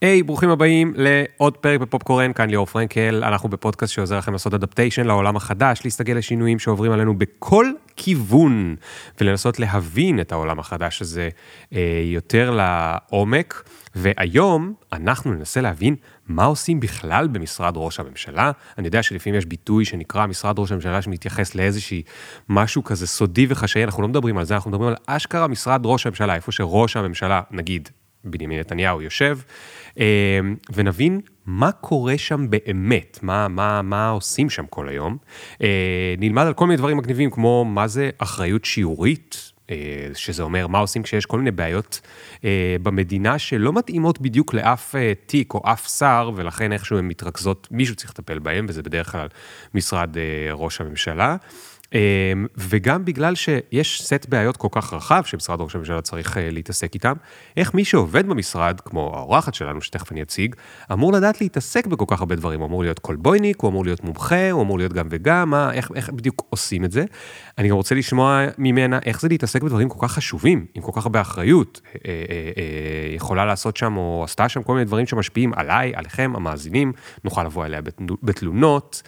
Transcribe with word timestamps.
היי, 0.00 0.20
hey, 0.20 0.24
ברוכים 0.24 0.50
הבאים 0.50 0.94
לעוד 0.96 1.56
פרק 1.56 1.80
בפופקורן, 1.80 2.32
כאן 2.32 2.50
ליאור 2.50 2.66
פרנקל, 2.66 3.24
אנחנו 3.24 3.48
בפודקאסט 3.48 3.92
שעוזר 3.92 4.18
לכם 4.18 4.32
לעשות 4.32 4.54
אדפטיישן 4.54 5.06
לעולם 5.06 5.36
החדש, 5.36 5.80
להסתגל 5.84 6.14
לשינויים 6.14 6.58
שעוברים 6.58 6.92
עלינו 6.92 7.18
בכל 7.18 7.66
כיוון, 7.96 8.76
ולנסות 9.20 9.58
להבין 9.58 10.20
את 10.20 10.32
העולם 10.32 10.58
החדש 10.58 11.02
הזה 11.02 11.28
אה, 11.72 12.02
יותר 12.04 12.50
לעומק. 12.50 13.68
והיום 13.94 14.74
אנחנו 14.92 15.34
ננסה 15.34 15.60
להבין 15.60 15.96
מה 16.26 16.44
עושים 16.44 16.80
בכלל 16.80 17.28
במשרד 17.28 17.72
ראש 17.76 18.00
הממשלה. 18.00 18.50
אני 18.78 18.86
יודע 18.86 19.02
שלפעמים 19.02 19.38
יש 19.38 19.46
ביטוי 19.46 19.84
שנקרא 19.84 20.26
משרד 20.26 20.58
ראש 20.58 20.72
הממשלה 20.72 21.02
שמתייחס 21.02 21.54
לאיזושהי 21.54 22.02
משהו 22.48 22.84
כזה 22.84 23.06
סודי 23.06 23.46
וחשאי, 23.48 23.84
אנחנו 23.84 24.02
לא 24.02 24.08
מדברים 24.08 24.38
על 24.38 24.44
זה, 24.44 24.54
אנחנו 24.54 24.70
מדברים 24.70 24.88
על 24.88 24.96
אשכרה 25.06 25.48
משרד 25.48 25.80
ראש 25.84 26.06
הממשלה, 26.06 26.34
איפה 26.34 26.52
שראש 26.52 26.96
הממשלה, 26.96 27.40
נגיד, 27.50 27.88
בנימין 28.26 28.60
נתניהו 28.60 29.02
יושב, 29.02 29.38
אה, 30.00 30.40
ונבין 30.72 31.20
מה 31.46 31.72
קורה 31.72 32.18
שם 32.18 32.46
באמת, 32.50 33.18
מה, 33.22 33.48
מה, 33.48 33.82
מה 33.82 34.08
עושים 34.08 34.50
שם 34.50 34.66
כל 34.70 34.88
היום. 34.88 35.16
אה, 35.62 36.14
נלמד 36.18 36.46
על 36.46 36.54
כל 36.54 36.66
מיני 36.66 36.76
דברים 36.76 36.96
מגניבים, 36.96 37.30
כמו 37.30 37.64
מה 37.64 37.88
זה 37.88 38.10
אחריות 38.18 38.64
שיעורית, 38.64 39.52
אה, 39.70 39.76
שזה 40.14 40.42
אומר 40.42 40.66
מה 40.66 40.78
עושים 40.78 41.02
כשיש 41.02 41.26
כל 41.26 41.38
מיני 41.38 41.50
בעיות 41.50 42.00
במדינה 42.82 43.38
שלא 43.38 43.72
מתאימות 43.72 44.20
בדיוק 44.20 44.54
לאף 44.54 44.94
תיק 45.26 45.54
או 45.54 45.62
אף 45.64 45.88
שר, 45.98 46.30
ולכן 46.34 46.72
איכשהו 46.72 46.98
הן 46.98 47.08
מתרכזות, 47.08 47.68
מישהו 47.70 47.94
צריך 47.94 48.10
לטפל 48.10 48.38
בהן, 48.38 48.66
וזה 48.68 48.82
בדרך 48.82 49.12
כלל 49.12 49.28
משרד 49.74 50.16
ראש 50.52 50.80
הממשלה. 50.80 51.36
אמ, 51.96 52.46
וגם 52.56 53.04
בגלל 53.04 53.34
שיש 53.34 54.02
סט 54.02 54.26
בעיות 54.28 54.56
כל 54.56 54.68
כך 54.70 54.92
רחב 54.92 55.22
שמשרד 55.24 55.60
ראש 55.60 55.74
הממשלה 55.74 56.02
צריך 56.02 56.38
אה, 56.38 56.50
להתעסק 56.50 56.94
איתם, 56.94 57.12
איך 57.56 57.74
מי 57.74 57.84
שעובד 57.84 58.26
במשרד, 58.28 58.80
כמו 58.80 59.12
האורחת 59.16 59.54
שלנו, 59.54 59.82
שתכף 59.82 60.12
אני 60.12 60.22
אציג, 60.22 60.54
אמור 60.92 61.12
לדעת 61.12 61.40
להתעסק 61.40 61.86
בכל 61.86 62.04
כך 62.08 62.20
הרבה 62.20 62.36
דברים. 62.36 62.60
הוא 62.60 62.66
אמור 62.68 62.82
להיות 62.82 62.98
קולבויניק, 62.98 63.60
הוא 63.60 63.70
אמור 63.70 63.84
להיות 63.84 64.04
מומחה, 64.04 64.50
הוא 64.50 64.62
אמור 64.62 64.78
להיות 64.78 64.92
גם 64.92 65.06
וגם, 65.10 65.50
מה, 65.50 65.72
איך, 65.72 65.90
איך 65.94 66.10
בדיוק 66.10 66.46
עושים 66.50 66.84
את 66.84 66.92
זה. 66.92 67.04
אני 67.58 67.68
גם 67.68 67.76
רוצה 67.76 67.94
לשמוע 67.94 68.44
ממנה 68.58 68.98
איך 69.04 69.20
זה 69.20 69.28
להתעסק 69.28 69.62
בדברים 69.62 69.88
כל 69.88 70.06
כך 70.06 70.12
חשובים, 70.12 70.66
עם 70.74 70.82
כל 70.82 70.92
כך 70.94 71.06
הרבה 71.06 71.20
אחריות. 71.20 71.80
אה, 71.86 71.98
אה, 72.04 72.50
אה, 72.56 73.14
יכולה 73.14 73.44
לעשות 73.44 73.76
שם, 73.76 73.96
או 73.96 74.24
עשתה 74.24 74.48
שם 74.48 74.62
כל 74.62 74.72
מיני 74.72 74.84
דברים 74.84 75.06
שמשפיעים 75.06 75.52
עליי, 75.56 75.92
עליכם, 75.94 76.32
המאזינים, 76.36 76.92
נוכל 77.24 77.44
לבוא 77.44 77.66
אליה 77.66 77.80
בתלונות. 78.22 79.02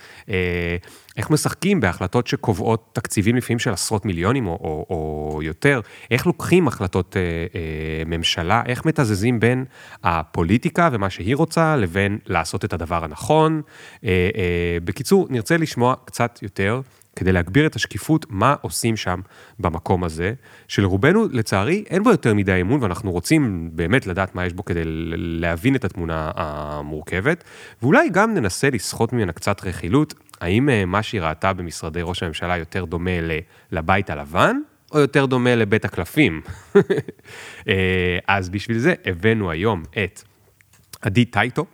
איך 1.19 1.31
משחקים 1.31 1.81
בהחלטות 1.81 2.27
שקובעות 2.27 2.91
תקציבים 2.93 3.37
לפעמים 3.37 3.59
של 3.59 3.73
עשרות 3.73 4.05
מיליונים 4.05 4.47
או, 4.47 4.53
או, 4.53 4.87
או 5.35 5.43
יותר, 5.43 5.81
איך 6.11 6.27
לוקחים 6.27 6.69
החלטות 6.69 7.17
אה, 7.17 7.23
אה, 7.23 8.03
ממשלה, 8.07 8.63
איך 8.67 8.85
מתזזים 8.85 9.41
בין 9.41 9.65
הפוליטיקה 10.05 10.89
ומה 10.93 11.11
שהיא 11.11 11.37
רוצה 11.37 11.77
לבין 11.77 12.19
לעשות 12.27 12.65
את 12.65 12.73
הדבר 12.73 13.05
הנכון. 13.05 13.63
אה, 14.05 14.31
אה, 14.37 14.79
בקיצור, 14.85 15.27
נרצה 15.31 15.57
לשמוע 15.57 15.95
קצת 16.05 16.39
יותר. 16.43 16.81
כדי 17.19 17.33
להגביר 17.33 17.67
את 17.67 17.77
השקיפות, 17.77 18.27
מה 18.29 18.55
עושים 18.61 18.97
שם 18.97 19.21
במקום 19.59 20.05
הזה, 20.05 20.33
שלרובנו, 20.69 21.27
לצערי, 21.33 21.85
אין 21.91 22.03
בו 22.03 22.11
יותר 22.11 22.35
מדי 22.35 22.61
אמון, 22.61 22.83
ואנחנו 22.83 23.11
רוצים 23.13 23.71
באמת 23.73 24.07
לדעת 24.07 24.35
מה 24.35 24.47
יש 24.47 24.53
בו 24.53 24.65
כדי 24.65 24.83
להבין 25.17 25.75
את 25.75 25.85
התמונה 25.85 26.31
המורכבת, 26.35 27.45
ואולי 27.83 28.09
גם 28.09 28.35
ננסה 28.35 28.71
לסחוט 28.71 29.13
ממנה 29.13 29.33
קצת 29.33 29.65
רכילות. 29.65 30.15
האם 30.41 30.69
אה, 30.69 30.85
מה 30.85 31.03
שהיא 31.03 31.21
ראתה 31.21 31.53
במשרדי 31.53 32.01
ראש 32.03 32.23
הממשלה 32.23 32.57
יותר 32.57 32.85
דומה 32.85 33.11
לבית 33.73 34.11
הלבן, 34.11 34.57
או 34.93 34.99
יותר 34.99 35.27
דומה 35.27 35.55
לבית 35.55 35.85
הקלפים? 35.85 36.41
אה, 37.69 38.19
אז 38.29 38.49
בשביל 38.49 38.79
זה 38.79 38.95
הבאנו 39.05 39.51
היום 39.51 39.83
את 40.05 40.23
עדי 41.03 41.25
טייטו, 41.25 41.67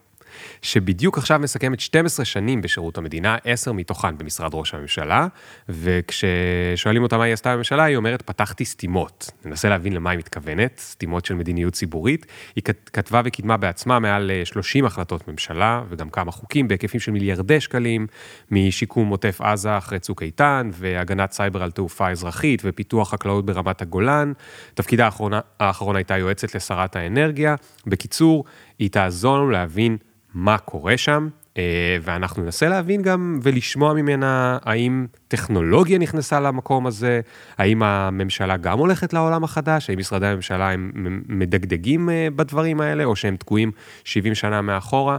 שבדיוק 0.62 1.18
עכשיו 1.18 1.38
מסכמת 1.38 1.80
12 1.80 2.24
שנים 2.24 2.62
בשירות 2.62 2.98
המדינה, 2.98 3.36
10 3.44 3.72
מתוכן 3.72 4.18
במשרד 4.18 4.50
ראש 4.54 4.74
הממשלה, 4.74 5.26
וכששואלים 5.68 7.02
אותה 7.02 7.18
מה 7.18 7.24
היא 7.24 7.32
עשתה 7.32 7.54
בממשלה, 7.54 7.84
היא 7.84 7.96
אומרת, 7.96 8.22
פתחתי 8.22 8.64
סתימות. 8.64 9.30
ננסה 9.44 9.68
להבין 9.68 9.92
למה 9.92 10.10
היא 10.10 10.18
מתכוונת, 10.18 10.78
סתימות 10.78 11.24
של 11.24 11.34
מדיניות 11.34 11.72
ציבורית. 11.72 12.26
היא 12.56 12.64
כתבה 12.92 13.22
וקידמה 13.24 13.56
בעצמה 13.56 13.98
מעל 13.98 14.30
30 14.44 14.84
אה, 14.84 14.88
החלטות 14.88 15.28
ממשלה, 15.28 15.82
וגם 15.88 16.10
כמה 16.10 16.32
חוקים 16.32 16.68
בהיקפים 16.68 17.00
של 17.00 17.12
מיליארדי 17.12 17.60
שקלים, 17.60 18.06
משיקום 18.50 19.08
עוטף 19.08 19.40
עזה 19.40 19.78
אחרי 19.78 19.98
צוק 19.98 20.22
איתן, 20.22 20.70
והגנת 20.72 21.32
סייבר 21.32 21.62
על 21.62 21.70
תעופה 21.70 22.10
אזרחית, 22.10 22.62
ופיתוח 22.64 23.10
חקלאות 23.10 23.46
ברמת 23.46 23.82
הגולן. 23.82 24.32
תפקידה 24.74 25.04
האחרונה, 25.04 25.40
האחרון 25.60 25.96
הייתה 25.96 26.18
יועצת 26.18 26.54
לשרת 26.54 26.96
האנרגיה. 26.96 27.54
בקיצור, 27.86 28.44
היא 28.78 28.90
תעזור 28.90 29.36
לנו 29.36 29.50
להבין 29.50 29.96
מה 30.34 30.58
קורה 30.58 30.96
שם, 30.96 31.28
אה, 31.58 31.96
ואנחנו 32.02 32.42
ננסה 32.42 32.68
להבין 32.68 33.02
גם 33.02 33.40
ולשמוע 33.42 33.92
ממנה 33.92 34.58
האם 34.64 35.06
טכנולוגיה 35.28 35.98
נכנסה 35.98 36.40
למקום 36.40 36.86
הזה, 36.86 37.20
האם 37.58 37.82
הממשלה 37.82 38.56
גם 38.56 38.78
הולכת 38.78 39.12
לעולם 39.12 39.44
החדש, 39.44 39.90
האם 39.90 39.98
משרדי 39.98 40.26
הממשלה 40.26 40.70
הם 40.70 40.92
מדגדגים 41.28 42.10
אה, 42.10 42.28
בדברים 42.36 42.80
האלה, 42.80 43.04
או 43.04 43.16
שהם 43.16 43.36
תקועים 43.36 43.72
70 44.04 44.34
שנה 44.34 44.62
מאחורה. 44.62 45.16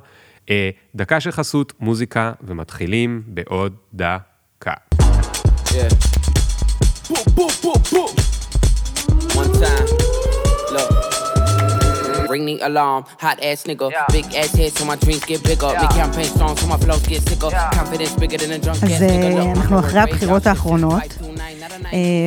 אה, 0.49 0.69
דקה 0.95 1.19
של 1.19 1.31
חסות, 1.31 1.73
מוזיקה, 1.79 2.31
ומתחילים 2.43 3.21
בעוד 3.27 3.75
דקה. 3.93 4.73
Yeah. 5.65 6.25
Boom, 7.09 7.25
boom, 7.35 7.51
boom, 7.61 7.81
boom. 7.91 8.11
One 9.35 9.51
time. 9.61 10.04
Ring 12.34 12.46
the 12.46 12.56
alarm. 12.69 13.02
Hot 13.25 13.38
ass 13.50 13.63
nigga, 13.69 13.91
yeah. 13.91 14.06
big 14.16 14.25
ass 14.41 14.52
head 14.59 14.72
so 14.78 14.86
my 14.86 14.97
dreams 15.03 15.24
get 15.25 15.44
bigger. 15.44 15.72
Yeah. 15.72 15.81
Big 15.81 15.94
campaign 16.02 16.30
strong 16.36 16.53
so 16.58 16.66
my 16.68 16.78
flows 16.84 17.06
get 17.08 17.22
sicker. 17.30 17.50
Yeah. 17.52 17.69
Confidence 17.80 18.16
bigger 18.22 18.38
than 18.41 18.52
a 18.58 18.59
drunk 18.63 18.84
ass 18.84 19.02
nigga. 19.02 19.40
אז 19.40 19.58
אנחנו 19.58 19.80
אחרי 19.80 20.00
הבחירות 20.00 20.47
האחרונות, 20.47 21.03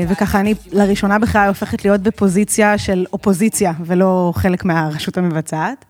וככה 0.09 0.41
אני 0.41 0.55
לראשונה 0.73 1.19
בכלל 1.19 1.49
הופכת 1.49 1.85
להיות 1.85 2.01
בפוזיציה 2.01 2.79
של 2.79 3.07
אופוזיציה, 3.13 3.73
ולא 3.85 4.33
חלק 4.37 4.65
מהרשות 4.65 5.17
המבצעת. 5.17 5.85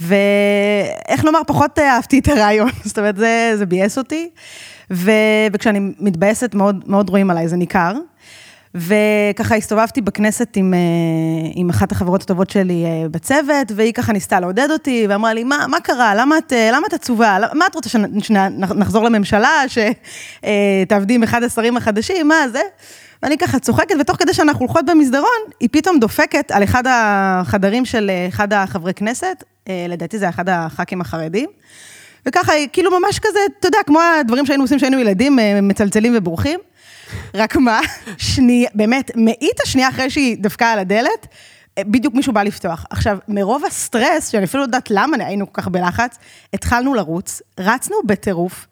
ואיך 0.00 1.24
לומר, 1.24 1.40
פחות 1.46 1.78
אהבתי 1.78 2.18
את 2.18 2.28
הרעיון, 2.28 2.70
זאת 2.84 2.98
אומרת, 2.98 3.16
זה, 3.16 3.52
זה 3.56 3.66
ביאס 3.66 3.98
אותי. 3.98 4.30
וכשאני 5.52 5.80
מתבאסת, 5.98 6.54
מאוד, 6.54 6.84
מאוד 6.86 7.10
רואים 7.10 7.30
עליי, 7.30 7.48
זה 7.48 7.56
ניכר. 7.56 7.92
וככה 8.74 9.54
הסתובבתי 9.54 10.00
בכנסת 10.00 10.56
עם, 10.56 10.74
אה, 10.74 10.78
עם 11.54 11.70
אחת 11.70 11.92
החברות 11.92 12.22
הטובות 12.22 12.50
שלי 12.50 12.84
אה, 12.84 13.08
בצוות, 13.08 13.72
והיא 13.74 13.92
ככה 13.92 14.12
ניסתה 14.12 14.40
לעודד 14.40 14.70
אותי, 14.70 15.06
ואמרה 15.08 15.34
לי, 15.34 15.44
מה, 15.44 15.66
מה 15.68 15.80
קרה? 15.80 16.14
למה 16.14 16.38
את, 16.38 16.52
אה, 16.52 16.70
למה 16.72 16.86
את 16.86 16.92
עצובה? 16.92 17.38
מה 17.52 17.66
את 17.66 17.74
רוצה 17.74 17.88
שנחזור 18.20 19.04
לממשלה, 19.04 19.62
שתעבדי 19.68 21.14
עם 21.14 21.22
אחד 21.22 21.42
השרים 21.42 21.76
החדשים? 21.76 22.28
מה 22.28 22.48
זה? 22.52 22.60
ואני 23.22 23.38
ככה 23.38 23.58
צוחקת, 23.58 23.94
ותוך 24.00 24.16
כדי 24.16 24.34
שאנחנו 24.34 24.60
הולכות 24.60 24.84
במסדרון, 24.86 25.40
היא 25.60 25.68
פתאום 25.72 25.98
דופקת 26.00 26.50
על 26.50 26.64
אחד 26.64 26.82
החדרים 26.86 27.84
של 27.84 28.10
אחד 28.28 28.52
החברי 28.52 28.94
כנסת, 28.94 29.44
לדעתי 29.88 30.18
זה 30.18 30.28
אחד 30.28 30.48
הח"כים 30.48 31.00
החרדים. 31.00 31.48
וככה, 32.26 32.52
כאילו 32.72 32.90
ממש 33.00 33.18
כזה, 33.18 33.38
אתה 33.58 33.68
יודע, 33.68 33.78
כמו 33.86 34.00
הדברים 34.20 34.46
שהיינו 34.46 34.64
עושים 34.64 34.76
כשהיינו 34.76 34.98
ילדים, 34.98 35.38
מצלצלים 35.62 36.12
ובורחים. 36.16 36.60
רק 37.34 37.56
מה, 37.56 37.80
שנייה, 38.18 38.70
באמת, 38.74 39.10
מאית 39.16 39.60
השנייה 39.62 39.88
אחרי 39.88 40.10
שהיא 40.10 40.36
דפקה 40.40 40.72
על 40.72 40.78
הדלת, 40.78 41.26
בדיוק 41.80 42.14
מישהו 42.14 42.32
בא 42.32 42.42
לפתוח. 42.42 42.84
עכשיו, 42.90 43.18
מרוב 43.28 43.64
הסטרס, 43.64 44.28
שאני 44.28 44.44
אפילו 44.44 44.60
לא 44.60 44.66
יודעת 44.66 44.90
למה 44.90 45.16
היינו 45.24 45.52
כל 45.52 45.62
כך 45.62 45.68
בלחץ, 45.68 46.18
התחלנו 46.54 46.94
לרוץ, 46.94 47.42
רצנו 47.60 47.96
בטירוף, 48.06 48.66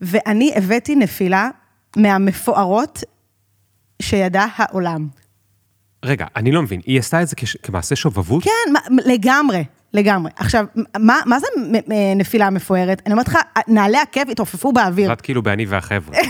ואני 0.00 0.52
הבאתי 0.56 0.96
נפילה 0.96 1.48
מהמפוארות 1.96 3.04
שידע 4.02 4.46
העולם. 4.56 5.08
רגע, 6.04 6.26
אני 6.36 6.52
לא 6.52 6.62
מבין, 6.62 6.80
היא 6.86 6.98
עשתה 6.98 7.22
את 7.22 7.28
זה 7.28 7.36
כמעשה 7.62 7.96
שובבות? 7.96 8.44
כן, 8.44 8.72
לגמרי. 9.04 9.64
לגמרי. 9.94 10.30
עכשיו, 10.36 10.64
מה, 10.98 11.20
מה 11.26 11.38
זה 11.40 11.46
נפילה 12.16 12.50
מפוארת? 12.50 13.02
אני 13.06 13.12
אומרת 13.12 13.28
לך, 13.28 13.38
נעלי 13.68 13.98
עקב 13.98 14.30
התעופפו 14.30 14.72
באוויר. 14.72 15.12
את 15.12 15.20
כאילו 15.20 15.42
באני 15.42 15.66
והחבר'ה. 15.66 16.18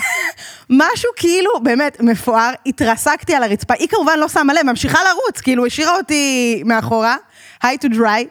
משהו 0.70 1.10
כאילו, 1.16 1.50
באמת, 1.62 2.00
מפואר, 2.00 2.52
התרסקתי 2.66 3.34
על 3.34 3.42
הרצפה. 3.42 3.74
היא 3.78 3.88
כמובן 3.88 4.18
לא 4.18 4.28
שמה 4.28 4.52
לב, 4.52 4.62
ממשיכה 4.62 4.98
לרוץ, 5.04 5.40
כאילו, 5.40 5.66
השאירה 5.66 5.96
אותי 5.96 6.62
מאחורה, 6.66 7.16
היי 7.62 7.78
טו 7.78 7.88
דריי. 7.88 8.26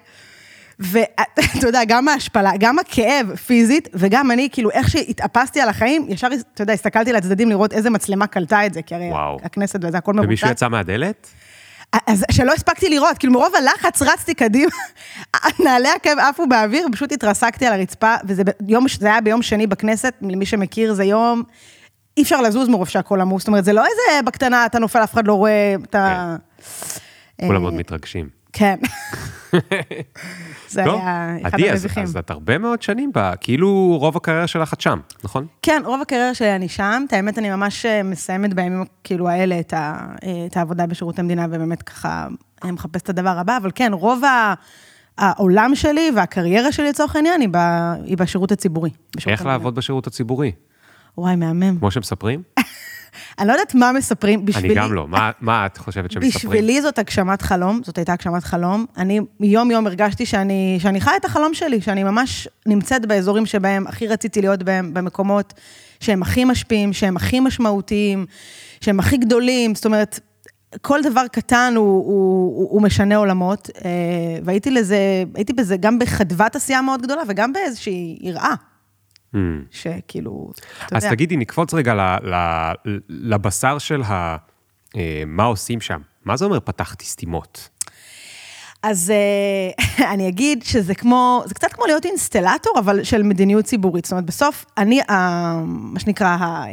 ואתה 0.80 1.68
יודע, 1.68 1.82
גם 1.88 2.08
ההשפלה, 2.08 2.52
גם 2.60 2.80
הכאב 2.80 3.36
פיזית, 3.36 3.90
וגם 3.94 4.32
אני, 4.32 4.50
כאילו, 4.52 4.72
איך 4.72 4.90
שהתאפסתי 4.90 5.62
על 5.62 5.70
החיים, 5.70 6.06
ישר, 6.10 6.28
אתה 6.54 6.62
יודע, 6.62 6.74
הסתכלתי 6.74 7.14
לצדדים 7.14 7.50
לראות 7.50 7.74
איזה 7.74 7.90
מצלמה 7.90 8.28
קלטה 8.28 8.66
את 8.66 8.74
זה, 8.74 8.82
כי 8.82 8.96
הרי 8.96 9.10
וואו. 9.10 9.38
הכנסת 9.44 9.80
וזה, 9.84 9.98
הכל 9.98 10.14
מבוצע. 10.14 10.28
ומישהו 10.28 10.50
יצא 10.50 10.68
מהדלת? 10.68 11.28
אז 12.08 12.26
שלא 12.32 12.54
הספקתי 12.54 12.90
לראות, 12.90 13.18
כאילו 13.18 13.34
מרוב 13.34 13.56
הלחץ 13.56 14.02
רצתי 14.02 14.34
קדימה, 14.34 14.72
נעלי 15.64 15.90
עקב 15.90 16.20
עפו 16.20 16.48
באוויר, 16.48 16.88
פשוט 16.92 17.12
התרסקתי 17.12 17.66
על 17.66 17.74
הרצפה, 17.74 18.16
וזה 18.26 18.44
ביום, 18.60 18.86
זה 19.00 19.08
היה 19.08 19.22
ביום 19.22 19.42
שני 19.42 19.68
בכנסת, 19.68 20.14
למי 20.22 20.46
שמכיר, 20.46 20.94
זה 20.94 21.04
יום, 21.04 21.44
אי 22.18 22.24
אפשר 22.24 22.42
לזוז 22.42 22.70
מרוב 22.70 22.88
שהכל 22.88 23.22
עמוס, 23.22 23.42
זאת 23.42 23.48
אומרת, 23.48 23.66
זה 23.66 23.74
לא 23.74 23.82
איזה 23.82 24.26
בקטנה, 24.26 24.66
אתה 24.66 24.80
נופל, 24.80 25.04
אף 25.04 25.14
אחד 25.14 25.28
לא 25.28 25.34
רואה, 25.34 25.76
אתה... 25.84 26.36
כן. 27.38 27.48
כולם 27.48 27.62
מאוד 27.62 27.74
מתרגשים. 27.74 28.30
כן. 28.54 28.76
זה 30.70 30.84
היה 30.84 31.38
אחד 31.48 31.60
המביכים. 31.60 32.04
אז 32.04 32.18
את 32.18 32.32
הרבה 32.32 32.58
מאוד 32.58 32.82
שנים 32.82 33.12
כאילו 33.42 33.98
רוב 34.00 34.18
הקריירה 34.18 34.48
שלך 34.48 34.74
את 34.74 34.82
שם, 34.82 35.00
נכון? 35.24 35.48
כן, 35.62 35.82
רוב 35.86 36.02
הקריירה 36.02 36.34
שלי 36.34 36.56
אני 36.56 36.70
שם. 36.70 37.04
את 37.08 37.14
האמת, 37.14 37.38
אני 37.38 37.50
ממש 37.50 37.86
אה, 37.86 38.04
מסיימת 38.04 38.54
בימים 38.54 38.86
כאילו 39.04 39.30
האלה 39.30 39.60
את, 39.60 39.74
אה, 39.74 40.06
את 40.46 40.58
העבודה 40.58 40.86
בשירות 40.86 41.20
המדינה, 41.20 41.46
ובאמת 41.50 41.82
ככה 41.82 42.28
אה, 42.64 42.72
מחפשת 42.72 43.04
את 43.04 43.10
הדבר 43.10 43.38
הבא, 43.38 43.58
אבל 43.58 43.72
כן, 43.76 43.94
רוב 43.94 44.24
ה, 44.24 44.54
העולם 45.18 45.76
שלי 45.76 46.12
והקריירה 46.16 46.72
שלי 46.72 46.90
לצורך 46.90 47.16
העניין 47.16 47.42
היא, 48.06 48.18
בשירות 48.18 48.52
הציבורי. 48.52 48.90
איך. 49.28 49.46
לעבוד 49.46 49.76
בשירות 49.76 50.08
הציבורי? 50.08 50.52
וואי, 51.18 51.36
מהמם. 51.36 51.80
כמו 51.80 51.92
שמספרים? 51.92 52.44
אני 53.40 53.48
לא 53.48 53.54
יודעת 53.54 53.76
מה 53.76 53.92
מספרים, 53.92 54.46
בשבילי... 54.46 54.68
אני 54.68 54.76
גם 54.76 54.94
לא. 54.94 55.08
מה, 55.08 55.32
מה 55.42 55.66
את 55.66 55.78
חושבת 55.78 56.12
שמספרים? 56.12 56.32
בשבילי 56.32 56.82
זאת 56.82 57.00
הגשמת 57.00 57.42
חלום, 57.42 57.82
זאת 57.84 57.98
הייתה 57.98 58.14
הגשמת 58.14 58.44
חלום. 58.44 58.86
אני 58.98 59.20
יום-יום 59.40 59.88
הרגשתי 59.88 60.26
שאני, 60.26 60.78
שאני 60.82 61.02
חיה 61.02 61.16
את 61.16 61.26
החלום 61.26 61.54
שלי, 61.54 61.82
שאני 61.82 62.04
ממש 62.04 62.48
נמצאת 62.66 63.06
באזורים 63.06 63.46
שבהם 63.46 63.88
הכי 63.88 64.08
רציתי 64.08 64.42
להיות 64.42 64.64
בהם, 64.64 64.94
במקומות 64.94 65.54
שהם 66.00 66.22
הכי 66.22 66.46
משפיעים, 66.46 66.94
שהם 66.94 67.18
הכי 67.18 67.40
משמעותיים, 67.40 68.26
שהם 68.82 69.00
הכי 69.00 69.18
גדולים, 69.18 69.76
זאת 69.76 69.86
אומרת, 69.86 70.20
כל 70.82 71.02
דבר 71.02 71.28
קטן 71.32 71.74
הוא, 71.76 71.86
הוא, 71.86 72.58
הוא, 72.58 72.70
הוא 72.72 72.82
משנה 72.82 73.16
עולמות, 73.16 73.70
אה, 73.86 73.90
והייתי 74.44 74.72
לזה, 74.72 75.24
הייתי 75.36 75.54
בזה 75.54 75.78
גם 75.78 76.00
בחדוות 76.00 76.56
עשייה 76.56 76.82
מאוד 76.82 77.02
גדולה 77.02 77.22
וגם 77.28 77.54
באיזושהי 77.54 78.18
יראה, 78.22 78.54
Hmm. 79.34 79.38
שכאילו, 79.72 80.52
אתה 80.86 80.98
אז 80.98 81.04
יודע. 81.04 81.16
תגידי, 81.16 81.38
נקפוץ 81.38 81.74
רגע 81.74 81.94
ל, 81.94 82.02
ל, 82.02 82.64
לבשר 83.10 83.78
של 83.78 84.02
ה... 84.02 84.38
אה, 84.96 85.24
מה 85.28 85.44
עושים 85.44 85.82
שם. 85.82 86.02
מה 86.26 86.38
זה 86.38 86.46
אומר 86.46 86.60
פתחתי 86.60 87.06
סתימות? 87.06 87.70
אז 88.84 89.12
אה, 89.12 90.06
אני 90.14 90.28
אגיד 90.28 90.64
שזה 90.64 90.96
כמו, 90.96 91.44
זה 91.46 91.54
קצת 91.54 91.74
כמו 91.74 91.86
להיות 91.86 92.06
אינסטלטור, 92.06 92.80
אבל 92.80 93.04
של 93.04 93.24
מדיניות 93.24 93.66
ציבורית. 93.66 94.06
זאת 94.06 94.12
אומרת, 94.12 94.26
בסוף, 94.26 94.66
אני, 94.78 95.00
מה 95.66 96.00
שנקרא, 96.00 96.38
אה, 96.38 96.68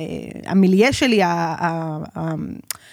המיליה 0.46 0.92
שלי, 0.92 1.20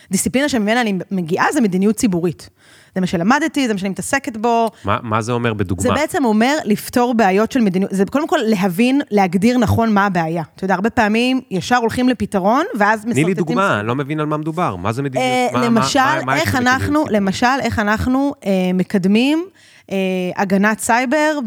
הדיסציפלינה 0.09 0.49
שממנה 0.49 0.81
אני 0.81 0.97
מגיעה, 1.11 1.51
זה 1.53 1.61
מדיניות 1.61 1.95
ציבורית. 1.95 2.49
זה 2.95 3.01
מה 3.01 3.07
שלמדתי, 3.07 3.67
זה 3.67 3.73
מה 3.73 3.79
שאני 3.79 3.89
מתעסקת 3.89 4.37
בו. 4.37 4.69
מה, 4.85 4.97
מה 5.03 5.21
זה 5.21 5.31
אומר 5.31 5.53
בדוגמה? 5.53 5.83
זה 5.83 6.01
בעצם 6.01 6.25
אומר 6.25 6.57
לפתור 6.65 7.13
בעיות 7.13 7.51
של 7.51 7.61
מדיניות, 7.61 7.91
זה 7.93 8.05
קודם 8.05 8.27
כל 8.27 8.37
להבין, 8.45 9.01
להגדיר 9.11 9.57
נכון 9.57 9.93
מה 9.93 10.05
הבעיה. 10.05 10.43
אתה 10.55 10.63
יודע, 10.65 10.73
הרבה 10.73 10.89
פעמים 10.89 11.41
ישר 11.51 11.75
הולכים 11.75 12.09
לפתרון, 12.09 12.65
ואז 12.79 13.01
תני 13.01 13.13
לי 13.13 13.21
מסרטטים 13.21 13.33
דוגמה, 13.45 13.79
אני 13.79 13.87
לא 13.87 13.95
מבין 13.95 14.19
על 14.19 14.25
מה 14.25 14.37
מדובר. 14.37 14.75
מה 14.75 14.91
זה 14.91 15.01
מדיניות? 15.03 15.53
אה, 15.53 15.59
מה- 15.59 15.65
למשל, 15.65 15.99
מה- 15.99 16.21
מה 16.25 16.35
איך 16.35 16.55
אנחנו, 16.55 16.85
ציבורית? 16.93 17.11
למשל, 17.11 17.47
איך 17.61 17.79
אנחנו 17.79 18.33
אה, 18.45 18.51
מקדמים 18.73 19.45
אה, 19.91 19.95
הגנת 20.35 20.79
סייבר 20.79 21.39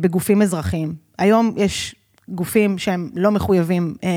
בגופים 0.00 0.42
אזרחיים. 0.42 0.94
היום 1.18 1.52
יש 1.56 1.94
גופים 2.28 2.78
שהם 2.78 3.10
לא 3.14 3.30
מחויבים, 3.30 3.94
אה, 4.04 4.10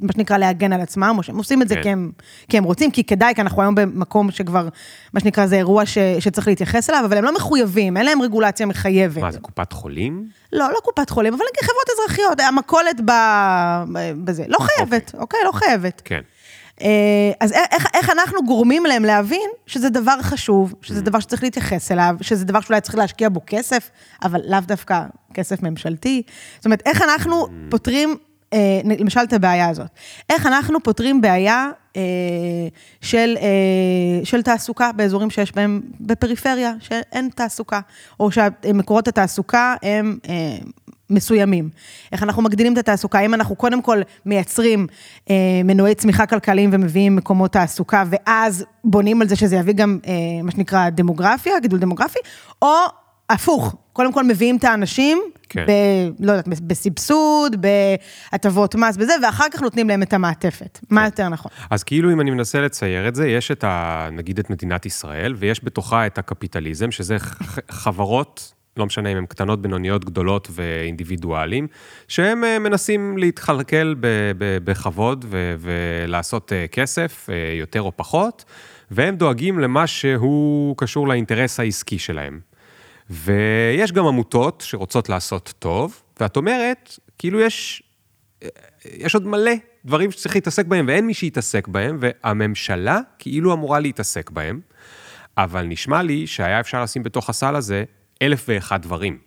מה 0.00 0.12
שנקרא, 0.12 0.38
להגן 0.38 0.72
על 0.72 0.80
עצמם, 0.80 1.14
או 1.18 1.22
שהם 1.22 1.36
עושים 1.36 1.62
את 1.62 1.68
זה 1.68 1.74
כן. 1.74 1.82
כי 1.82 1.88
הם, 1.88 2.12
כי 2.48 2.58
הם 2.58 2.64
רוצים, 2.64 2.90
כי 2.90 3.04
כדאי, 3.04 3.34
כי 3.34 3.40
אנחנו 3.40 3.62
היום 3.62 3.74
במקום 3.74 4.30
שכבר, 4.30 4.68
מה 5.12 5.20
שנקרא, 5.20 5.46
זה 5.46 5.56
אירוע 5.56 5.86
ש, 5.86 5.98
שצריך 6.18 6.48
להתייחס 6.48 6.90
אליו, 6.90 7.02
אבל 7.04 7.16
הם 7.16 7.24
לא 7.24 7.34
מחויבים, 7.34 7.96
אין 7.96 8.06
להם 8.06 8.22
רגולציה 8.22 8.66
מחייבת. 8.66 9.22
מה, 9.22 9.32
זה 9.32 9.38
קופת 9.38 9.72
חולים? 9.72 10.28
לא, 10.52 10.72
לא 10.72 10.78
קופת 10.84 11.10
חולים, 11.10 11.34
אבל 11.34 11.44
חברות 11.62 11.86
אזרחיות, 11.94 12.40
המכולת 12.40 13.00
בזה. 14.24 14.44
לא 14.48 14.58
חייבת, 14.58 15.14
אוקיי? 15.18 15.40
לא 15.44 15.52
חייבת. 15.52 16.02
כן. 16.04 16.20
אה, 16.82 17.32
אז 17.40 17.52
איך, 17.52 17.86
איך 17.94 18.10
אנחנו 18.10 18.44
גורמים 18.46 18.86
להם 18.86 19.04
להבין 19.04 19.50
שזה 19.66 19.90
דבר 19.90 20.22
חשוב, 20.22 20.74
שזה 20.82 21.02
דבר 21.02 21.20
שצריך 21.20 21.42
להתייחס 21.42 21.92
אליו, 21.92 22.16
שזה 22.20 22.44
דבר 22.44 22.60
שאולי 22.60 22.80
צריך 22.80 22.94
להשקיע 22.94 23.28
בו 23.28 23.40
כסף, 23.46 23.90
אבל 24.22 24.40
לאו 24.48 24.60
דווקא 24.60 25.02
כסף 25.34 25.62
ממשלתי. 25.62 26.22
זאת 26.56 26.64
אומרת, 26.64 26.82
איך 26.86 27.02
אנחנו 27.02 27.46
פותרים, 27.70 28.16
אה, 28.52 28.80
למשל, 28.98 29.20
את 29.20 29.32
הבעיה 29.32 29.68
הזאת. 29.68 29.86
איך 30.30 30.46
אנחנו 30.46 30.82
פותרים 30.82 31.20
בעיה 31.20 31.70
אה, 31.96 32.02
של, 33.00 33.36
אה, 33.40 34.24
של 34.24 34.42
תעסוקה 34.42 34.92
באזורים 34.92 35.30
שיש 35.30 35.52
בהם, 35.52 35.80
בפריפריה, 36.00 36.72
שאין 36.80 37.28
תעסוקה, 37.34 37.80
או 38.20 38.30
שמקורות 38.30 39.08
התעסוקה 39.08 39.74
הם... 39.82 40.18
מסוימים. 41.10 41.70
איך 42.12 42.22
אנחנו 42.22 42.42
מגדילים 42.42 42.72
את 42.72 42.78
התעסוקה, 42.78 43.18
האם 43.18 43.34
אנחנו 43.34 43.56
קודם 43.56 43.82
כל 43.82 43.98
מייצרים 44.26 44.86
אה, 45.30 45.34
מנועי 45.64 45.94
צמיחה 45.94 46.26
כלכליים 46.26 46.70
ומביאים 46.72 47.16
מקומות 47.16 47.52
תעסוקה, 47.52 48.04
ואז 48.10 48.64
בונים 48.84 49.22
על 49.22 49.28
זה 49.28 49.36
שזה 49.36 49.56
יביא 49.56 49.74
גם, 49.74 49.98
אה, 50.06 50.12
מה 50.42 50.50
שנקרא, 50.50 50.90
דמוגרפיה, 50.90 51.60
גידול 51.60 51.78
דמוגרפי, 51.78 52.18
או 52.62 52.74
הפוך, 53.30 53.76
קודם 53.92 54.12
כל 54.12 54.24
מביאים 54.24 54.56
את 54.56 54.64
האנשים, 54.64 55.22
כן. 55.48 55.66
ב, 55.66 55.70
לא 56.20 56.32
יודעת, 56.32 56.48
בסבסוד, 56.48 57.56
בהטבות 57.60 58.74
מס, 58.74 58.96
בזה, 58.96 59.12
ואחר 59.22 59.44
כך 59.52 59.62
נותנים 59.62 59.88
להם 59.88 60.02
את 60.02 60.12
המעטפת. 60.12 60.78
מה 60.90 61.04
יותר 61.04 61.28
נכון? 61.28 61.52
אז 61.70 61.82
כאילו 61.82 62.12
אם 62.12 62.20
אני 62.20 62.30
מנסה 62.30 62.60
לצייר 62.60 63.08
את 63.08 63.14
זה, 63.14 63.28
יש 63.28 63.50
את 63.50 63.64
ה... 63.64 64.08
נגיד 64.12 64.38
את 64.38 64.50
מדינת 64.50 64.86
ישראל, 64.86 65.34
ויש 65.36 65.64
בתוכה 65.64 66.06
את 66.06 66.18
הקפיטליזם, 66.18 66.90
שזה 66.90 67.16
חברות, 67.70 68.52
לא 68.76 68.86
משנה 68.86 69.12
אם 69.12 69.16
הן 69.16 69.26
קטנות, 69.26 69.62
בינוניות, 69.62 70.04
גדולות 70.04 70.48
ואינדיבידואלים, 70.50 71.66
שהם 72.08 72.44
אה, 72.44 72.58
מנסים 72.58 73.16
ב- 74.38 74.58
בכבוד 74.64 75.24
ו- 75.28 75.54
ולעשות 75.58 76.52
אה, 76.52 76.66
כסף, 76.66 77.26
אה, 77.30 77.54
יותר 77.58 77.82
או 77.82 77.92
פחות, 77.96 78.44
והם 78.90 79.16
דואגים 79.16 79.58
למה 79.58 79.86
שהוא 79.86 80.76
קשור 80.76 81.08
לאינטרס 81.08 81.60
העסקי 81.60 81.98
שלהם. 81.98 82.40
ויש 83.10 83.92
גם 83.92 84.06
עמותות 84.06 84.64
שרוצות 84.66 85.08
לעשות 85.08 85.54
טוב, 85.58 86.02
ואת 86.20 86.36
אומרת, 86.36 86.98
כאילו 87.18 87.40
יש 87.40 87.82
יש 88.84 89.14
עוד 89.14 89.26
מלא 89.26 89.52
דברים 89.84 90.10
שצריך 90.10 90.34
להתעסק 90.34 90.66
בהם, 90.66 90.84
ואין 90.88 91.06
מי 91.06 91.14
שיתעסק 91.14 91.68
בהם, 91.68 91.98
והממשלה 92.00 93.00
כאילו 93.18 93.52
אמורה 93.52 93.80
להתעסק 93.80 94.30
בהם, 94.30 94.60
אבל 95.38 95.62
נשמע 95.66 96.02
לי 96.02 96.26
שהיה 96.26 96.60
אפשר 96.60 96.82
לשים 96.82 97.02
בתוך 97.02 97.30
הסל 97.30 97.56
הזה 97.56 97.84
אלף 98.22 98.44
ואחד 98.48 98.82
דברים. 98.82 99.18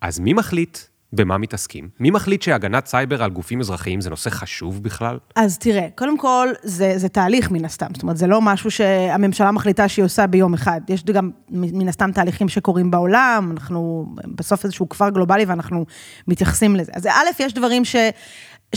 אז 0.00 0.18
מי 0.18 0.32
מחליט 0.32 0.78
במה 1.12 1.38
מתעסקים? 1.38 1.88
מי 2.00 2.10
מחליט 2.10 2.42
שהגנת 2.42 2.86
סייבר 2.86 3.22
על 3.22 3.30
גופים 3.30 3.60
אזרחיים 3.60 4.00
זה 4.00 4.10
נושא 4.10 4.30
חשוב 4.30 4.82
בכלל? 4.82 5.18
אז 5.36 5.58
תראה, 5.58 5.86
קודם 5.94 6.18
כל, 6.18 6.48
זה, 6.62 6.92
זה 6.96 7.08
תהליך 7.08 7.50
מן 7.50 7.64
הסתם, 7.64 7.86
זאת 7.94 8.02
אומרת, 8.02 8.16
זה 8.16 8.26
לא 8.26 8.40
משהו 8.42 8.70
שהממשלה 8.70 9.50
מחליטה 9.50 9.88
שהיא 9.88 10.04
עושה 10.04 10.26
ביום 10.26 10.54
אחד. 10.54 10.80
יש 10.88 11.04
גם 11.04 11.30
מן 11.50 11.88
הסתם 11.88 12.12
תהליכים 12.12 12.48
שקורים 12.48 12.90
בעולם, 12.90 13.52
אנחנו 13.52 14.06
בסוף 14.26 14.64
איזשהו 14.64 14.88
כפר 14.88 15.10
גלובלי 15.10 15.44
ואנחנו 15.44 15.86
מתייחסים 16.28 16.76
לזה. 16.76 16.92
אז 16.94 17.06
א', 17.06 17.42
יש 17.42 17.54
דברים 17.54 17.84
ש... 17.84 17.96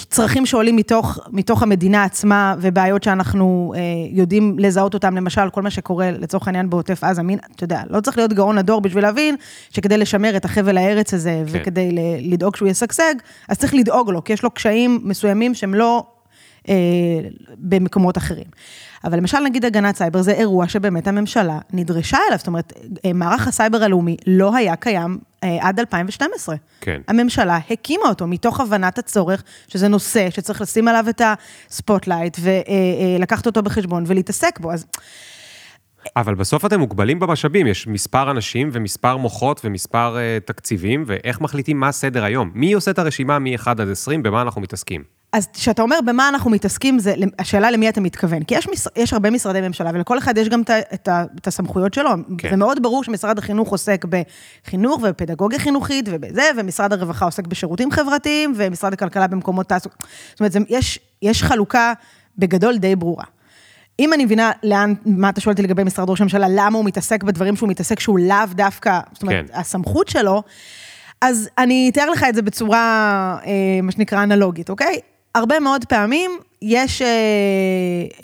צרכים 0.06 0.46
שעולים 0.46 0.75
מתוך, 0.75 1.20
מתוך 1.32 1.63
המדינה 1.63 2.04
עצמה, 2.04 2.56
ובעיות 2.62 3.04
שאנחנו 3.04 3.74
אה, 3.75 3.82
יודעים 4.12 4.56
לזהות 4.60 4.94
אותם, 4.94 5.16
למשל, 5.16 5.50
כל 5.50 5.62
מה 5.62 5.70
שקורה 5.70 6.12
לצורך 6.12 6.48
העניין 6.48 6.70
בעוטף 6.70 7.04
עזה, 7.04 7.24
מין, 7.24 7.39
אתה 7.56 7.63
יודע, 7.63 7.82
לא 7.89 8.00
צריך 8.00 8.18
להיות 8.18 8.34
גאון 8.34 8.58
הדור 8.58 8.82
בשביל 8.82 9.04
להבין 9.04 9.36
שכדי 9.70 9.98
לשמר 9.98 10.38
את 10.38 10.46
החבל 10.46 10.77
הארץ 10.77 11.13
הזה, 11.13 11.44
כן. 11.51 11.60
וכדי 11.62 11.89
לדאוג 12.22 12.56
שהוא 12.56 12.70
ישגשג, 12.70 13.13
אז 13.50 13.58
צריך 13.58 13.74
לדאוג 13.74 14.10
לו, 14.10 14.24
כי 14.24 14.34
יש 14.34 14.44
לו 14.44 14.51
קשיים 14.51 15.00
מסוימים 15.04 15.54
שהם 15.54 15.74
לא 15.74 16.04
אה, 16.70 16.76
במקומות 17.58 18.18
אחרים. 18.18 18.46
אבל 19.04 19.18
למשל, 19.18 19.40
נגיד 19.40 19.66
הגנת 19.66 19.96
סייבר, 19.96 20.22
זה 20.22 20.32
אירוע 20.32 20.68
שבאמת 20.68 21.08
הממשלה 21.08 21.60
נדרשה 21.74 22.18
אליו, 22.28 22.38
זאת 22.38 22.48
אומרת, 22.48 22.74
אה, 23.06 23.14
מערך 23.14 23.48
הסייבר 23.48 23.84
הלאומי 23.84 24.18
לא 24.28 24.56
היה 24.56 24.76
קיים 24.76 25.18
אה, 25.44 25.58
עד 25.62 25.80
2012. 25.80 26.56
כן. 26.82 27.02
הממשלה 27.08 27.60
הקימה 27.70 28.10
אותו 28.10 28.28
מתוך 28.28 28.60
הבנת 28.60 28.98
הצורך, 28.98 29.44
שזה 29.68 29.88
נושא 29.88 30.30
שצריך 30.30 30.62
לשים 30.62 30.88
עליו 30.88 31.06
את 31.10 31.22
ה 31.70 31.76
spotlight, 31.76 32.38
ולקחת 32.42 33.46
אותו 33.46 33.64
בחשבון 33.64 34.04
ולהתעסק 34.08 34.60
בו. 34.60 34.72
אז 34.72 34.86
אבל 36.16 36.36
בסוף 36.36 36.66
אתם 36.66 36.80
מוגבלים 36.80 37.20
במשאבים, 37.20 37.68
יש 37.68 37.88
מספר 37.88 38.32
אנשים 38.32 38.70
ומספר 38.74 39.18
מוחות 39.18 39.62
ומספר 39.64 40.16
אה, 40.16 40.48
תקציבים, 40.48 41.04
ואיך 41.08 41.42
מחליטים 41.42 41.80
מה 41.80 41.92
סדר 41.92 42.24
היום? 42.24 42.52
מי 42.54 42.74
עושה 42.74 42.92
את 42.92 43.00
הרשימה 43.00 43.40
מ-1 43.40 43.70
עד 43.70 43.90
20, 43.92 44.24
במה 44.24 44.42
אנחנו 44.42 44.62
מתעסקים? 44.62 45.17
אז 45.38 45.48
כשאתה 45.53 45.82
אומר 45.82 46.00
במה 46.06 46.29
אנחנו 46.29 46.50
מתעסקים, 46.51 47.00
זה 47.00 47.13
השאלה 47.39 47.72
למי 47.72 47.89
אתה 47.89 48.01
מתכוון. 48.01 48.44
כי 48.44 48.56
יש, 48.56 48.67
יש 48.96 49.13
הרבה 49.13 49.29
משרדי 49.29 49.62
ממשלה, 49.62 49.91
ולכל 49.94 50.17
אחד 50.17 50.38
יש 50.38 50.50
גם 50.50 50.62
את, 50.94 51.48
הסמכויות 51.48 51.94
שלו. 51.94 52.10
כן. 52.38 52.50
זה 52.50 52.56
מאוד 52.56 52.84
ברור 52.84 53.03
שמשרד 53.03 53.38
החינוך 53.38 53.70
עוסק 53.70 54.06
בחינוך 54.06 54.98
ובפדגוגיה 55.03 55.60
חינוכית 55.60 56.06
ובזה, 56.12 56.44
ומשרד 56.58 56.94
הרווחה 56.94 57.25
עוסק 57.25 57.48
בשירותים 57.48 57.91
חברתיים, 57.91 58.53
ומשרד 58.56 58.94
הכלכלה 58.94 59.27
במקומות 59.27 59.70
תעסוקה. 59.70 59.96
זאת 60.29 60.39
אומרת, 60.39 60.51
זה, 60.51 60.60
יש, 60.70 61.00
יש 61.22 61.44
חלוקה 61.44 61.94
בגדול 62.38 62.77
די 62.77 62.96
ברורה. 62.96 63.25
אם 64.00 64.13
אני 64.13 64.25
מבינה 64.25 64.51
לאן, 64.63 64.94
מה 65.06 65.29
אתה 65.29 65.41
שואל 65.41 65.51
אותי 65.51 65.62
לגבי 65.62 65.84
משרד 65.84 66.10
ראש 66.10 66.22
הממשלה, 66.22 66.48
למה 66.50 66.77
הוא 66.77 66.86
מתעסק 66.86 67.24
בדברים 67.24 67.56
שהוא 67.56 67.70
מתעסק, 67.70 68.00
שהוא 68.00 68.20
לאו 68.20 68.46
דווקא, 68.51 69.00
זאת 69.13 69.22
אומרת, 69.22 69.51
כן. 69.51 69.60
הסמכות 69.60 70.08
שלו, 70.08 70.44
אז 71.22 71.50
אני 71.58 71.89
אתאר 71.94 72.10
לך 72.10 72.25
את 72.29 72.36
זה 72.36 72.41
בצורה, 72.41 72.77
אה, 73.46 73.82
מה 73.84 73.91
שנקרא, 73.91 74.24
אנלוגית, 74.24 74.70
אוקיי? 74.70 75.00
הרבה 75.36 75.60
מאוד 75.60 75.86
פעמים 75.86 76.32
יש, 76.62 77.02
אה, 77.02 77.08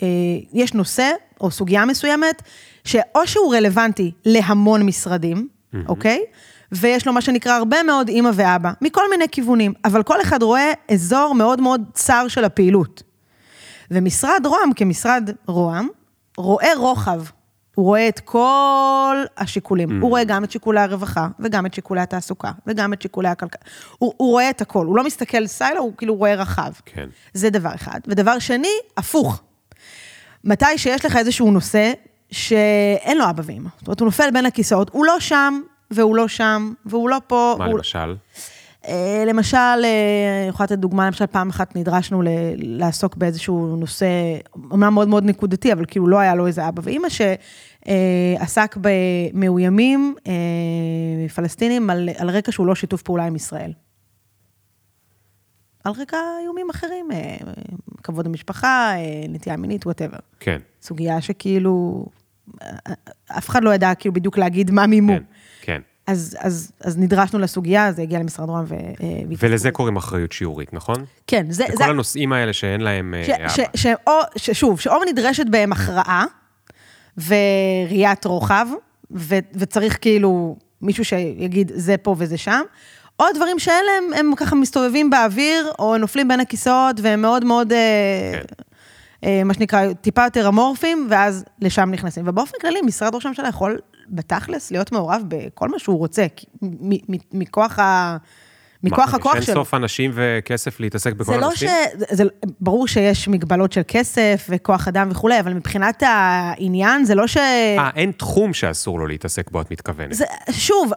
אה, 0.02 0.08
יש 0.52 0.74
נושא 0.74 1.10
או 1.40 1.50
סוגיה 1.50 1.84
מסוימת 1.84 2.42
שאו 2.84 3.26
שהוא 3.26 3.54
רלוונטי 3.54 4.12
להמון 4.24 4.82
משרדים, 4.82 5.48
אוקיי? 5.88 6.24
ויש 6.72 7.06
לו 7.06 7.12
מה 7.12 7.20
שנקרא 7.20 7.52
הרבה 7.52 7.82
מאוד 7.82 8.08
אימא 8.08 8.30
ואבא, 8.34 8.70
מכל 8.80 9.10
מיני 9.10 9.28
כיוונים, 9.28 9.72
אבל 9.84 10.02
כל 10.02 10.20
אחד 10.20 10.42
רואה 10.42 10.72
אזור 10.90 11.34
מאוד 11.34 11.60
מאוד 11.60 11.82
צר 11.92 12.28
של 12.28 12.44
הפעילות. 12.44 13.02
ומשרד 13.90 14.40
רוה"מ 14.46 14.72
כמשרד 14.72 15.30
רוה"מ, 15.46 15.88
רואה 16.36 16.68
רוחב. 16.76 17.22
הוא 17.74 17.86
רואה 17.86 18.08
את 18.08 18.20
כל 18.20 19.16
השיקולים. 19.36 19.88
Mm. 19.88 20.02
הוא 20.02 20.10
רואה 20.10 20.24
גם 20.24 20.44
את 20.44 20.50
שיקולי 20.50 20.80
הרווחה, 20.80 21.28
וגם 21.40 21.66
את 21.66 21.74
שיקולי 21.74 22.00
התעסוקה, 22.00 22.52
וגם 22.66 22.92
את 22.92 23.02
שיקולי 23.02 23.28
הכלכלה. 23.28 23.60
הוא, 23.98 24.14
הוא 24.16 24.30
רואה 24.30 24.50
את 24.50 24.60
הכל, 24.60 24.86
הוא 24.86 24.96
לא 24.96 25.04
מסתכל 25.04 25.46
סיילו, 25.46 25.80
הוא 25.80 25.92
כאילו 25.96 26.14
רואה 26.14 26.34
רחב. 26.34 26.72
כן. 26.84 27.08
זה 27.32 27.50
דבר 27.50 27.74
אחד. 27.74 28.00
ודבר 28.06 28.38
שני, 28.38 28.72
הפוך. 28.96 29.42
מתי 30.44 30.78
שיש 30.78 31.04
לך 31.04 31.16
איזשהו 31.16 31.50
נושא 31.50 31.92
שאין 32.30 33.18
לו 33.18 33.30
אבא 33.30 33.42
ואמא, 33.46 33.68
זאת 33.78 33.86
אומרת, 33.86 34.00
הוא 34.00 34.06
נופל 34.06 34.30
בין 34.30 34.46
הכיסאות, 34.46 34.90
הוא 34.92 35.04
לא 35.04 35.20
שם, 35.20 35.60
והוא 35.90 36.16
לא 36.16 36.28
שם, 36.28 36.72
והוא 36.86 37.08
לא 37.08 37.20
פה. 37.26 37.56
מה 37.58 37.64
הוא... 37.64 37.74
למשל? 37.78 38.14
אה, 38.88 39.24
למשל, 39.26 39.56
אה, 39.56 40.40
אני 40.40 40.48
יכולה 40.48 40.64
לתת 40.64 40.78
דוגמה, 40.78 41.06
למשל 41.06 41.26
פעם 41.26 41.48
אחת 41.48 41.76
נדרשנו 41.76 42.22
ל- 42.22 42.28
לעסוק 42.56 43.16
באיזשהו 43.16 43.76
נושא, 43.76 44.06
אמנם 44.72 44.94
מאוד 44.94 45.08
מאוד 45.08 45.24
נקודתי, 45.24 45.72
אבל 45.72 45.84
כאילו 45.88 46.08
לא 46.08 46.18
היה 46.18 46.34
לו 46.34 46.46
איזה 46.46 46.68
אבא 46.68 46.82
ואימא, 46.84 47.08
שעסק 47.08 48.76
במאוימים 48.80 50.14
אה, 50.26 50.32
פלסטינים 51.34 51.90
על, 51.90 52.08
על 52.18 52.30
רקע 52.30 52.52
שהוא 52.52 52.66
לא 52.66 52.74
שיתוף 52.74 53.02
פעולה 53.02 53.24
עם 53.24 53.36
ישראל. 53.36 53.72
על 55.84 55.92
רקע 55.92 56.16
איומים 56.42 56.70
אחרים, 56.70 57.08
כבוד 58.02 58.26
המשפחה, 58.26 58.92
נטייה 59.28 59.56
מינית, 59.56 59.86
וואטאבר. 59.86 60.16
כן. 60.40 60.58
סוגיה 60.82 61.20
שכאילו, 61.20 62.06
אף 63.38 63.48
אחד 63.48 63.64
לא 63.64 63.74
ידע 63.74 63.94
כאילו 63.94 64.14
בדיוק 64.14 64.38
להגיד 64.38 64.70
מה 64.70 64.86
מימו. 64.86 65.12
כן. 65.12 65.22
אז, 66.06 66.36
אז, 66.40 66.72
אז 66.80 66.98
נדרשנו 66.98 67.38
לסוגיה, 67.38 67.92
זה 67.92 68.02
הגיע 68.02 68.18
למשרד 68.18 68.48
רוה"מ 68.48 68.64
ו... 68.68 68.74
אה, 68.74 69.36
ולזה 69.38 69.70
קוראים 69.70 69.96
אחריות 69.96 70.32
שיעורית, 70.32 70.72
נכון? 70.72 71.04
כן, 71.26 71.46
זה... 71.50 71.64
לכל 71.64 71.76
זה 71.76 71.84
הנושאים 71.84 72.32
האלה 72.32 72.52
שאין 72.52 72.80
להם 72.80 73.14
ש, 73.26 73.30
אה, 73.30 73.48
ש, 73.48 73.60
אבא. 73.60 73.68
ש, 73.74 73.86
או, 74.06 74.12
ששוב, 74.36 74.80
שאו 74.80 75.04
נדרשת 75.08 75.46
בהם 75.50 75.72
הכרעה 75.72 76.24
וראיית 77.26 78.24
רוחב, 78.24 78.66
ו, 79.10 79.34
וצריך 79.54 79.98
כאילו 80.00 80.56
מישהו 80.82 81.04
שיגיד 81.04 81.72
זה 81.74 81.96
פה 81.96 82.14
וזה 82.18 82.38
שם, 82.38 82.62
או 83.20 83.24
דברים 83.34 83.58
שאלה 83.58 83.92
הם, 83.98 84.12
הם 84.16 84.34
ככה 84.36 84.56
מסתובבים 84.56 85.10
באוויר, 85.10 85.72
או 85.78 85.96
נופלים 85.96 86.28
בין 86.28 86.40
הכיסאות, 86.40 87.00
והם 87.02 87.22
מאוד 87.22 87.44
מאוד, 87.44 87.68
כן. 87.68 87.74
אה, 87.74 88.40
אה, 89.24 89.44
מה 89.44 89.54
שנקרא, 89.54 89.92
טיפה 89.92 90.24
יותר 90.24 90.48
אמורפיים, 90.48 91.06
ואז 91.10 91.44
לשם 91.60 91.90
נכנסים. 91.90 92.28
ובאופן 92.28 92.58
כללי, 92.60 92.80
משרד 92.80 93.14
ראש 93.14 93.26
הממשלה 93.26 93.48
יכול 93.48 93.78
בתכלס 94.08 94.70
להיות 94.70 94.92
מעורב 94.92 95.22
בכל 95.28 95.68
מה 95.68 95.78
שהוא 95.78 95.98
רוצה, 95.98 96.26
מכוח 97.32 97.78
ה... 97.78 98.16
מכוח 98.84 99.14
הכוח 99.14 99.36
יש 99.36 99.44
שלו. 99.44 99.54
אין 99.54 99.64
סוף 99.64 99.74
אנשים 99.74 100.10
וכסף 100.14 100.80
להתעסק 100.80 101.12
בכל 101.12 101.32
זה 101.32 101.40
לא 101.40 101.46
הנושאים? 101.46 101.70
ש... 101.70 102.02
זה, 102.10 102.24
ברור 102.60 102.88
שיש 102.88 103.28
מגבלות 103.28 103.72
של 103.72 103.80
כסף 103.88 104.46
וכוח 104.48 104.88
אדם 104.88 105.08
וכולי, 105.10 105.40
אבל 105.40 105.54
מבחינת 105.54 106.02
העניין, 106.06 107.04
זה 107.04 107.14
לא 107.14 107.26
ש... 107.26 107.36
אה, 107.36 107.90
אין 107.96 108.12
תחום 108.12 108.54
שאסור 108.54 108.98
לו 108.98 109.06
להתעסק 109.06 109.50
בו, 109.50 109.60
את 109.60 109.70
מתכוונת. 109.70 110.12
זה, 110.12 110.24
שוב, 110.50 110.92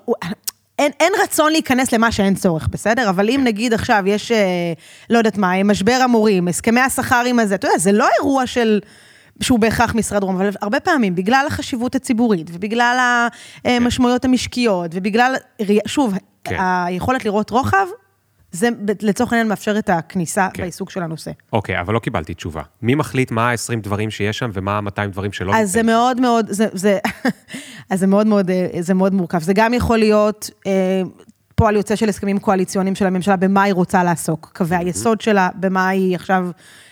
אין, 0.79 0.91
אין 0.99 1.13
רצון 1.23 1.51
להיכנס 1.51 1.91
למה 1.91 2.11
שאין 2.11 2.35
צורך, 2.35 2.67
בסדר? 2.67 3.09
אבל 3.09 3.29
אם 3.29 3.41
נגיד 3.43 3.73
עכשיו 3.73 4.03
יש, 4.05 4.31
אה, 4.31 4.73
לא 5.09 5.17
יודעת 5.17 5.37
מה, 5.37 5.63
משבר 5.63 5.99
המורים, 6.03 6.47
הסכמי 6.47 6.79
השכר 6.79 7.23
עם 7.27 7.39
הזה, 7.39 7.55
אתה 7.55 7.67
יודע, 7.67 7.77
זה 7.77 7.91
לא 7.91 8.07
אירוע 8.19 8.47
של... 8.47 8.79
שהוא 9.41 9.59
בהכרח 9.59 9.95
משרד 9.95 10.23
רום, 10.23 10.35
אבל 10.35 10.49
הרבה 10.61 10.79
פעמים, 10.79 11.15
בגלל 11.15 11.45
החשיבות 11.47 11.95
הציבורית, 11.95 12.49
ובגלל 12.53 13.27
המשמעויות 13.65 14.25
המשקיות, 14.25 14.91
ובגלל, 14.93 15.35
שוב, 15.87 16.13
כן. 16.43 16.55
היכולת 16.59 17.25
לראות 17.25 17.49
רוחב, 17.49 17.87
זה 18.51 18.69
לצורך 19.01 19.33
העניין 19.33 19.47
מאפשר 19.47 19.79
את 19.79 19.89
הכניסה 19.89 20.47
כן. 20.53 20.63
בעיסוק 20.63 20.89
של 20.89 21.03
הנושא. 21.03 21.31
אוקיי, 21.53 21.79
אבל 21.79 21.93
לא 21.93 21.99
קיבלתי 21.99 22.33
תשובה. 22.33 22.61
מי 22.81 22.95
מחליט 22.95 23.31
מה 23.31 23.49
ה-20 23.49 23.79
דברים 23.83 24.11
שיש 24.11 24.37
שם 24.37 24.49
ומה 24.53 24.77
ה-200 24.77 25.07
דברים 25.11 25.33
שלא 25.33 25.55
אז 25.55 25.71
זה 25.71 25.79
נמצאים? 25.79 25.85
מאוד 25.97 26.21
מאוד, 26.21 26.45
זה, 26.49 26.67
זה, 26.73 26.97
אז 27.89 27.99
זה 27.99 28.07
מאוד 28.07 28.27
מאוד, 28.27 28.49
אה, 28.49 28.67
זה 28.79 28.93
מאוד 28.93 29.13
מורכב. 29.13 29.39
זה 29.39 29.53
גם 29.53 29.73
יכול 29.73 29.97
להיות 29.97 30.49
אה, 30.67 31.01
פועל 31.57 31.75
יוצא 31.75 31.95
של 31.95 32.09
הסכמים 32.09 32.39
קואליציוניים 32.39 32.95
של 32.95 33.05
הממשלה, 33.05 33.35
במה 33.35 33.63
היא 33.63 33.73
רוצה 33.73 34.03
לעסוק. 34.03 34.51
קווי 34.55 34.75
היסוד 34.75 35.21
שלה, 35.21 35.49
במה 35.55 35.87
היא 35.89 36.15
עכשיו, 36.15 36.47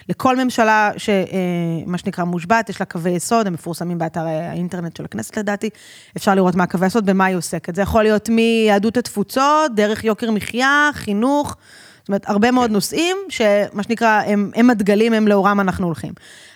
לכל 0.09 0.43
ממשלה 0.43 0.91
שמה 0.97 1.97
שנקרא 1.97 2.23
מושבת, 2.23 2.69
יש 2.69 2.79
לה 2.79 2.85
קווי 2.85 3.11
יסוד, 3.11 3.47
הם 3.47 3.53
מפורסמים 3.53 3.97
באתר 3.97 4.25
האינטרנט 4.27 4.97
של 4.97 5.05
הכנסת 5.05 5.37
לדעתי, 5.37 5.69
אפשר 6.17 6.35
לראות 6.35 6.55
מה 6.55 6.67
קווי 6.67 6.85
היסוד, 6.85 7.05
במה 7.05 7.25
היא 7.25 7.35
עוסקת. 7.35 7.75
זה 7.75 7.81
יכול 7.81 8.03
להיות 8.03 8.29
מיהדות 8.29 8.97
התפוצות, 8.97 9.75
דרך 9.75 10.03
יוקר 10.03 10.31
מחיה, 10.31 10.89
חינוך, 10.93 11.55
זאת 11.99 12.09
אומרת, 12.09 12.29
הרבה 12.29 12.51
מאוד 12.51 12.71
נושאים, 12.71 13.17
שמה 13.29 13.83
שנקרא, 13.83 14.21
הם, 14.25 14.51
הם 14.55 14.69
הדגלים, 14.69 15.13
הם 15.13 15.27
לאורם 15.27 15.59
אנחנו 15.59 15.85
הולכים. 15.85 16.13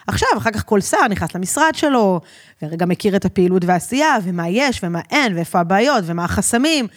עכשיו, 0.08 0.30
אחר 0.38 0.52
כך 0.52 0.66
כל 0.66 0.82
שר 0.82 1.08
נכנס 1.10 1.36
למשרד 1.36 1.76
שלו, 1.76 2.22
ורגע 2.62 2.86
מכיר 2.86 3.16
את 3.16 3.26
הפעילות 3.26 3.66
והעשייה, 3.66 4.18
ומה 4.24 4.50
יש 4.50 4.80
ומה 4.84 5.00
אין, 5.12 5.36
ואיפה 5.36 5.60
הבעיות, 5.60 6.04
ומה 6.08 6.24
החסמים, 6.24 6.88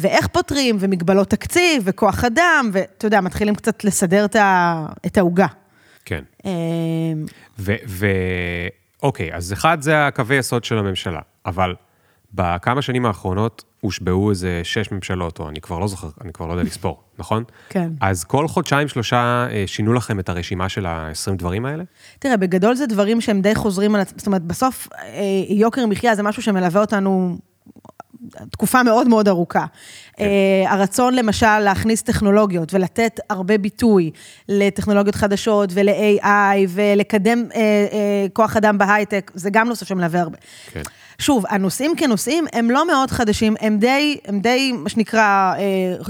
ואיך 0.00 0.26
פותרים, 0.26 0.76
ומגבלות 0.80 1.30
תקציב, 1.30 1.82
וכוח 1.84 2.24
אדם, 2.24 2.70
ואתה 2.72 3.06
יודע, 3.06 3.20
מתחילים 3.20 3.54
קצת 3.54 3.84
לסדר 3.84 4.24
את 5.06 5.16
העוגה. 5.18 5.46
כן. 6.04 6.24
אה, 6.46 6.50
ו... 7.58 7.74
ו... 7.86 8.06
אוקיי, 9.02 9.34
אז 9.34 9.52
אחד 9.52 9.78
זה 9.80 10.06
הקווי 10.06 10.36
יסוד 10.36 10.64
של 10.64 10.78
הממשלה, 10.78 11.20
אבל 11.46 11.74
בכמה 12.34 12.82
שנים 12.82 13.06
האחרונות 13.06 13.64
הושבעו 13.80 14.30
איזה 14.30 14.60
שש 14.64 14.92
ממשלות, 14.92 15.40
או 15.40 15.48
אני 15.48 15.60
כבר 15.60 15.78
לא 15.78 15.88
זוכר, 15.88 16.08
אני 16.24 16.32
כבר 16.32 16.46
לא 16.46 16.52
יודע 16.52 16.64
לספור, 16.64 17.02
נכון? 17.18 17.44
כן. 17.68 17.92
אז 18.00 18.24
כל 18.24 18.48
חודשיים, 18.48 18.88
שלושה, 18.88 19.46
אה, 19.50 19.64
שינו 19.66 19.92
לכם 19.92 20.20
את 20.20 20.28
הרשימה 20.28 20.68
של 20.68 20.86
ה-20 20.86 21.34
דברים 21.36 21.66
האלה? 21.66 21.84
תראה, 22.18 22.36
בגדול 22.36 22.74
זה 22.74 22.86
דברים 22.86 23.20
שהם 23.20 23.40
די 23.40 23.54
חוזרים 23.54 23.94
על 23.94 24.02
זאת 24.16 24.26
אומרת, 24.26 24.42
בסוף 24.42 24.88
אה, 24.92 25.20
יוקר 25.48 25.86
מחיה 25.86 26.14
זה 26.14 26.22
משהו 26.22 26.42
שמלווה 26.42 26.80
אותנו 26.80 27.38
תקופה 28.50 28.82
מאוד 28.82 29.08
מאוד 29.08 29.28
ארוכה. 29.28 29.66
כן. 30.16 30.24
אה, 30.24 30.72
הרצון 30.72 31.14
למשל 31.14 31.58
להכניס 31.58 32.02
טכנולוגיות 32.02 32.74
ולתת 32.74 33.20
הרבה 33.30 33.58
ביטוי 33.58 34.10
לטכנולוגיות 34.48 35.14
חדשות 35.14 35.70
ול-AI 35.74 36.26
ולקדם 36.68 37.44
אה, 37.54 37.60
אה, 37.60 38.26
כוח 38.32 38.56
אדם 38.56 38.78
בהייטק, 38.78 39.30
זה 39.34 39.50
גם 39.50 39.68
נושא 39.68 39.84
שמלווה 39.84 40.20
הרבה. 40.20 40.38
כן. 40.72 40.82
שוב, 41.18 41.44
הנושאים 41.48 41.96
כנושאים 41.96 42.44
הם 42.52 42.70
לא 42.70 42.86
מאוד 42.86 43.10
חדשים, 43.10 43.54
הם 43.60 43.78
די, 43.78 44.18
הם 44.24 44.40
די, 44.40 44.72
מה 44.72 44.88
שנקרא, 44.88 45.54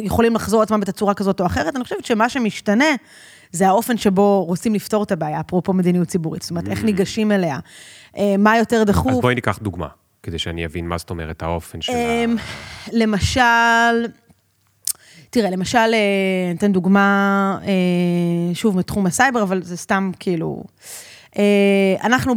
יכולים 0.03 0.35
לחזור 0.35 0.63
עצמם 0.63 0.81
בתצורה 0.81 1.15
כזאת 1.15 1.41
או 1.41 1.47
אחרת. 1.47 1.77
אני 1.77 1.85
חושבת 1.85 2.05
שמה 2.05 2.29
שמשתנה 2.29 2.95
זה 3.53 3.69
האופן 3.69 3.97
שבו 3.97 4.45
רוצים 4.45 4.75
לפתור 4.75 5.03
את 5.03 5.13
הבעיה, 5.13 5.41
אפרופו 5.41 5.73
מדיניות 5.73 6.09
ציבורית. 6.09 6.43
זאת 6.43 6.51
אומרת, 6.51 6.69
איך 6.69 6.85
ניגשים 6.85 7.33
אליה, 7.33 7.59
מה 8.39 8.59
יותר 8.59 8.85
דחוף. 8.85 9.07
ממ. 9.07 9.15
אז 9.15 9.21
בואי 9.21 9.35
ניקח 9.35 9.59
דוגמה, 9.59 9.87
כדי 10.23 10.39
שאני 10.39 10.67
אבין 10.67 10.89
מה 10.89 10.99
זאת 10.99 11.11
אומרת 11.11 11.43
האופן 11.43 11.81
של 11.81 11.93
ה... 11.93 11.97
אמ, 11.97 12.37
למשל, 12.93 14.07
תראה, 15.31 15.51
למשל, 15.51 15.79
אה, 15.79 16.53
ניתן 16.53 16.73
דוגמה, 16.73 17.59
אה, 17.63 18.55
שוב, 18.55 18.77
מתחום 18.77 19.07
הסייבר, 19.07 19.43
אבל 19.43 19.63
זה 19.63 19.77
סתם 19.77 20.11
כאילו... 20.19 20.65
אה, 21.39 21.95
אנחנו 22.03 22.35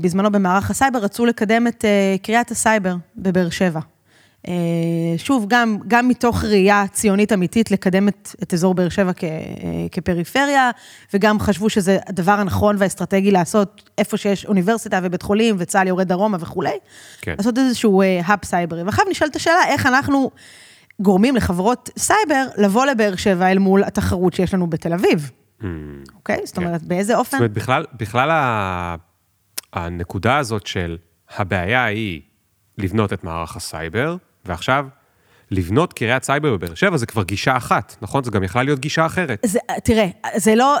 בזמנו 0.00 0.30
במערך 0.32 0.70
הסייבר 0.70 0.98
רצו 0.98 1.26
לקדם 1.26 1.66
את 1.66 1.84
קריית 2.22 2.50
הסייבר 2.50 2.94
בבאר 3.16 3.50
שבע. 3.50 3.80
אה, 4.48 4.54
שוב, 5.16 5.46
גם, 5.48 5.78
גם 5.88 6.08
מתוך 6.08 6.44
ראייה 6.44 6.84
ציונית 6.92 7.32
אמיתית 7.32 7.70
לקדם 7.70 8.08
את, 8.08 8.34
את 8.42 8.54
אזור 8.54 8.74
באר 8.74 8.88
שבע 8.88 9.12
כ, 9.16 9.24
אה, 9.24 9.28
כפריפריה, 9.92 10.70
וגם 11.14 11.40
חשבו 11.40 11.70
שזה 11.70 11.98
הדבר 12.06 12.32
הנכון 12.32 12.76
והאסטרטגי 12.78 13.30
לעשות 13.30 13.90
איפה 13.98 14.16
שיש 14.16 14.46
אוניברסיטה 14.46 15.00
ובית 15.02 15.22
חולים 15.22 15.56
וצה"ל 15.58 15.88
יורד 15.88 16.08
דרומה 16.08 16.38
וכולי. 16.40 16.78
כן. 17.20 17.34
לעשות 17.38 17.58
איזשהו 17.58 18.02
hub 18.02 18.38
סייברי. 18.44 18.82
ועכשיו 18.82 19.04
נשאלת 19.10 19.36
השאלה, 19.36 19.64
איך 19.68 19.86
אנחנו 19.86 20.30
גורמים 21.00 21.36
לחברות 21.36 21.90
סייבר 21.98 22.44
לבוא 22.56 22.86
לבאר 22.86 23.16
שבע 23.16 23.50
אל 23.50 23.58
מול 23.58 23.84
התחרות 23.84 24.34
שיש 24.34 24.54
לנו 24.54 24.66
בתל 24.66 24.92
אביב, 24.92 25.30
ממ. 25.62 25.64
אוקיי? 26.14 26.40
זאת 26.44 26.58
כן. 26.58 26.64
אומרת, 26.64 26.82
באיזה 26.82 27.16
אופן? 27.16 27.30
זאת 27.30 27.40
אומרת, 27.40 27.52
בכלל, 27.52 27.84
בכלל 27.94 28.30
ה... 28.30 28.96
הנקודה 29.72 30.36
הזאת 30.36 30.66
של 30.66 30.96
הבעיה 31.36 31.84
היא 31.84 32.20
לבנות 32.78 33.12
את 33.12 33.24
מערך 33.24 33.56
הסייבר, 33.56 34.16
ועכשיו 34.44 34.86
לבנות 35.50 35.92
קריית 35.92 36.24
סייבר 36.24 36.56
בבאר 36.56 36.74
שבע 36.74 36.96
זה 36.96 37.06
כבר 37.06 37.22
גישה 37.22 37.56
אחת, 37.56 37.96
נכון? 38.02 38.24
זה 38.24 38.30
גם 38.30 38.42
יכלה 38.42 38.62
להיות 38.62 38.78
גישה 38.78 39.06
אחרת. 39.06 39.38
זה, 39.46 39.58
תראה, 39.84 40.06
זה 40.36 40.54
לא... 40.54 40.76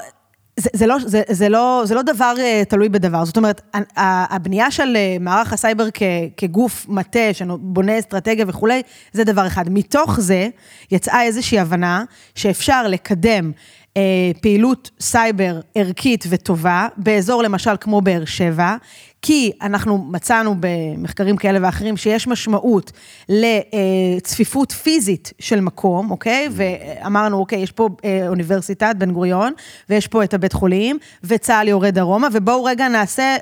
זה, 0.56 0.70
זה, 0.72 0.86
לא, 0.86 0.96
זה, 1.06 1.22
זה, 1.28 1.48
לא, 1.48 1.82
זה 1.84 1.94
לא 1.94 2.02
דבר 2.02 2.34
uh, 2.36 2.64
תלוי 2.64 2.88
בדבר, 2.88 3.24
זאת 3.24 3.36
אומרת, 3.36 3.60
הבנייה 3.96 4.70
של 4.70 4.96
uh, 4.96 5.22
מערך 5.22 5.52
הסייבר 5.52 5.84
כ, 5.94 6.02
כגוף 6.36 6.86
מטה 6.88 7.32
שבונה 7.32 7.98
אסטרטגיה 7.98 8.44
וכולי, 8.48 8.82
זה 9.12 9.24
דבר 9.24 9.46
אחד. 9.46 9.64
מתוך 9.70 10.20
זה 10.20 10.48
יצאה 10.90 11.22
איזושהי 11.22 11.58
הבנה 11.58 12.04
שאפשר 12.34 12.88
לקדם 12.88 13.52
uh, 13.88 13.94
פעילות 14.42 14.90
סייבר 15.00 15.60
ערכית 15.74 16.24
וטובה, 16.28 16.88
באזור 16.96 17.42
למשל 17.42 17.74
כמו 17.80 18.00
באר 18.00 18.24
שבע, 18.24 18.76
כי 19.22 19.52
אנחנו 19.62 19.98
מצאנו 19.98 20.54
במחקרים 20.60 21.36
כאלה 21.36 21.58
ואחרים 21.62 21.96
שיש 21.96 22.28
משמעות 22.28 22.92
לצפיפות 23.28 24.72
פיזית 24.72 25.32
של 25.38 25.60
מקום, 25.60 26.10
אוקיי? 26.10 26.48
ואמרנו, 26.52 27.38
אוקיי, 27.38 27.58
יש 27.58 27.72
פה 27.72 27.88
אה, 28.04 28.28
אוניברסיטת 28.28 28.94
בן 28.98 29.12
גוריון, 29.12 29.52
ויש 29.88 30.08
פה 30.08 30.24
את 30.24 30.34
הבית 30.34 30.52
חולים, 30.52 30.98
וצה"ל 31.24 31.68
יורד 31.68 31.94
דרומה, 31.94 32.28
ובואו 32.32 32.64
רגע 32.64 32.88
נעשה 32.88 33.36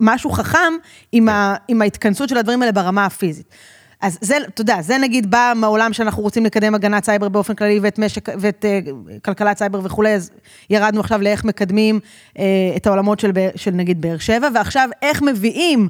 משהו 0.00 0.30
חכם 0.30 0.72
עם, 1.12 1.28
ה, 1.28 1.54
עם 1.68 1.82
ההתכנסות 1.82 2.28
של 2.28 2.36
הדברים 2.36 2.62
האלה 2.62 2.72
ברמה 2.72 3.06
הפיזית. 3.06 3.46
אז 4.00 4.18
זה, 4.20 4.36
אתה 4.48 4.60
יודע, 4.60 4.82
זה 4.82 4.98
נגיד 4.98 5.30
בא 5.30 5.52
מהעולם 5.56 5.92
שאנחנו 5.92 6.22
רוצים 6.22 6.44
לקדם 6.44 6.74
הגנת 6.74 7.04
סייבר 7.04 7.28
באופן 7.28 7.54
כללי 7.54 7.78
ואת 7.82 7.98
משק, 7.98 8.28
ואת 8.38 8.64
uh, 8.64 9.20
כלכלת 9.24 9.58
סייבר 9.58 9.80
וכולי, 9.84 10.14
אז 10.14 10.30
ירדנו 10.70 11.00
עכשיו 11.00 11.22
לאיך 11.22 11.44
מקדמים 11.44 12.00
uh, 12.34 12.40
את 12.76 12.86
העולמות 12.86 13.20
של, 13.20 13.30
של 13.56 13.70
נגיד 13.70 14.00
באר 14.00 14.18
שבע, 14.18 14.48
ועכשיו 14.54 14.88
איך 15.02 15.22
מביאים, 15.22 15.88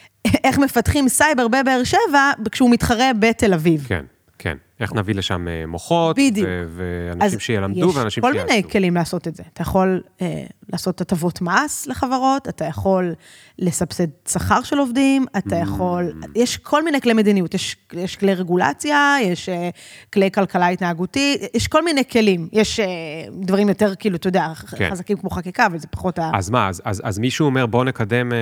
איך 0.44 0.58
מפתחים 0.58 1.08
סייבר 1.08 1.48
בבאר 1.48 1.84
שבע 1.84 2.30
כשהוא 2.50 2.70
מתחרה 2.70 3.10
בתל 3.18 3.54
אביב. 3.54 3.86
כן. 3.88 4.04
כן, 4.38 4.56
איך 4.80 4.92
נביא 4.94 5.14
לשם 5.14 5.48
אה, 5.48 5.66
מוחות, 5.66 6.16
בדיוק. 6.18 6.48
ואנשים 6.68 7.40
שילמדו 7.40 7.92
ואנשים 7.94 8.22
שיעשו. 8.22 8.36
יש 8.36 8.42
כל 8.42 8.52
מיני 8.52 8.68
כלים 8.70 8.94
לעשות 8.94 9.28
את 9.28 9.36
זה. 9.36 9.42
אתה 9.52 9.62
יכול 9.62 10.02
אה, 10.22 10.44
לעשות 10.72 11.00
הטבות 11.00 11.40
מס 11.40 11.86
לחברות, 11.86 12.48
אתה 12.48 12.64
יכול 12.64 13.14
לסבסד 13.58 14.06
שכר 14.28 14.62
של 14.62 14.78
עובדים, 14.78 15.26
אתה 15.38 15.56
יכול, 15.56 16.12
mm. 16.22 16.26
יש 16.34 16.56
כל 16.56 16.84
מיני 16.84 17.00
כלי 17.00 17.12
מדיניות, 17.12 17.54
יש, 17.54 17.76
יש 17.92 18.16
כלי 18.16 18.34
רגולציה, 18.34 19.16
יש 19.22 19.48
אה, 19.48 19.70
כלי 20.12 20.30
כלכלה 20.30 20.68
התנהגותית, 20.68 21.40
יש 21.54 21.68
כל 21.68 21.84
מיני 21.84 22.04
כלים. 22.04 22.48
יש 22.52 22.80
אה, 22.80 22.86
דברים 23.32 23.68
יותר, 23.68 23.94
כאילו, 23.94 24.16
אתה 24.16 24.28
יודע, 24.28 24.52
כן. 24.76 24.90
חזקים 24.90 25.16
כמו 25.16 25.30
חקיקה, 25.30 25.66
אבל 25.66 25.78
זה 25.78 25.86
פחות 25.86 26.18
ה... 26.18 26.30
אז 26.34 26.50
מה, 26.50 26.68
אז, 26.68 26.82
אז, 26.84 27.02
אז 27.04 27.18
מישהו 27.18 27.46
אומר, 27.46 27.66
בוא 27.66 27.84
נקדם 27.84 28.32
אה, 28.32 28.38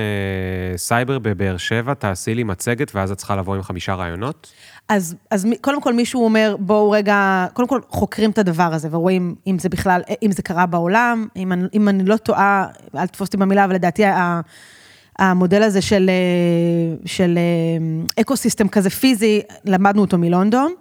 סייבר 0.77 1.19
בבאר 1.19 1.57
שבע, 1.57 1.93
תעשי 1.93 2.35
לי 2.35 2.43
מצגת, 2.43 2.95
ואז 2.95 3.11
את 3.11 3.17
צריכה 3.17 3.35
לבוא 3.35 3.55
עם 3.55 3.63
חמישה 3.63 3.93
רעיונות? 3.93 4.51
אז, 4.89 5.15
אז 5.31 5.47
קודם 5.61 5.81
כל 5.81 5.93
מישהו 5.93 6.25
אומר, 6.29 6.55
בואו 6.59 6.91
רגע, 6.91 7.45
קודם 7.53 7.67
כל 7.67 7.79
חוקרים 7.89 8.31
את 8.31 8.37
הדבר 8.37 8.73
הזה 8.73 8.87
ורואים 8.91 9.35
אם 9.47 9.59
זה 9.59 9.69
בכלל, 9.69 10.01
אם 10.23 10.31
זה 10.31 10.41
קרה 10.41 10.65
בעולם, 10.65 11.27
אם 11.35 11.51
אני, 11.51 11.67
אם 11.73 11.89
אני 11.89 12.03
לא 12.03 12.17
טועה, 12.17 12.67
אל 12.95 13.07
תתפוס 13.07 13.27
אותי 13.27 13.37
במילה, 13.37 13.65
אבל 13.65 13.75
לדעתי 13.75 14.03
המודל 15.19 15.63
הזה 15.63 15.81
של, 15.81 16.09
של 17.05 17.39
ecosystem 18.21 18.67
כזה 18.67 18.89
פיזי, 18.89 19.41
למדנו 19.65 20.01
אותו 20.01 20.17
מלונדון. 20.17 20.73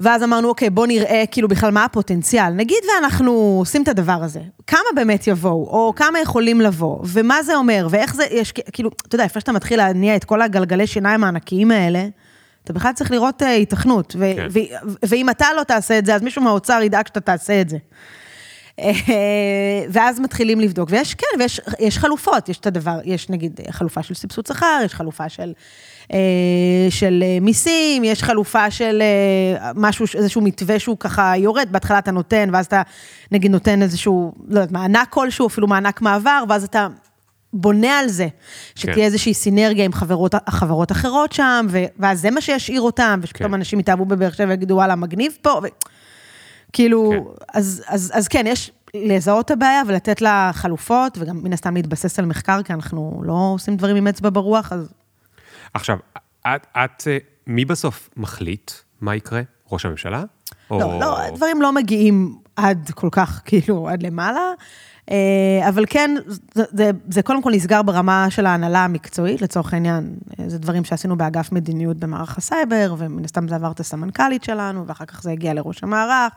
ואז 0.00 0.22
אמרנו, 0.22 0.48
אוקיי, 0.48 0.70
בוא 0.70 0.86
נראה 0.86 1.24
כאילו 1.30 1.48
בכלל 1.48 1.70
מה 1.70 1.84
הפוטנציאל. 1.84 2.50
נגיד 2.50 2.78
ואנחנו 2.94 3.32
עושים 3.58 3.82
את 3.82 3.88
הדבר 3.88 4.18
הזה, 4.22 4.40
כמה 4.66 4.80
באמת 4.94 5.26
יבואו, 5.26 5.66
או 5.68 5.92
כמה 5.96 6.20
יכולים 6.20 6.60
לבוא, 6.60 6.98
ומה 7.04 7.42
זה 7.42 7.56
אומר, 7.56 7.88
ואיך 7.90 8.14
זה, 8.14 8.24
יש, 8.30 8.52
כאילו, 8.52 8.90
אתה 9.08 9.14
יודע, 9.14 9.24
לפני 9.24 9.40
שאתה 9.40 9.52
מתחיל 9.52 9.78
להניע 9.78 10.16
את 10.16 10.24
כל 10.24 10.42
הגלגלי 10.42 10.86
שיניים 10.86 11.24
הענקיים 11.24 11.70
האלה, 11.70 12.06
אתה 12.70 12.78
בכלל 12.78 12.92
צריך 12.92 13.10
לראות 13.10 13.42
היתכנות, 13.42 14.16
ו- 14.18 14.32
כן. 14.36 14.46
ו- 14.50 14.88
ואם 15.02 15.30
אתה 15.30 15.46
לא 15.56 15.62
תעשה 15.62 15.98
את 15.98 16.06
זה, 16.06 16.14
אז 16.14 16.22
מישהו 16.22 16.42
מהאוצר 16.42 16.80
ידאג 16.82 17.06
שאתה 17.06 17.20
תעשה 17.20 17.60
את 17.60 17.68
זה. 17.68 17.76
אה, 18.78 19.84
ואז 19.88 20.20
מתחילים 20.20 20.60
לבדוק, 20.60 20.88
ויש, 20.92 21.14
כן, 21.14 21.26
ויש 21.78 21.98
חלופות, 21.98 22.48
יש 22.48 22.58
את 22.58 22.66
הדבר, 22.66 22.98
יש 23.04 23.30
נגיד 23.30 23.60
חלופה 23.70 24.02
של 24.02 24.14
סבסוד 24.14 24.46
שכר, 24.46 24.80
יש 24.84 24.94
חלופה 24.94 25.28
של, 25.28 25.52
אה, 26.12 26.18
של 26.90 27.24
מיסים, 27.40 28.04
יש 28.04 28.22
חלופה 28.22 28.70
של 28.70 29.02
משהו, 29.74 30.06
איזשהו 30.14 30.40
מתווה 30.40 30.78
שהוא 30.78 30.96
ככה 31.00 31.32
יורד, 31.36 31.68
בהתחלה 31.70 31.98
אתה 31.98 32.10
נותן, 32.10 32.48
ואז 32.52 32.66
אתה 32.66 32.82
נגיד 33.32 33.50
נותן 33.50 33.82
איזשהו, 33.82 34.32
לא 34.48 34.60
יודעת, 34.60 34.72
מענק 34.72 35.08
כלשהו, 35.10 35.46
אפילו 35.46 35.66
מענק 35.66 36.02
מעבר, 36.02 36.44
ואז 36.48 36.64
אתה 36.64 36.86
בונה 37.52 37.98
על 37.98 38.08
זה, 38.08 38.28
שתהיה 38.74 38.94
כן. 38.94 39.00
איזושהי 39.00 39.34
סינרגיה 39.34 39.84
עם 39.84 39.92
חברות, 39.92 40.34
חברות 40.50 40.92
אחרות 40.92 41.32
שם, 41.32 41.66
ו, 41.70 41.84
ואז 41.98 42.20
זה 42.20 42.30
מה 42.30 42.40
שישאיר 42.40 42.80
אותם, 42.80 43.20
ושפתאום 43.22 43.48
כן. 43.48 43.54
אנשים 43.54 43.80
יתאהבו 43.80 44.04
בבאר 44.04 44.30
שבע 44.30 44.48
ויגידו, 44.48 44.74
וואלה, 44.74 44.94
מגניב 44.94 45.32
פה, 45.42 45.60
ו... 45.62 45.66
כאילו, 46.72 47.10
כן. 47.10 47.44
אז, 47.58 47.84
אז, 47.86 48.12
אז 48.14 48.28
כן, 48.28 48.44
יש 48.46 48.70
לזהות 48.94 49.46
את 49.46 49.50
הבעיה 49.50 49.82
ולתת 49.86 50.22
לה 50.22 50.50
חלופות, 50.54 51.18
וגם 51.20 51.42
מן 51.42 51.52
הסתם 51.52 51.74
להתבסס 51.74 52.18
על 52.18 52.26
מחקר, 52.26 52.62
כי 52.62 52.72
אנחנו 52.72 53.22
לא 53.24 53.50
עושים 53.54 53.76
דברים 53.76 53.96
עם 53.96 54.06
אצבע 54.06 54.30
ברוח, 54.32 54.72
אז... 54.72 54.92
עכשיו, 55.74 55.96
את, 56.40 56.66
את, 56.76 57.08
אה, 57.08 57.18
מי 57.46 57.64
בסוף 57.64 58.10
מחליט 58.16 58.70
מה 59.00 59.16
יקרה? 59.16 59.42
ראש 59.72 59.86
הממשלה? 59.86 60.24
לא, 60.70 60.82
או... 60.82 61.00
לא, 61.00 61.20
הדברים 61.20 61.62
לא 61.62 61.72
מגיעים 61.72 62.38
עד 62.56 62.90
כל 62.94 63.08
כך, 63.12 63.42
כאילו, 63.44 63.88
עד 63.88 64.02
למעלה. 64.02 64.40
אה, 65.10 65.68
אבל 65.68 65.84
כן, 65.88 66.10
זה, 66.54 66.64
זה, 66.72 66.90
זה 67.08 67.22
קודם 67.22 67.42
כל 67.42 67.52
נסגר 67.52 67.82
ברמה 67.82 68.26
של 68.30 68.46
ההנהלה 68.46 68.84
המקצועית, 68.84 69.42
לצורך 69.42 69.74
העניין, 69.74 70.14
אה, 70.40 70.48
זה 70.48 70.58
דברים 70.58 70.84
שעשינו 70.84 71.16
באגף 71.16 71.52
מדיניות 71.52 71.96
במערך 71.96 72.38
הסייבר, 72.38 72.94
ומן 72.98 73.24
הסתם 73.24 73.48
זה 73.48 73.54
עבר 73.54 73.70
את 73.70 73.80
הסמנכ"לית 73.80 74.44
שלנו, 74.44 74.86
ואחר 74.86 75.04
כך 75.04 75.22
זה 75.22 75.30
הגיע 75.30 75.54
לראש 75.54 75.82
המערך, 75.82 76.32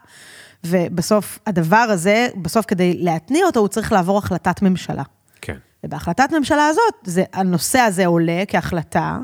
ובסוף 0.63 1.39
הדבר 1.47 1.77
הזה, 1.77 2.27
בסוף 2.41 2.65
כדי 2.65 2.93
להתניע 2.99 3.45
אותו, 3.45 3.59
הוא 3.59 3.67
צריך 3.67 3.91
לעבור 3.91 4.17
החלטת 4.17 4.61
ממשלה. 4.61 5.03
כן. 5.41 5.57
ובהחלטת 5.83 6.33
ממשלה 6.37 6.67
הזאת, 6.67 6.93
זה, 7.03 7.23
הנושא 7.33 7.79
הזה 7.79 8.05
עולה 8.05 8.43
כהחלטה 8.47 9.17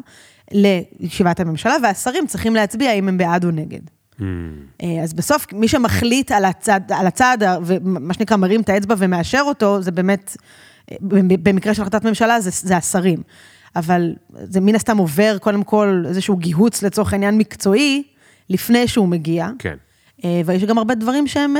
לישיבת 0.51 1.39
הממשלה, 1.39 1.75
והשרים 1.83 2.27
צריכים 2.27 2.55
להצביע 2.55 2.91
אם 2.91 3.07
הם 3.07 3.17
בעד 3.17 3.45
או 3.45 3.51
נגד. 3.51 3.81
Mm. 4.19 4.23
אז 5.03 5.13
בסוף, 5.13 5.53
מי 5.53 5.67
שמחליט 5.67 6.31
על 6.31 6.45
הצד, 6.45 6.81
על 6.89 7.07
הצד, 7.07 7.37
ומה 7.65 8.13
שנקרא, 8.13 8.37
מרים 8.37 8.61
את 8.61 8.69
האצבע 8.69 8.95
ומאשר 8.97 9.41
אותו, 9.45 9.81
זה 9.81 9.91
באמת, 9.91 10.37
במקרה 11.01 11.73
של 11.73 11.81
החלטת 11.81 12.05
ממשלה, 12.05 12.41
זה, 12.41 12.49
זה 12.53 12.77
השרים. 12.77 13.21
אבל 13.75 14.13
זה 14.43 14.61
מן 14.61 14.75
הסתם 14.75 14.97
עובר, 14.97 15.37
קודם 15.37 15.63
כל, 15.63 16.03
איזשהו 16.07 16.37
גיהוץ 16.37 16.83
לצורך 16.83 17.13
העניין 17.13 17.37
מקצועי, 17.37 18.03
לפני 18.49 18.87
שהוא 18.87 19.07
מגיע. 19.07 19.49
כן. 19.59 19.75
אה, 20.25 20.41
ויש 20.45 20.63
גם 20.63 20.77
הרבה 20.77 20.95
דברים 20.95 21.27
שהם, 21.27 21.53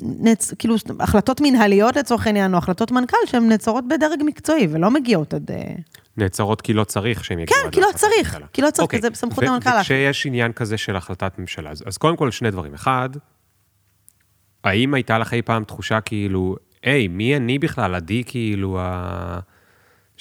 נצ... 0.00 0.54
כאילו, 0.58 0.74
החלטות 1.00 1.40
מנהליות 1.40 1.96
לצורך 1.96 2.26
העניין, 2.26 2.52
או 2.52 2.58
החלטות 2.58 2.90
מנכ"ל, 2.90 3.16
שהן 3.26 3.48
נעצרות 3.48 3.88
בדרג 3.88 4.22
מקצועי 4.24 4.68
ולא 4.70 4.90
מגיעות 4.90 5.34
עד... 5.34 5.50
נעצרות 6.16 6.60
כי 6.60 6.72
לא 6.72 6.84
צריך 6.84 7.24
שהם 7.24 7.38
יגיעו 7.38 7.60
כן, 7.62 7.70
כי 7.70 7.80
לא 7.80 7.88
צריך, 7.94 8.38
כי 8.52 8.62
לא 8.62 8.70
צריך, 8.70 8.90
כי. 8.90 9.00
זה 9.00 9.10
בסמכות 9.10 9.44
המנכ"ל. 9.44 9.70
וכשיש 9.80 10.26
עניין 10.26 10.52
כזה 10.52 10.76
של 10.76 10.96
החלטת 10.96 11.38
ממשלה, 11.38 11.70
אז 11.70 11.98
קודם 11.98 12.16
כל 12.16 12.30
שני 12.30 12.50
דברים. 12.50 12.74
אחד, 12.74 13.08
האם 14.64 14.94
הייתה 14.94 15.18
לך 15.18 15.34
אי 15.34 15.42
פעם 15.42 15.64
תחושה 15.64 16.00
כאילו, 16.00 16.56
היי, 16.82 17.08
מי 17.08 17.36
אני 17.36 17.58
בכלל? 17.58 17.94
עדי 17.94 18.22
כאילו, 18.26 18.80
ה... 18.80 19.38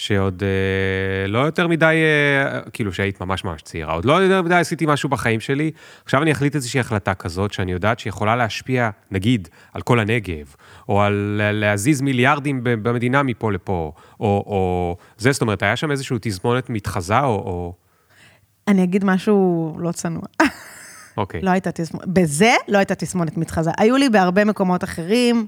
שעוד 0.03 0.43
אה, 0.43 1.27
לא 1.27 1.39
יותר 1.39 1.67
מדי, 1.67 1.95
אה, 1.95 2.59
כאילו 2.73 2.93
שהיית 2.93 3.21
ממש 3.21 3.43
ממש 3.43 3.61
צעירה, 3.61 3.93
עוד 3.93 4.05
לא 4.05 4.13
יותר 4.13 4.41
מדי 4.41 4.55
עשיתי 4.55 4.85
משהו 4.87 5.09
בחיים 5.09 5.39
שלי, 5.39 5.71
עכשיו 6.03 6.21
אני 6.21 6.31
אחליט 6.31 6.55
איזושהי 6.55 6.79
החלטה 6.79 7.13
כזאת, 7.13 7.53
שאני 7.53 7.71
יודעת 7.71 7.99
שיכולה 7.99 8.35
להשפיע, 8.35 8.89
נגיד, 9.11 9.47
על 9.73 9.81
כל 9.81 9.99
הנגב, 9.99 10.55
או 10.89 11.01
על 11.01 11.41
להזיז 11.53 12.01
מיליארדים 12.01 12.59
במדינה 12.63 13.23
מפה 13.23 13.51
לפה, 13.51 13.91
או, 14.19 14.25
או 14.25 14.97
זה, 15.17 15.31
זאת 15.31 15.41
אומרת, 15.41 15.63
היה 15.63 15.75
שם 15.75 15.91
איזושהי 15.91 16.17
תזמונת 16.21 16.69
מתחזה, 16.69 17.19
או... 17.19 17.25
או... 17.25 17.73
אני 18.67 18.83
אגיד 18.83 19.05
משהו 19.05 19.75
לא 19.79 19.91
צנוע. 19.91 20.23
אוקיי. 21.17 21.41
לא 21.41 21.49
הייתה 21.49 21.71
תסמונת, 21.71 22.07
בזה 22.07 22.53
לא 22.67 22.77
הייתה 22.77 22.95
תסמונת 22.95 23.37
מתחזה. 23.37 23.71
היו 23.77 23.97
לי 23.97 24.09
בהרבה 24.09 24.45
מקומות 24.45 24.83
אחרים, 24.83 25.47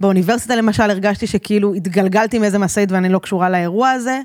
באוניברסיטה 0.00 0.56
למשל 0.56 0.82
הרגשתי 0.90 1.26
שכאילו 1.26 1.74
התגלגלתי 1.74 2.38
מאיזה 2.38 2.58
משאית 2.58 2.92
ואני 2.92 3.08
לא 3.08 3.18
קשורה 3.18 3.50
לאירוע 3.50 3.90
הזה, 3.90 4.20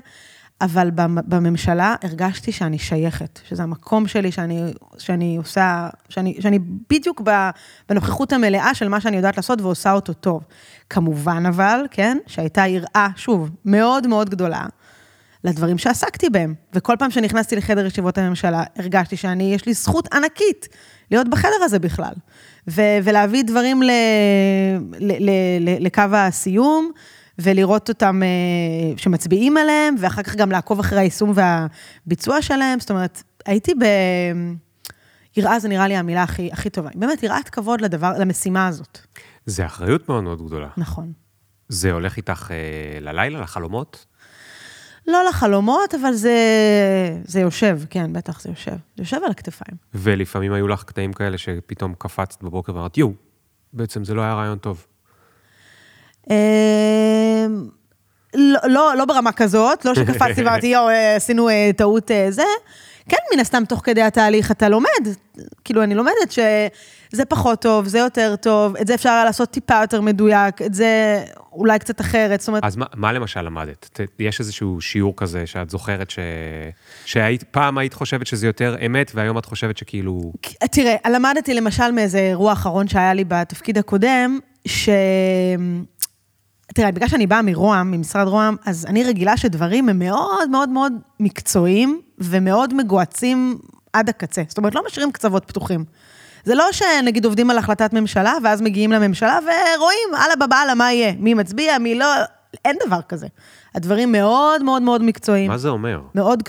אבל 0.60 0.90
בממשלה 1.04 1.94
הרגשתי 2.02 2.52
שאני 2.52 2.78
שייכת, 2.78 3.40
שזה 3.48 3.62
המקום 3.62 4.06
שלי, 4.06 4.32
שאני, 4.32 4.72
שאני 4.98 5.36
עושה, 5.36 5.88
שאני, 6.08 6.36
שאני 6.40 6.58
בדיוק 6.90 7.22
בנוכחות 7.88 8.32
המלאה 8.32 8.74
של 8.74 8.88
מה 8.88 9.00
שאני 9.00 9.16
יודעת 9.16 9.36
לעשות 9.36 9.60
ועושה 9.60 9.92
אותו 9.92 10.12
טוב. 10.12 10.44
כמובן 10.90 11.46
אבל, 11.48 11.86
כן, 11.90 12.18
שהייתה 12.26 12.66
יראה, 12.66 13.08
שוב, 13.16 13.50
מאוד 13.64 14.06
מאוד 14.06 14.30
גדולה. 14.30 14.64
לדברים 15.44 15.78
שעסקתי 15.78 16.30
בהם. 16.30 16.54
וכל 16.74 16.94
פעם 16.98 17.10
שנכנסתי 17.10 17.56
לחדר 17.56 17.86
ישיבות 17.86 18.18
הממשלה, 18.18 18.62
הרגשתי 18.76 19.16
שאני, 19.16 19.54
יש 19.54 19.66
לי 19.66 19.74
זכות 19.74 20.14
ענקית 20.14 20.68
להיות 21.10 21.28
בחדר 21.28 21.62
הזה 21.62 21.78
בכלל. 21.78 22.12
ו- 22.68 22.98
ולהביא 23.04 23.44
דברים 23.44 23.82
ל- 23.82 23.90
ל- 24.98 25.30
ל- 25.30 25.60
ל- 25.60 25.86
לקו 25.86 26.02
הסיום, 26.12 26.90
ולראות 27.38 27.88
אותם 27.88 28.22
uh, 28.22 29.00
שמצביעים 29.00 29.56
עליהם, 29.56 29.94
ואחר 29.98 30.22
כך 30.22 30.36
גם 30.36 30.50
לעקוב 30.50 30.78
אחרי 30.78 30.98
היישום 30.98 31.32
והביצוע 31.34 32.42
שלהם. 32.42 32.80
זאת 32.80 32.90
אומרת, 32.90 33.22
הייתי 33.46 33.74
ב... 33.74 33.84
יראה 35.36 35.58
זה 35.58 35.68
נראה 35.68 35.88
לי 35.88 35.96
המילה 35.96 36.22
הכי, 36.22 36.52
הכי 36.52 36.70
טובה. 36.70 36.90
באמת, 36.94 37.22
יראת 37.22 37.48
כבוד 37.48 37.80
לדבר, 37.80 38.12
למשימה 38.18 38.66
הזאת. 38.66 38.98
זה 39.46 39.66
אחריות 39.66 40.08
מאוד 40.08 40.24
מאוד 40.24 40.46
גדולה. 40.46 40.68
נכון. 40.76 41.12
זה 41.68 41.92
הולך 41.92 42.16
איתך 42.16 42.50
אה, 42.50 43.00
ללילה, 43.00 43.40
לחלומות? 43.40 44.06
לא 45.06 45.24
לחלומות, 45.28 45.94
אבל 45.94 46.12
זה, 46.12 46.36
זה 47.24 47.40
יושב, 47.40 47.80
כן, 47.90 48.12
בטח 48.12 48.40
זה 48.40 48.48
יושב. 48.48 48.70
זה 48.70 49.02
יושב 49.02 49.16
על 49.24 49.30
הכתפיים. 49.30 49.76
ולפעמים 49.94 50.52
היו 50.52 50.68
לך 50.68 50.84
קטעים 50.84 51.12
כאלה 51.12 51.38
שפתאום 51.38 51.94
קפצת 51.98 52.42
בבוקר 52.42 52.74
ואמרת, 52.74 52.98
יואו, 52.98 53.12
בעצם 53.72 54.04
זה 54.04 54.14
לא 54.14 54.22
היה 54.22 54.34
רעיון 54.34 54.58
טוב. 54.58 54.86
אמ, 56.30 56.34
לא, 58.34 58.60
לא, 58.64 58.92
לא 58.96 59.04
ברמה 59.04 59.32
כזאת, 59.32 59.84
לא 59.84 59.94
שקפצתי 59.94 60.42
ואמרתי, 60.44 60.66
יואו, 60.66 60.88
אה, 60.88 61.16
עשינו 61.16 61.48
אה, 61.48 61.70
טעות 61.76 62.10
אה, 62.10 62.26
זה. 62.30 62.42
כן, 63.10 63.16
מן 63.34 63.40
הסתם, 63.40 63.62
תוך 63.68 63.80
כדי 63.84 64.02
התהליך 64.02 64.50
אתה 64.50 64.68
לומד. 64.68 64.88
כאילו, 65.64 65.82
אני 65.82 65.94
לומדת 65.94 66.32
שזה 66.32 67.24
פחות 67.28 67.62
טוב, 67.62 67.86
זה 67.86 67.98
יותר 67.98 68.34
טוב, 68.36 68.76
את 68.76 68.86
זה 68.86 68.94
אפשר 68.94 69.08
היה 69.08 69.24
לעשות 69.24 69.50
טיפה 69.50 69.80
יותר 69.80 70.00
מדויק, 70.00 70.62
את 70.62 70.74
זה 70.74 71.24
אולי 71.52 71.78
קצת 71.78 72.00
אחרת, 72.00 72.40
זאת 72.40 72.48
אומרת... 72.48 72.64
אז 72.64 72.76
מה, 72.76 72.86
מה 72.94 73.12
למשל 73.12 73.40
למדת? 73.40 74.00
יש 74.18 74.40
איזשהו 74.40 74.80
שיעור 74.80 75.14
כזה 75.16 75.46
שאת 75.46 75.70
זוכרת 75.70 76.10
ש... 76.10 76.18
שהיית, 77.04 77.42
פעם 77.42 77.78
היית 77.78 77.94
חושבת 77.94 78.26
שזה 78.26 78.46
יותר 78.46 78.76
אמת, 78.86 79.12
והיום 79.14 79.38
את 79.38 79.44
חושבת 79.44 79.78
שכאילו... 79.78 80.32
תראה, 80.70 80.96
למדתי 81.10 81.54
למשל 81.54 81.90
מאיזה 81.92 82.18
אירוע 82.18 82.52
אחרון 82.52 82.88
שהיה 82.88 83.14
לי 83.14 83.24
בתפקיד 83.24 83.78
הקודם, 83.78 84.38
ש... 84.66 84.88
תראה, 86.74 86.92
בגלל 86.92 87.08
שאני 87.08 87.26
באה 87.26 87.42
מרוה"מ, 87.42 87.90
ממשרד 87.90 88.28
רוה"מ, 88.28 88.56
אז 88.66 88.86
אני 88.86 89.04
רגילה 89.04 89.36
שדברים 89.36 89.88
הם 89.88 89.98
מאוד 89.98 90.50
מאוד 90.50 90.68
מאוד 90.68 90.92
מקצועיים 91.20 92.00
ומאוד 92.18 92.74
מגוהצים 92.74 93.58
עד 93.92 94.08
הקצה. 94.08 94.42
זאת 94.48 94.58
אומרת, 94.58 94.74
לא 94.74 94.82
משאירים 94.86 95.12
קצוות 95.12 95.44
פתוחים. 95.44 95.84
זה 96.44 96.54
לא 96.54 96.64
שנגיד 96.72 97.24
עובדים 97.24 97.50
על 97.50 97.58
החלטת 97.58 97.92
ממשלה, 97.92 98.34
ואז 98.44 98.62
מגיעים 98.62 98.92
לממשלה 98.92 99.38
ורואים, 99.42 100.08
אללה 100.24 100.46
בבאללה, 100.46 100.74
מה 100.74 100.92
יהיה? 100.92 101.12
מי 101.18 101.34
מצביע, 101.34 101.78
מי 101.78 101.94
לא... 101.94 102.06
אין 102.64 102.76
דבר 102.86 103.02
כזה. 103.08 103.26
הדברים 103.74 104.12
מאוד 104.12 104.62
מאוד 104.62 104.82
מאוד 104.82 105.02
מקצועיים. 105.02 105.50
מה 105.50 105.58
זה 105.58 105.68
אומר? 105.68 106.00
מאוד... 106.14 106.42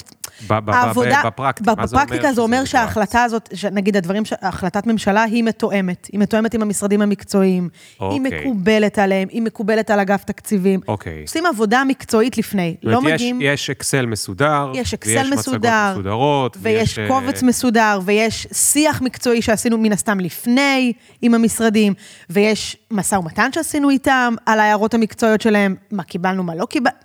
העבודה, 0.68 1.22
בפרקטיקה, 1.26 1.76
מה 1.78 1.88
זה 1.88 1.96
אומר 1.96 2.06
בפרקטיקה 2.06 2.34
זה 2.34 2.42
אומר? 2.42 2.66
שההחלטה 2.66 3.24
הזאת, 3.24 3.50
נגיד 3.72 3.98
הדברים, 3.98 4.24
החלטת 4.42 4.88
ממשלה 4.88 5.24
היא 5.24 5.44
מתואמת. 5.44 6.08
היא 6.12 6.20
מתואמת 6.20 6.54
עם 6.54 6.62
המשרדים 6.62 7.02
המקצועיים. 7.02 7.70
היא 8.00 8.08
אוקיי. 8.08 8.42
מקובלת 8.46 9.00
עליהם, 9.00 9.28
היא 9.32 9.42
מקובלת 9.42 9.90
על 9.90 10.00
אגף 10.00 10.24
תקציבים. 10.24 10.80
אוקיי. 10.88 11.22
עושים 11.22 11.46
עבודה 11.46 11.84
מקצועית 11.88 12.38
לפני. 12.38 12.76
לא 12.84 12.98
יש- 12.98 13.04
מגיעים... 13.14 13.40
יש 13.42 13.70
אקסל 13.70 14.06
מסודר, 14.06 14.72
יש 14.76 14.94
אקסל 14.94 15.10
ויש 15.18 15.28
מסודר, 15.32 15.58
מצגות 15.90 15.92
מסודרות, 15.98 16.58
ויש 16.62 17.00
אה, 17.00 17.08
קובץ 17.08 17.44
מסודר, 17.44 18.00
ויש 18.06 18.48
שיח 18.54 19.02
מקצועי 19.02 19.42
שעשינו 19.42 19.78
מן 19.78 19.92
הסתם 19.92 20.20
לפני 20.20 20.94
עם 21.22 21.34
המשרדים, 21.34 21.94
ויש 22.30 22.78
משא 22.92 23.16
ומתן 23.16 23.50
שעשינו 23.54 23.90
איתם 23.90 24.34
על 24.46 24.60
ההערות 24.60 24.94
המקצועיות 24.94 25.42
שלהם, 25.42 25.76
מה 25.92 26.04
קיבלנו, 26.04 26.44
מה 26.44 26.56
לא 26.56 26.66
קיבלנו. 26.66 26.96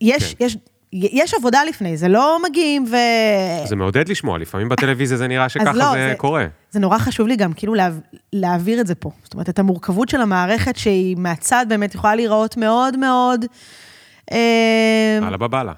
יש, 0.00 0.34
כן. 0.34 0.44
יש, 0.44 0.56
יש 0.92 1.34
עבודה 1.34 1.64
לפני, 1.68 1.96
זה 1.96 2.08
לא 2.08 2.38
מגיעים 2.48 2.84
ו... 2.90 2.96
זה 3.68 3.76
מעודד 3.76 4.08
לשמוע, 4.08 4.38
לפעמים 4.38 4.68
בטלוויזיה 4.68 5.16
זה 5.18 5.28
נראה 5.28 5.48
שככה 5.48 5.72
לא, 5.72 5.84
זה 5.92 6.08
זה- 6.10 6.14
קורה. 6.16 6.46
זה 6.70 6.80
נורא 6.80 6.98
חשוב 6.98 7.26
לי 7.26 7.36
גם 7.36 7.52
כאילו 7.52 7.74
לה, 7.74 7.88
להעביר 8.32 8.80
את 8.80 8.86
זה 8.86 8.94
פה. 8.94 9.10
זאת 9.24 9.34
אומרת, 9.34 9.48
את 9.48 9.58
המורכבות 9.58 10.08
של 10.08 10.20
המערכת, 10.20 10.76
שהיא 10.76 11.16
מהצד 11.16 11.66
באמת 11.68 11.94
יכולה 11.94 12.14
להיראות 12.14 12.56
מאוד 12.56 12.96
מאוד... 12.96 13.44
אה, 14.32 15.18
אללה 15.22 15.36
בבאללה. 15.36 15.72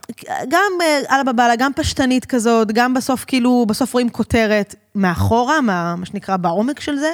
גם 0.49 0.73
אה, 0.83 1.01
אללה 1.15 1.25
בבאללה, 1.33 1.57
גם 1.57 1.73
פשטנית 1.77 2.25
כזאת, 2.25 2.73
גם 2.73 2.95
בסוף 2.95 3.25
כאילו, 3.25 3.65
בסוף 3.69 3.93
רואים 3.93 4.09
כותרת 4.11 4.75
מאחורה, 4.95 5.61
מה, 5.61 5.95
מה 5.97 6.07
שנקרא 6.07 6.37
בעומק 6.37 6.81
של 6.81 6.97
זה. 6.97 7.13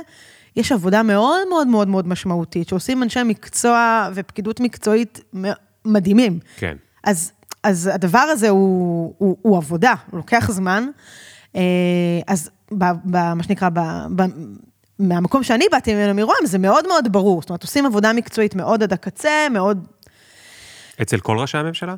יש 0.56 0.72
עבודה 0.72 1.02
מאוד 1.02 1.48
מאוד 1.48 1.66
מאוד 1.66 1.88
מאוד 1.88 2.08
משמעותית, 2.08 2.68
שעושים 2.68 3.02
אנשי 3.02 3.22
מקצוע 3.24 4.08
ופקידות 4.14 4.60
מקצועית 4.60 5.20
מדהימים. 5.84 6.38
כן. 6.56 6.76
אז, 7.04 7.32
אז 7.68 7.90
הדבר 7.94 8.18
הזה 8.18 8.48
הוא, 8.48 9.14
הוא, 9.18 9.36
הוא 9.42 9.56
עבודה, 9.56 9.94
הוא 10.10 10.18
לוקח 10.18 10.50
זמן. 10.50 10.88
אה, 11.56 11.60
אז 12.26 12.50
ב, 12.72 12.84
ב, 13.04 13.34
מה 13.34 13.42
שנקרא, 13.42 13.68
ב, 13.68 13.80
ב, 14.16 14.22
מהמקום 14.98 15.42
שאני 15.42 15.64
באתי 15.72 15.94
ממנו 15.94 16.14
מרוה"מ, 16.14 16.46
זה 16.46 16.58
מאוד 16.58 16.88
מאוד 16.88 17.12
ברור. 17.12 17.40
זאת 17.40 17.50
אומרת, 17.50 17.62
עושים 17.62 17.86
עבודה 17.86 18.12
מקצועית 18.12 18.54
מאוד 18.54 18.82
עד 18.82 18.92
הקצה, 18.92 19.46
מאוד... 19.50 19.86
אצל 21.02 21.20
כל 21.20 21.38
ראשי 21.38 21.58
הממשלה? 21.58 21.94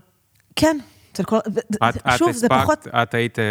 כן, 0.56 0.78
אצל 1.12 1.24
כל... 1.24 1.38
את, 1.38 1.96
את 1.96 2.18
שוב, 2.18 2.32
זה 2.32 2.46
הספקת, 2.46 2.62
פחות... 2.62 2.88
את 2.88 3.14
היית 3.14 3.38
אה, 3.38 3.44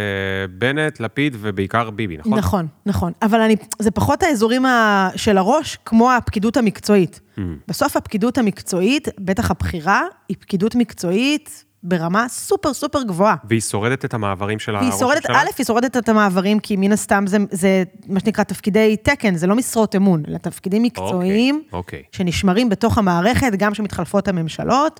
בנט, 0.49 0.99
לפיד 0.99 1.35
ובעיקר 1.39 1.89
ביבי, 1.89 2.17
נכון? 2.17 2.37
נכון, 2.37 2.67
נכון. 2.85 3.11
אבל 3.21 3.41
אני, 3.41 3.55
זה 3.79 3.91
פחות 3.91 4.23
האזורים 4.23 4.65
ה, 4.65 5.09
של 5.15 5.37
הראש, 5.37 5.77
כמו 5.85 6.11
הפקידות 6.11 6.57
המקצועית. 6.57 7.19
Mm. 7.37 7.41
בסוף 7.67 7.97
הפקידות 7.97 8.37
המקצועית, 8.37 9.07
בטח 9.19 9.51
הבכירה, 9.51 10.03
היא 10.29 10.37
פקידות 10.39 10.75
מקצועית 10.75 11.63
ברמה 11.83 12.25
סופר 12.29 12.73
סופר 12.73 13.03
גבוהה. 13.03 13.35
והיא 13.43 13.61
שורדת 13.61 14.05
את 14.05 14.13
המעברים 14.13 14.59
של 14.59 14.75
והיא 14.75 14.91
שורדת? 14.91 15.29
א', 15.29 15.47
היא 15.57 15.65
שורדת 15.65 15.97
את 15.97 16.09
המעברים, 16.09 16.59
כי 16.59 16.75
מן 16.75 16.91
הסתם 16.91 17.27
זה, 17.27 17.37
זה 17.51 17.83
מה 18.07 18.19
שנקרא 18.19 18.43
תפקידי 18.43 18.97
תקן, 19.03 19.35
זה 19.35 19.47
לא 19.47 19.55
משרות 19.55 19.95
אמון, 19.95 20.23
אלא 20.27 20.37
תפקידים 20.37 20.83
מקצועיים, 20.83 21.63
אוקיי. 21.73 22.03
שנשמרים 22.11 22.69
בתוך 22.69 22.97
המערכת, 22.97 23.51
גם 23.57 23.71
כשמתחלפות 23.71 24.27
הממשלות, 24.27 24.99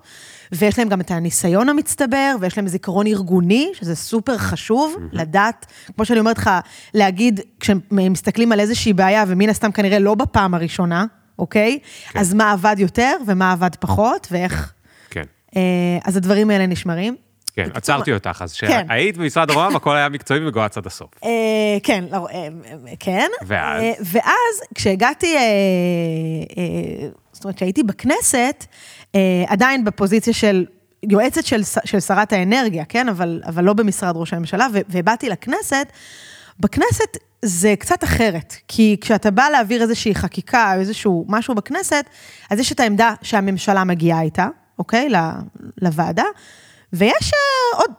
ויש 0.52 0.80
להם 0.80 0.90
גם 0.90 1.02
את 1.02 1.12
הניסיון 1.12 1.70
המצטבר, 1.70 2.36
ויש 2.40 2.58
להם 2.58 2.68
זיכרון 2.68 3.08
ארגוני, 3.08 3.72
שזה 3.74 3.96
סופר 3.96 4.38
חשוב, 4.38 4.96
לדעת, 5.12 5.66
כמו 5.96 6.06
שאני 6.06 6.20
אומרת 6.20 6.38
לך, 6.38 6.50
להגיד, 6.94 7.40
כשמסתכלים 7.60 8.52
על 8.52 8.60
איזושהי 8.60 8.94
בעיה, 8.94 9.24
ומן 9.28 9.50
הסתם 9.50 9.72
כנראה 9.72 10.00
לא 10.00 10.16
בפעם 10.16 10.54
הראשונה, 10.54 11.06
אוקיי? 11.40 11.80
כן. 12.10 12.20
אז 12.20 12.34
מה 12.34 12.52
עבד 12.52 12.76
יותר 12.80 13.12
ומה 13.28 13.52
עבד 13.52 13.76
פחות, 13.80 14.28
ואיך... 14.32 14.74
אה, 15.56 15.62
אז 16.06 16.18
הדברים 16.18 16.50
האלה 16.50 16.66
נשמרים. 16.66 17.16
כן, 17.54 17.70
עצרתי 17.74 18.14
אותך, 18.14 18.42
אז 18.44 18.58
כן. 18.58 18.86
כשהיית 18.88 19.18
במשרד 19.18 19.52
רוה"מ, 19.52 19.76
הכל 19.76 19.96
היה 19.96 20.10
מקצועי 20.10 20.40
ומגוהץ 20.40 20.78
עד 20.78 20.88
הסוף. 20.88 21.10
אה, 21.24 21.30
כן, 21.84 22.04
לא, 22.12 22.28
אה, 22.34 22.48
כן. 23.00 23.28
ואז? 23.48 23.84
ואז, 24.00 24.62
כשהגעתי, 24.76 25.36
זאת 27.34 27.44
אומרת, 27.44 27.56
כשהייתי 27.56 27.84
בכנסת, 27.84 28.66
עדיין 29.48 29.86
בפוזיציה 29.86 30.34
של 30.34 30.66
יועצת 31.04 31.46
של, 31.46 31.62
של 31.86 32.00
שרת 32.00 32.34
האנרגיה, 32.34 32.86
כן? 32.86 33.10
אבל, 33.10 33.42
אבל 33.46 33.64
לא 33.64 33.74
במשרד 33.74 34.18
ראש 34.18 34.34
הממשלה, 34.34 34.68
ובאתי 34.90 35.30
לכנסת, 35.30 35.88
בכנסת 36.60 37.18
זה 37.42 37.74
קצת 37.80 38.04
אחרת, 38.04 38.56
כי 38.68 38.98
כשאתה 39.02 39.32
בא 39.32 39.50
להעביר 39.52 39.82
איזושהי 39.82 40.16
חקיקה 40.16 40.74
או 40.76 40.80
איזשהו 40.80 41.26
משהו 41.28 41.56
בכנסת, 41.56 42.06
אז 42.50 42.60
יש 42.60 42.72
את 42.72 42.80
העמדה 42.80 43.14
שהממשלה 43.22 43.84
מגיעה 43.84 44.22
איתה, 44.22 44.48
אוקיי? 44.80 45.10
לוועדה, 45.82 46.26
ויש 46.94 47.32
אה, 47.34 47.78
עוד... 47.78 47.92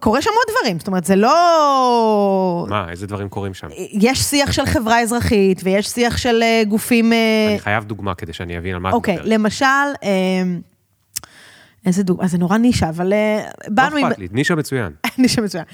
קורה 0.00 0.22
שם 0.22 0.30
עוד 0.30 0.56
דברים, 0.56 0.78
זאת 0.78 0.88
אומרת, 0.88 1.04
זה 1.04 1.16
לא... 1.16 2.66
מה, 2.68 2.90
איזה 2.90 3.06
דברים 3.06 3.28
קורים 3.28 3.54
שם? 3.54 3.68
יש 3.92 4.18
שיח 4.18 4.52
של 4.52 4.66
חברה 4.66 5.00
אזרחית, 5.00 5.60
ויש 5.64 5.88
שיח 5.88 6.16
של 6.16 6.42
אה, 6.42 6.62
גופים... 6.68 7.12
אה, 7.12 7.46
אני 7.50 7.58
חייב 7.58 7.84
דוגמה 7.84 8.14
כדי 8.14 8.32
שאני 8.32 8.58
אבין 8.58 8.74
על 8.74 8.80
מה 8.80 8.88
את 8.88 8.94
אוקיי, 8.94 9.14
מדברת. 9.14 9.28
למשל, 9.28 9.66
אה, 10.04 10.42
איזה 11.86 12.02
דוגמה, 12.02 12.26
זה 12.26 12.38
נורא 12.38 12.58
נישה, 12.58 12.88
אבל 12.88 13.12
אה, 13.12 13.44
לא 13.44 13.74
באנו 13.74 13.96
עם... 13.96 14.06
אכפת 14.06 14.18
לי, 14.18 14.28
נישה 14.32 14.54
מצוין. 14.54 14.92
נישה 15.18 15.42
מצוין. 15.42 15.64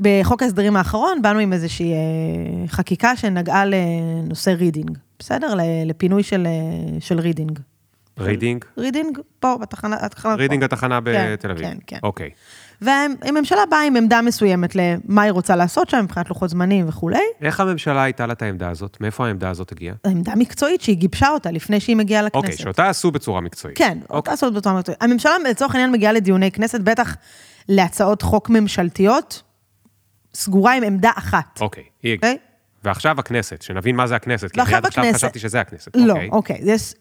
בחוק 0.00 0.42
ההסדרים 0.42 0.76
האחרון, 0.76 1.22
באנו 1.22 1.38
עם 1.38 1.52
איזושהי 1.52 1.92
חקיקה 2.66 3.16
שנגעה 3.16 3.64
לנושא 3.64 4.50
רידינג, 4.50 4.98
בסדר? 5.18 5.54
לפינוי 5.86 6.22
של, 6.22 6.46
של 7.00 7.20
רידינג. 7.20 7.58
רידינג? 8.20 8.64
רידינג 8.78 9.18
פה, 9.40 9.56
בתחנה... 9.60 9.96
התחנה 10.00 10.36
פה. 10.36 10.42
רידינג 10.42 10.64
התחנה 10.64 10.98
כן, 11.04 11.32
בתל 11.32 11.50
אביב. 11.50 11.66
כן, 11.66 11.78
כן. 11.86 11.98
אוקיי. 12.02 12.30
והממשלה 12.80 13.66
באה 13.70 13.82
עם 13.82 13.96
עמדה 13.96 14.22
מסוימת 14.22 14.76
למה 14.76 15.22
היא 15.22 15.32
רוצה 15.32 15.56
לעשות 15.56 15.90
שם, 15.90 16.00
מבחינת 16.04 16.28
לוחות 16.28 16.50
זמנים 16.50 16.88
וכולי. 16.88 17.22
איך 17.42 17.60
הממשלה 17.60 18.02
הייתה 18.02 18.26
לה 18.26 18.32
את 18.32 18.42
העמדה 18.42 18.70
הזאת? 18.70 18.96
מאיפה 19.00 19.26
העמדה 19.26 19.50
הזאת 19.50 19.72
הגיעה? 19.72 19.94
עמדה 20.06 20.32
מקצועית 20.36 20.80
שהיא 20.80 20.96
גיבשה 20.96 21.28
אותה 21.28 21.50
לפני 21.50 21.80
שהיא 21.80 21.96
מגיעה 21.96 22.22
לכנסת. 22.22 22.36
אוקיי, 22.36 22.56
שאותה 22.56 22.88
עשו 22.88 23.10
בצורה 23.10 23.40
מקצועית. 23.40 23.78
כן, 23.78 23.98
אותה 24.10 24.30
לעשות 24.30 24.54
בצורה 24.54 24.78
מקצועית. 24.78 25.02
הממשלה 25.02 25.32
לצורך 25.50 25.74
העניין 25.74 25.92
מגיעה 25.92 26.12
לדיוני 26.12 26.50
כנסת, 26.50 26.80
בטח 26.80 27.16
להצעות 27.68 28.22
חוק 28.22 28.50
ממשלתיות, 28.50 29.42
סגורה 30.34 30.74
עם 30.74 30.82
עמדה 30.82 31.10
אחת. 31.14 31.60
אוקיי, 31.60 31.84
היא 32.02 32.16
אוקיי? 32.16 32.38
ועכשיו 32.84 33.20
הכנסת, 33.20 33.62
שנבין 33.62 33.96
מה 33.96 34.06
זה 34.06 34.16
הכנסת. 34.16 34.50
כי 34.50 34.60
עד 34.60 34.86
עכשיו. 34.86 35.04
חשבתי 35.14 35.38
שזה 35.38 35.60
הכנסת. 35.60 35.96
לא, 35.96 36.12
אוקיי. 36.12 36.28
אוקיי. 36.32 36.58
יש... 36.62 36.94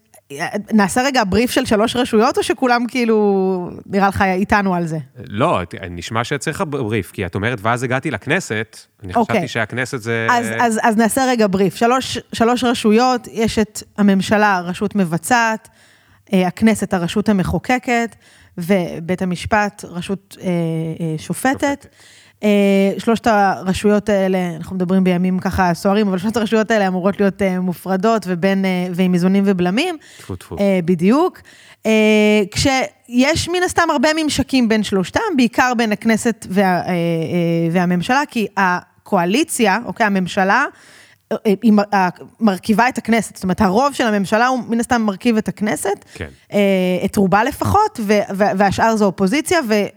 נעשה 0.74 1.02
רגע 1.02 1.24
בריף 1.24 1.52
של 1.52 1.66
שלוש 1.66 1.96
רשויות, 1.96 2.38
או 2.38 2.44
שכולם 2.44 2.86
כאילו, 2.88 3.70
נראה 3.86 4.08
לך 4.08 4.22
איתנו 4.22 4.76
על 4.76 4.88
זה? 4.88 4.98
לא, 5.28 5.62
נשמע 5.90 6.24
שצריך 6.24 6.64
בריף, 6.70 7.12
כי 7.12 7.26
את 7.26 7.36
אומרת, 7.36 7.60
ואז 7.62 7.84
הגעתי 7.84 8.12
לכנסת, 8.12 8.78
אני 9.04 9.14
אוקיי. 9.14 9.36
חשבתי 9.36 9.48
שהכנסת 9.48 10.02
זה... 10.02 10.28
אז, 10.32 10.48
אז, 10.60 10.80
אז 10.84 10.98
נעשה 10.98 11.26
רגע 11.28 11.48
בריף. 11.48 11.76
שלוש, 11.76 12.18
שלוש 12.34 12.64
רשויות, 12.64 13.28
יש 13.32 13.60
את 13.60 13.84
הממשלה, 13.98 14.60
רשות 14.60 14.96
מבצעת, 14.96 15.70
אה, 16.34 16.48
הכנסת, 16.48 16.94
הרשות 16.94 17.30
המחוקקת, 17.30 18.16
ובית 18.58 19.22
המשפט, 19.22 19.86
רשות 19.88 20.38
אה, 20.42 20.48
אה, 20.48 21.16
שופטת. 21.18 21.60
שופטת. 21.60 21.88
אה, 22.44 22.94
שלושת 22.98 23.28
הרשויות 23.28 24.10
האלה, 24.10 24.56
אנחנו 24.56 24.76
מדברים 24.76 25.04
בימים 25.04 25.40
ככה 25.40 25.74
סוערים, 25.74 26.08
אבל 26.08 26.18
שלושת 26.18 26.38
הרשויות 26.38 26.72
האלה 26.72 26.88
אמורות 26.88 27.20
להיות 27.20 27.42
אה, 27.42 27.60
מופרדות 27.60 28.24
ובין, 28.28 28.66
אה, 28.66 28.88
ועם 28.94 29.14
איזונים 29.14 29.44
ובלמים. 29.46 29.98
טפו 30.18 30.36
טפו. 30.36 30.56
בדיוק. 30.86 31.40
כשיש 32.52 33.50
מן 33.50 33.64
הסתם 33.66 33.88
הרבה 33.92 34.10
ממשקים 34.18 34.70
בין 34.70 34.84
שלושתם, 34.84 35.20
בעיקר 35.38 35.74
בין 35.78 35.92
הכנסת 35.92 36.48
וה, 36.50 36.82
והממשלה, 37.72 38.22
כי 38.30 38.48
הקואליציה, 38.58 39.78
אוקיי, 39.86 40.06
הממשלה, 40.06 40.66
היא 41.46 41.74
מרכיבה 42.40 42.90
את 42.90 42.98
הכנסת, 42.98 43.36
זאת 43.36 43.44
אומרת, 43.44 43.62
הרוב 43.62 43.94
של 43.94 44.08
הממשלה 44.08 44.48
הוא 44.48 44.60
מן 44.68 44.80
הסתם 44.80 45.02
מרכיב 45.02 45.38
את 45.38 45.48
הכנסת, 45.48 46.06
כן. 46.14 46.30
את 47.06 47.16
רובה 47.16 47.44
לפחות, 47.44 48.00
והשאר 48.36 48.96
זה 48.96 49.06
אופוזיציה, 49.06 49.60
ו- 49.70 49.88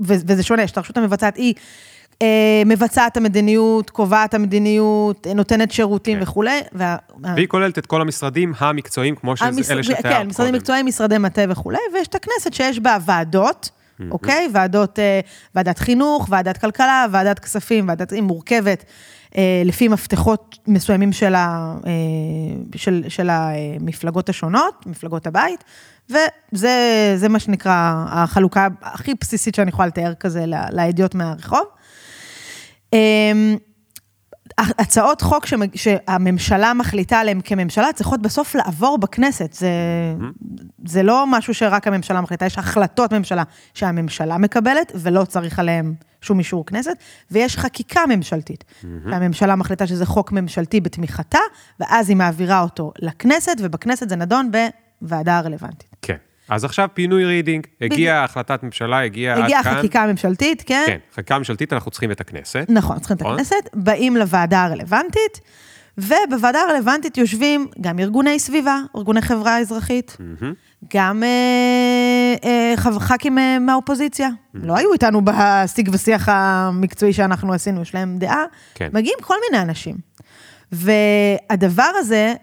וזה 0.00 0.42
שונה, 0.42 0.62
יש 0.62 0.70
את 0.70 0.76
הרשות 0.76 0.96
המבצעת, 0.96 1.36
היא 1.36 1.54
מבצעת 2.66 3.16
המדיניות, 3.16 3.90
קובעת 3.90 4.34
המדיניות, 4.34 5.26
אה, 5.26 5.34
נותנת 5.34 5.72
שירותים 5.72 6.16
כן. 6.18 6.22
וכולי. 6.22 6.60
וה- 6.72 6.96
והיא 7.34 7.48
כוללת 7.48 7.78
את 7.78 7.86
כל 7.86 8.00
המשרדים 8.00 8.52
המקצועיים, 8.58 9.14
כמו 9.16 9.30
המשרד- 9.40 9.70
אלה 9.72 9.82
שתיארת 9.82 10.02
כן, 10.02 10.26
משרדים 10.26 10.32
קודם. 10.52 10.54
מקצועיים, 10.54 10.86
משרדי 10.86 11.18
מטה 11.18 11.42
וכולי, 11.48 11.78
ויש 11.94 12.08
את 12.08 12.14
הכנסת 12.14 12.52
שיש 12.54 12.78
בה 12.80 12.96
ועדות, 13.06 13.70
אוקיי? 14.10 14.48
ועדות, 14.52 14.98
אה, 14.98 15.20
ועדת 15.54 15.78
חינוך, 15.78 16.26
ועדת 16.30 16.56
כלכלה, 16.58 17.06
ועדת 17.10 17.38
כספים, 17.38 17.88
ועדת, 17.88 18.12
היא 18.12 18.22
מורכבת 18.22 18.84
אה, 19.36 19.62
לפי 19.64 19.88
מפתחות 19.88 20.58
מסוימים 20.66 21.12
של, 21.12 21.34
ה, 21.34 21.74
אה, 21.86 21.90
של, 22.76 23.04
של 23.08 23.28
המפלגות 23.30 24.28
השונות, 24.28 24.86
מפלגות 24.86 25.26
הבית, 25.26 25.64
וזה 26.10 26.70
זה 27.16 27.28
מה 27.28 27.38
שנקרא 27.38 27.72
החלוקה 28.08 28.68
הכי 28.82 29.12
בסיסית 29.20 29.54
שאני 29.54 29.68
יכולה 29.68 29.88
לתאר 29.88 30.14
כזה 30.14 30.44
לידיעות 30.72 31.14
מהרחוב. 31.14 31.64
אמ, 32.92 33.56
הצעות 34.58 35.20
חוק 35.20 35.46
שהממשלה 35.74 36.74
מחליטה 36.74 37.18
עליהן 37.18 37.40
כממשלה 37.44 37.92
צריכות 37.92 38.22
בסוף 38.22 38.54
לעבור 38.54 38.98
בכנסת. 38.98 39.52
זה, 39.52 39.70
זה 40.86 41.02
לא 41.02 41.24
משהו 41.28 41.54
שרק 41.54 41.86
הממשלה 41.86 42.20
מחליטה, 42.20 42.46
יש 42.46 42.58
החלטות 42.58 43.12
ממשלה 43.12 43.42
שהממשלה 43.74 44.38
מקבלת 44.38 44.92
ולא 44.94 45.24
צריך 45.24 45.58
עליהן 45.58 45.94
שום 46.20 46.38
אישור 46.38 46.66
כנסת, 46.66 46.96
ויש 47.30 47.56
חקיקה 47.56 48.00
ממשלתית. 48.08 48.64
שהממשלה 49.10 49.56
מחליטה 49.56 49.86
שזה 49.86 50.06
חוק 50.06 50.32
ממשלתי 50.32 50.80
בתמיכתה, 50.80 51.38
ואז 51.80 52.08
היא 52.08 52.16
מעבירה 52.16 52.60
אותו 52.60 52.92
לכנסת, 52.98 53.56
ובכנסת 53.58 54.08
זה 54.08 54.16
נדון 54.16 54.50
בוועדה 55.02 55.38
הרלוונטית. 55.38 55.96
כן. 56.02 56.16
אז 56.48 56.64
עכשיו 56.64 56.88
פינוי 56.94 57.24
רידינג, 57.24 57.66
הגיעה 57.80 58.24
החלטת 58.24 58.62
ממשלה, 58.62 59.04
הגיעה 59.04 59.36
עד 59.36 59.44
הגיעה 59.44 59.62
כאן. 59.62 59.72
החקיקה 59.72 60.02
הממשלתית, 60.02 60.62
כן? 60.66 60.84
כן, 60.86 60.98
חקיקה 61.14 61.38
ממשלתית, 61.38 61.72
אנחנו 61.72 61.90
צריכים 61.90 62.10
את 62.10 62.20
הכנסת. 62.20 62.66
נכון, 62.68 62.98
צריכים 62.98 63.16
את 63.16 63.22
נכון. 63.22 63.34
הכנסת, 63.34 63.68
באים 63.74 64.16
לוועדה 64.16 64.64
הרלוונטית, 64.64 65.40
ובוועדה 65.98 66.60
הרלוונטית 66.60 67.18
יושבים 67.18 67.68
גם 67.80 67.98
ארגוני 67.98 68.38
סביבה, 68.38 68.80
ארגוני 68.96 69.22
חברה 69.22 69.58
אזרחית, 69.58 70.16
גם 70.94 71.22
אה, 71.22 72.34
אה, 72.44 72.74
ח"כים 72.76 73.38
אה, 73.38 73.58
מהאופוזיציה. 73.58 74.28
לא 74.54 74.76
היו 74.76 74.92
איתנו 74.92 75.22
בשיג 75.24 75.90
ושיח 75.92 76.28
המקצועי 76.28 77.12
שאנחנו 77.12 77.52
עשינו, 77.52 77.82
יש 77.82 77.94
להם 77.94 78.18
דעה. 78.18 78.44
כן. 78.74 78.88
מגיעים 78.92 79.18
כל 79.22 79.34
מיני 79.50 79.62
אנשים. 79.62 79.96
והדבר 80.72 81.90
הזה 81.98 82.34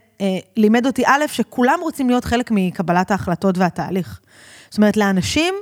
לימד 0.58 0.86
אותי, 0.86 1.04
א', 1.06 1.24
שכולם 1.28 1.80
רוצים 1.82 2.10
להיות 2.10 2.26
חלק 2.26 2.52
מקבלת 2.52 3.12
ההחלטות 3.12 3.58
והתהליך. 3.58 4.20
זאת 4.70 4.78
אומרת, 4.78 4.98
לאנשים 4.98 5.54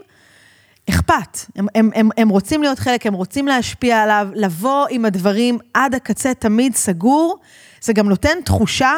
אכפת, 0.89 1.38
הם, 1.56 1.67
הם, 1.76 1.89
הם, 1.96 2.10
הם 2.17 2.30
רוצים 2.30 2.62
להיות 2.62 2.80
חלק, 2.80 3.06
הם 3.06 3.13
רוצים 3.13 3.48
להשפיע 3.48 4.04
עליו, 4.04 4.28
לבוא 4.34 4.88
עם 4.89 5.06
הדברים 5.06 5.58
עד 5.74 5.96
הקצה 5.96 6.34
תמיד 6.34 6.76
סגור, 6.76 7.38
זה 7.82 7.93
גם 7.93 8.10
נותן 8.10 8.38
תחושה 8.46 8.91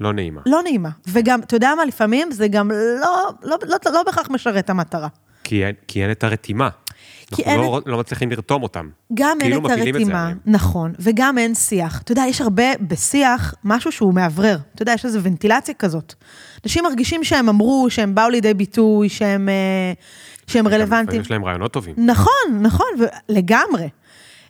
לא 0.00 0.12
נעימה. 0.12 0.40
לא 0.46 0.62
נעימה. 0.62 0.88
וגם, 1.08 1.40
אתה 1.40 1.56
יודע 1.56 1.72
מה, 1.76 1.84
לפעמים 1.84 2.32
זה 2.32 2.48
גם 2.48 2.70
לא, 3.00 3.30
לא, 3.42 3.56
לא, 3.62 3.76
לא 3.92 4.02
בהכרח 4.02 4.30
משרת 4.30 4.70
המטרה. 4.70 5.08
כי 5.44 5.64
אין- 5.66 5.74
כי 5.88 6.02
אין 6.02 6.10
את 6.10 6.24
הרתימה. 6.24 6.68
כי 7.34 7.42
אנחנו 7.42 7.52
אין 7.52 7.60
לא, 7.60 7.80
לא 7.86 7.98
מצליחים 7.98 8.30
לרתום 8.30 8.62
אותם. 8.62 8.88
גם 9.14 9.38
אין 9.40 9.50
כאילו 9.50 9.66
את 9.66 9.72
מפילים 9.72 9.88
את 9.88 9.92
זה 9.92 9.98
הרתימה, 9.98 10.22
עליהם. 10.22 10.38
נכון, 10.46 10.92
וגם 10.98 11.38
אין 11.38 11.54
שיח. 11.54 12.02
אתה 12.02 12.12
יודע, 12.12 12.24
יש 12.28 12.40
הרבה 12.40 12.64
בשיח 12.80 13.54
משהו 13.64 13.92
שהוא 13.92 14.14
מאוורר. 14.14 14.58
אתה 14.74 14.82
יודע, 14.82 14.92
יש 14.92 15.04
איזו 15.04 15.22
ונטילציה 15.22 15.74
כזאת. 15.74 16.14
אנשים 16.64 16.84
מרגישים 16.84 17.24
שהם 17.24 17.48
אמרו, 17.48 17.86
שהם 17.90 18.14
באו 18.14 18.28
לידי 18.28 18.54
ביטוי, 18.54 19.08
שהם, 19.08 19.48
אה, 19.48 19.92
שהם 20.46 20.68
רלוונטיים. 20.68 21.20
יש 21.20 21.30
להם 21.30 21.44
רעיונות 21.44 21.72
טובים. 21.72 21.94
נכון, 21.98 22.60
נכון, 22.60 22.86
לגמרי. 23.28 23.88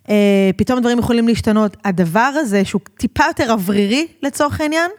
Uh, 0.05 0.09
פתאום 0.57 0.79
דברים 0.79 0.99
יכולים 0.99 1.27
להשתנות. 1.27 1.77
הדבר 1.85 2.19
הזה, 2.19 2.65
שהוא 2.65 2.81
טיפה 2.97 3.23
יותר 3.27 3.51
אוורירי 3.51 4.07
לצורך 4.23 4.61
העניין, 4.61 4.91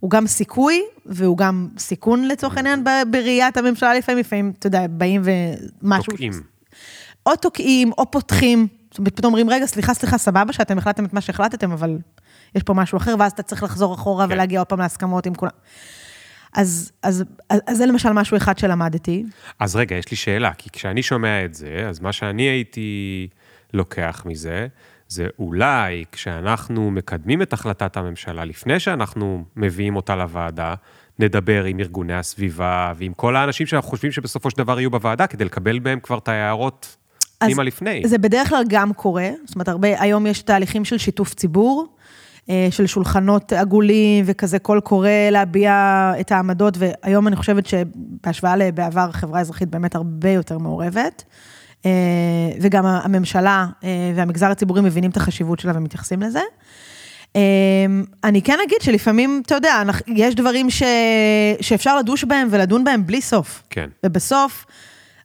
הוא 0.00 0.10
גם 0.10 0.26
סיכוי, 0.26 0.82
והוא 1.06 1.38
גם 1.38 1.68
סיכון 1.78 2.28
לצורך 2.28 2.56
העניין 2.56 2.84
ב- 2.84 3.02
בראיית 3.10 3.56
הממשלה 3.56 3.94
לפעמים, 3.94 4.20
לפעמים, 4.20 4.52
אתה 4.58 4.66
יודע, 4.66 4.86
באים 4.90 5.22
ומשהו... 5.24 6.10
תוקעים. 6.10 6.57
או 7.28 7.36
תוקעים, 7.36 7.92
או 7.98 8.10
פותחים. 8.10 8.66
זאת 8.90 8.98
אומרת, 8.98 9.16
פתאום 9.16 9.32
אומרים, 9.32 9.50
רגע, 9.50 9.66
סליחה, 9.66 9.94
סליחה, 9.94 10.18
סבבה 10.18 10.52
שאתם 10.52 10.78
החלטתם 10.78 11.04
את 11.04 11.12
מה 11.12 11.20
שהחלטתם, 11.20 11.72
אבל 11.72 11.98
יש 12.54 12.62
פה 12.62 12.74
משהו 12.74 12.96
אחר, 12.96 13.14
ואז 13.18 13.32
אתה 13.32 13.42
צריך 13.42 13.62
לחזור 13.62 13.94
אחורה 13.94 14.26
כן. 14.26 14.32
ולהגיע 14.32 14.60
עוד 14.60 14.66
פעם 14.66 14.78
להסכמות 14.78 15.26
עם 15.26 15.34
כולם. 15.34 15.50
אז, 16.52 16.92
אז, 17.02 17.24
אז, 17.50 17.60
אז 17.66 17.76
זה 17.76 17.86
למשל 17.86 18.12
משהו 18.12 18.36
אחד 18.36 18.58
שלמדתי. 18.58 19.24
אז 19.60 19.76
רגע, 19.76 19.96
יש 19.96 20.10
לי 20.10 20.16
שאלה, 20.16 20.52
כי 20.54 20.70
כשאני 20.70 21.02
שומע 21.02 21.44
את 21.44 21.54
זה, 21.54 21.86
אז 21.88 22.00
מה 22.00 22.12
שאני 22.12 22.42
הייתי 22.42 23.28
לוקח 23.74 24.22
מזה, 24.26 24.66
זה 25.08 25.26
אולי 25.38 26.04
כשאנחנו 26.12 26.90
מקדמים 26.90 27.42
את 27.42 27.52
החלטת 27.52 27.96
הממשלה, 27.96 28.44
לפני 28.44 28.80
שאנחנו 28.80 29.44
מביאים 29.56 29.96
אותה 29.96 30.16
לוועדה, 30.16 30.74
נדבר 31.18 31.64
עם 31.64 31.80
ארגוני 31.80 32.14
הסביבה 32.14 32.92
ועם 32.96 33.12
כל 33.12 33.36
האנשים 33.36 33.66
שאנחנו 33.66 33.90
חושבים 33.90 34.12
שבסופו 34.12 34.50
של 34.50 34.56
דבר 34.56 34.80
יהיו 34.80 34.90
בוועדה, 34.90 35.26
כדי 35.26 35.44
לקבל 35.44 35.78
מהם 35.78 36.00
כבר 36.00 36.18
את 36.18 36.28
ההערות 36.28 36.96
פנימה 37.38 37.62
לפני. 37.62 38.02
זה 38.04 38.18
בדרך 38.18 38.48
כלל 38.48 38.64
גם 38.68 38.92
קורה, 38.92 39.30
זאת 39.44 39.54
אומרת, 39.54 39.68
הרבה, 39.68 40.02
היום 40.02 40.26
יש 40.26 40.42
תהליכים 40.42 40.84
של 40.84 40.98
שיתוף 40.98 41.34
ציבור, 41.34 41.86
אה, 42.50 42.68
של 42.70 42.86
שולחנות 42.86 43.52
עגולים 43.52 44.24
וכזה 44.26 44.58
קול 44.58 44.80
קורא 44.80 45.10
להביע 45.30 46.12
את 46.20 46.32
העמדות, 46.32 46.74
והיום 46.78 47.28
אני 47.28 47.36
חושבת 47.36 47.66
שבהשוואה 47.66 48.56
לבעבר, 48.56 49.08
החברה 49.08 49.38
האזרחית 49.38 49.68
באמת 49.68 49.94
הרבה 49.94 50.30
יותר 50.30 50.58
מעורבת. 50.58 51.24
אה, 51.86 51.90
וגם 52.60 52.86
הממשלה 52.86 53.66
אה, 53.84 54.12
והמגזר 54.14 54.46
הציבורי 54.46 54.80
מבינים 54.80 55.10
את 55.10 55.16
החשיבות 55.16 55.60
שלה 55.60 55.72
ומתייחסים 55.76 56.22
לזה. 56.22 56.40
אני 58.24 58.42
כן 58.42 58.58
אגיד 58.66 58.78
שלפעמים, 58.80 59.42
אתה 59.46 59.54
יודע, 59.54 59.82
יש 60.06 60.34
דברים 60.34 60.70
ש... 60.70 60.82
שאפשר 61.60 61.98
לדוש 61.98 62.24
בהם 62.24 62.48
ולדון 62.50 62.84
בהם 62.84 63.06
בלי 63.06 63.20
סוף. 63.20 63.62
כן. 63.70 63.88
ובסוף, 64.06 64.66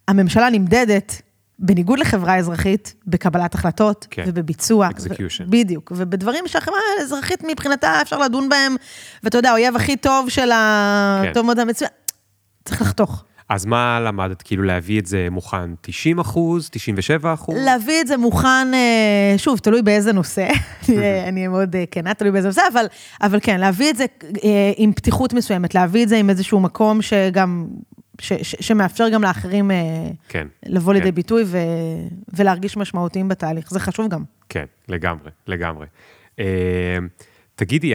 הממשלה 0.08 0.50
נמדדת, 0.50 1.22
בניגוד 1.66 2.00
לחברה 2.00 2.36
אזרחית, 2.36 2.94
בקבלת 3.08 3.56
החלטות 3.56 4.08
כן. 4.10 4.24
ובביצוע. 4.28 4.88
Execution. 4.88 5.44
ו- 5.48 5.50
בדיוק, 5.50 5.92
ובדברים 5.96 6.48
שהחברה 6.48 6.78
האזרחית 7.00 7.44
מבחינתה 7.48 8.02
אפשר 8.02 8.18
לדון 8.18 8.50
בהם, 8.50 8.76
ואתה 9.24 9.38
יודע, 9.38 9.50
האויב 9.50 9.76
הכי 9.76 9.98
טוב 9.98 10.30
של 10.30 10.52
ה... 10.52 11.22
כן. 11.24 11.34
טוב 11.34 11.46
מאוד 11.46 11.60
המצוין, 11.60 11.92
צריך 12.66 12.82
לחתוך. 12.82 13.24
אז 13.50 13.66
מה 13.66 14.00
למדת? 14.00 14.42
כאילו 14.42 14.64
להביא 14.64 15.00
את 15.00 15.06
זה 15.06 15.28
מוכן 15.32 15.76
90 15.82 16.20
אחוז, 16.20 16.70
97 16.72 17.34
אחוז? 17.34 17.56
להביא 17.66 18.02
את 18.02 18.08
זה 18.08 18.18
מוכן, 18.18 18.74
אה, 18.74 19.34
שוב, 19.38 19.60
תלוי 19.60 19.82
באיזה 19.82 20.14
נושא, 20.14 20.48
אני 21.28 21.40
אהיה 21.40 21.50
מאוד 21.50 21.76
אה, 21.76 21.84
כנה, 21.92 22.14
תלוי 22.14 22.32
באיזה 22.32 22.48
נושא, 22.48 22.62
אבל, 22.74 22.86
אבל 23.22 23.40
כן, 23.42 23.60
להביא 23.60 23.90
את 23.90 23.98
זה 23.98 24.06
אה, 24.44 24.72
עם 24.78 24.94
פתיחות 24.94 25.34
מסוימת, 25.34 25.76
להביא 25.76 26.04
את 26.04 26.10
זה 26.10 26.18
עם 26.18 26.30
איזשהו 26.30 26.60
מקום 26.60 27.02
שגם, 27.02 27.68
ש, 28.24 28.34
ש, 28.34 28.56
שמאפשר 28.60 29.10
גם 29.10 29.24
לאחרים 29.24 29.72
אה, 29.72 29.76
כן. 30.28 30.48
לבוא 30.66 30.94
לידי 30.94 31.06
כן. 31.06 31.16
ביטוי 31.16 31.44
ו, 31.46 31.58
ולהרגיש 32.38 32.78
משמעותיים 32.78 33.28
בתהליך, 33.28 33.70
זה 33.70 33.80
חשוב 33.80 34.10
גם. 34.10 34.24
כן, 34.50 34.66
לגמרי, 34.88 35.32
לגמרי. 35.48 35.88
אה, 36.40 36.98
תגידי, 37.56 37.94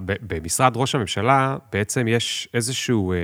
במשרד 0.00 0.72
ראש 0.76 0.94
הממשלה 0.94 1.56
בעצם 1.72 2.08
יש 2.08 2.48
איזשהו 2.54 3.12
אה, 3.12 3.18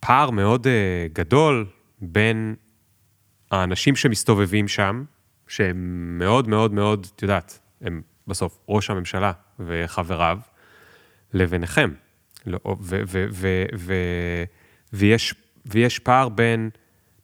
פער 0.00 0.30
מאוד 0.30 0.66
גדול 1.12 1.66
בין 2.00 2.54
האנשים 3.50 3.96
שמסתובבים 3.96 4.68
שם, 4.68 5.04
שהם 5.48 6.18
מאוד 6.18 6.48
מאוד 6.48 6.72
מאוד, 6.72 7.06
את 7.16 7.22
יודעת, 7.22 7.58
הם 7.80 8.02
בסוף 8.26 8.58
ראש 8.68 8.90
הממשלה 8.90 9.32
וחבריו, 9.60 10.38
לביניכם. 11.32 11.90
לא, 12.48 12.58
ו- 12.66 13.02
ו- 13.06 13.26
ו- 13.32 13.64
ו- 13.78 14.44
ויש, 14.92 15.34
ויש 15.66 15.98
פער 15.98 16.28
בין 16.28 16.70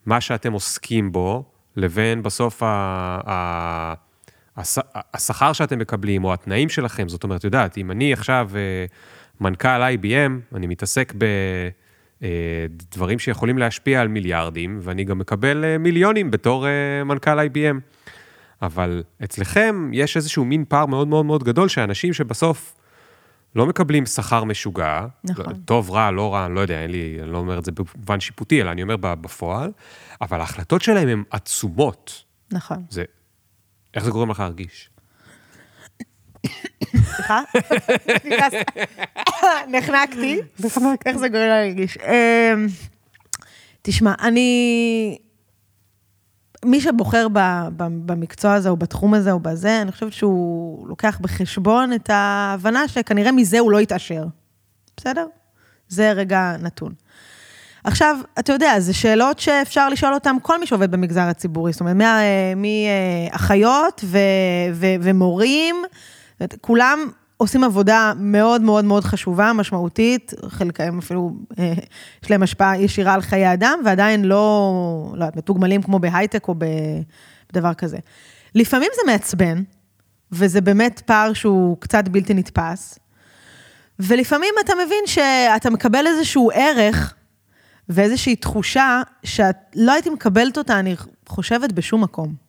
מה 0.07 0.21
שאתם 0.21 0.53
עוסקים 0.53 1.13
בו, 1.13 1.45
לבין 1.77 2.23
בסוף 2.23 2.63
ה- 2.63 3.21
ה- 3.27 3.95
הש- 4.57 4.79
השכר 5.15 5.53
שאתם 5.53 5.79
מקבלים, 5.79 6.25
או 6.25 6.33
התנאים 6.33 6.69
שלכם. 6.69 7.09
זאת 7.09 7.25
אומרת, 7.25 7.45
יודעת, 7.45 7.79
אם 7.79 7.91
אני 7.91 8.13
עכשיו 8.13 8.51
אה, 8.55 8.61
מנכ"ל 9.41 9.83
IBM, 9.83 10.57
אני 10.57 10.67
מתעסק 10.67 11.13
בדברים 12.21 13.19
שיכולים 13.19 13.59
להשפיע 13.59 14.01
על 14.01 14.09
מיליארדים, 14.09 14.79
ואני 14.83 15.05
גם 15.05 15.19
מקבל 15.19 15.65
אה, 15.65 15.79
מיליונים 15.79 16.31
בתור 16.31 16.67
אה, 16.67 17.05
מנכ"ל 17.05 17.39
IBM. 17.39 17.81
אבל 18.63 19.03
אצלכם 19.25 19.91
יש 19.93 20.17
איזשהו 20.17 20.45
מין 20.45 20.65
פער 20.69 20.87
מאוד 20.87 21.09
מאוד 21.09 21.27
מאוד 21.27 21.45
גדול, 21.45 21.69
שאנשים 21.69 22.13
שבסוף 22.13 22.77
לא 23.55 23.67
מקבלים 23.67 24.07
שכר 24.07 24.45
משוגע, 24.45 25.07
נכון. 25.25 25.47
לא, 25.47 25.53
טוב, 25.65 25.91
רע, 25.91 26.11
לא 26.11 26.35
רע, 26.35 26.47
אני 26.47 26.55
לא 26.55 26.61
יודע, 26.61 26.83
אין 26.83 26.91
לי, 26.91 27.19
אני 27.23 27.33
לא 27.33 27.39
אומר 27.39 27.59
את 27.59 27.65
זה 27.65 27.73
במובן 27.73 28.21
שיפוטי, 28.21 28.61
אלא 28.63 28.71
אני 28.71 28.83
אומר 28.83 28.97
בפועל, 28.97 29.73
אבל 30.21 30.41
ההחלטות 30.41 30.83
שלהם 30.83 31.09
הן 31.09 31.23
עצומות. 31.31 32.25
נכון. 32.53 32.85
זה, 32.91 33.05
איך 33.95 34.05
זה 34.05 34.11
גורם 34.11 34.31
לך 34.31 34.41
להרגיש? 34.41 34.91
סליחה. 37.05 37.41
נחנקתי. 39.69 40.41
איך 41.07 41.19
זה 41.19 41.29
גורם 41.29 41.47
להרגיש? 41.47 41.99
אמ, 41.99 42.67
תשמע, 43.83 44.15
אני... 44.21 45.19
מי 46.65 46.81
שבוחר 46.81 47.27
ב, 47.33 47.39
ב, 47.77 47.85
במקצוע 48.07 48.55
הזה, 48.55 48.69
או 48.69 48.77
בתחום 48.77 49.15
הזה, 49.15 49.33
או 49.33 49.41
בזה, 49.41 49.83
אני 49.83 49.93
חושבת 49.93 50.13
שהוא 50.13 50.89
לוקח 50.89 51.19
בחשבון 51.21 51.93
את 51.93 52.11
ההבנה 52.11 52.89
שכנראה 52.89 53.33
מזה 53.33 53.59
הוא 53.59 53.73
לא 53.73 53.81
יתעשר. 53.81 54.25
בסדר? 54.97 55.27
זה 55.89 56.13
רגע 56.13 56.57
נתון. 56.61 56.93
עכשיו, 57.85 58.17
אתה 58.39 58.53
יודע, 58.53 58.81
זה 58.81 58.95
שאלות 58.95 59.39
שאפשר 59.39 59.89
לשאול 59.89 60.15
אותן 60.15 60.37
כל 60.43 60.61
מי 60.61 60.67
שעובד 60.67 60.91
במגזר 60.91 61.21
הציבורי, 61.21 61.73
זאת 61.73 61.81
אומרת, 61.81 61.97
מאחיות 62.57 64.05
ומורים, 65.01 65.77
כולם 66.61 67.09
עושים 67.37 67.65
עבודה 67.65 68.13
מאוד 68.17 68.63
מאוד 68.63 68.85
מאוד 68.85 69.05
חשובה, 69.05 69.53
משמעותית, 69.53 70.33
חלקם 70.49 70.99
אפילו, 70.99 71.33
אה, 71.59 71.73
יש 72.25 72.31
להם 72.31 72.43
השפעה 72.43 72.81
ישירה 72.81 73.15
על 73.15 73.23
חיי 73.23 73.53
אדם, 73.53 73.79
ועדיין 73.85 74.25
לא, 74.25 75.13
לא 75.17 75.25
יודעת, 75.25 75.37
מתוגמלים 75.37 75.83
כמו 75.83 75.99
בהייטק 75.99 76.49
או 76.49 76.55
בדבר 77.53 77.75
כזה. 77.75 77.99
לפעמים 78.55 78.89
זה 78.95 79.13
מעצבן, 79.13 79.63
וזה 80.33 80.61
באמת 80.61 81.03
פער 81.07 81.33
שהוא 81.33 81.77
קצת 81.81 82.09
בלתי 82.09 82.35
נתפס, 82.35 82.99
ולפעמים 83.99 84.55
אתה 84.65 84.73
מבין 84.87 85.05
שאתה 85.07 85.71
מקבל 85.71 86.07
איזשהו 86.07 86.51
ערך 86.55 87.15
ואיזושהי 87.89 88.37
תחושה 88.37 89.03
שאת 89.25 89.57
לא 89.75 89.93
הייתי 89.93 90.11
מקבלת 90.11 90.59
אותה, 90.59 90.79
אני 90.79 90.95
חושבת, 91.29 91.73
בשום 91.73 92.03
מקום. 92.03 92.44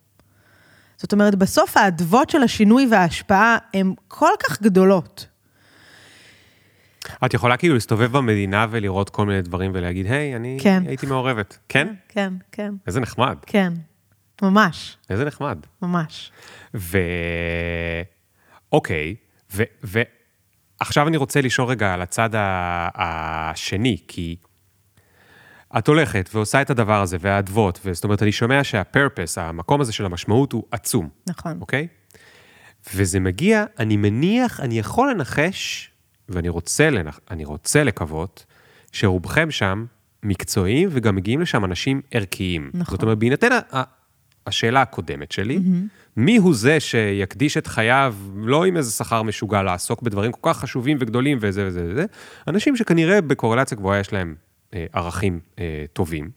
זאת 0.98 1.14
אומרת, 1.14 1.36
בסוף 1.36 1.78
האדוות 1.78 2.30
של 2.30 2.44
השינוי 2.44 2.88
וההשפעה 2.92 3.58
הן 3.74 3.94
כל 4.08 4.32
כך 4.44 4.62
גדולות. 4.62 5.28
את 7.26 7.34
יכולה 7.34 7.58
כאילו 7.58 7.74
להסתובב 7.74 8.12
במדינה 8.18 8.66
ולראות 8.70 9.10
כל 9.10 9.26
מיני 9.26 9.42
דברים 9.42 9.72
ולהגיד, 9.74 10.06
היי, 10.06 10.36
אני 10.36 10.58
כן. 10.62 10.84
הייתי 10.88 11.06
מעורבת. 11.06 11.58
כן? 11.70 11.94
כן, 12.10 12.34
כן. 12.52 12.74
איזה 12.88 13.00
נחמד. 13.00 13.38
כן, 13.46 13.74
ממש. 14.42 14.98
איזה 15.10 15.26
נחמד. 15.26 15.58
ממש. 15.82 16.32
ו... 16.76 16.98
אוקיי, 18.72 19.16
ו... 19.54 19.64
ועכשיו 19.84 21.08
אני 21.08 21.18
רוצה 21.18 21.42
לשאול 21.42 21.68
רגע 21.68 21.94
על 21.94 22.02
הצד 22.02 22.30
השני, 22.96 23.98
כי 24.08 24.36
את 25.78 25.88
הולכת 25.88 26.30
ועושה 26.34 26.62
את 26.62 26.70
הדבר 26.70 27.02
הזה, 27.02 27.18
והאדוות, 27.20 27.80
זאת 27.92 28.04
אומרת, 28.04 28.24
אני 28.24 28.32
שומע 28.32 28.64
שהפרפס, 28.64 29.38
המקום 29.38 29.82
הזה 29.82 29.94
של 29.94 30.06
המשמעות 30.06 30.52
הוא 30.52 30.64
עצום. 30.72 31.10
נכון. 31.30 31.58
אוקיי? 31.62 31.88
וזה 32.96 33.20
מגיע, 33.20 33.66
אני 33.80 33.98
מניח, 33.98 34.60
אני 34.60 34.80
יכול 34.80 35.12
לנחש, 35.12 35.90
ואני 36.30 36.50
רוצה, 36.50 36.90
לנח, 36.90 37.20
רוצה 37.44 37.84
לקוות, 37.84 38.46
שרובכם 38.92 39.52
שם 39.52 39.86
מקצועיים, 40.24 40.90
וגם 40.92 41.16
מגיעים 41.16 41.42
לשם 41.42 41.66
אנשים 41.66 42.02
ערכיים. 42.12 42.72
נכון. 42.74 42.92
זאת 42.96 43.04
אומרת, 43.04 43.18
בהינתן 43.18 43.50
השאלה 44.48 44.82
הקודמת 44.82 45.32
שלי, 45.32 45.58
mm-hmm. 45.58 46.18
מי 46.18 46.38
הוא 46.38 46.56
זה 46.56 46.80
שיקדיש 46.80 47.58
את 47.58 47.68
חייו, 47.68 48.16
לא 48.36 48.66
עם 48.66 48.78
איזה 48.78 48.92
שכר 48.92 49.24
משוגע, 49.24 49.64
לעסוק 49.64 50.02
בדברים 50.02 50.32
כל 50.32 50.50
כך 50.50 50.60
חשובים 50.60 50.98
וגדולים 51.00 51.38
וזה 51.42 51.68
וזה 51.68 51.88
וזה, 51.90 52.06
אנשים 52.48 52.76
שכנראה 52.76 53.22
בקורלציה 53.22 53.78
גבוהה 53.78 54.00
יש 54.00 54.14
להם 54.14 54.36
ערכים 54.94 55.40
אה, 55.60 55.86
טובים. 55.94 56.30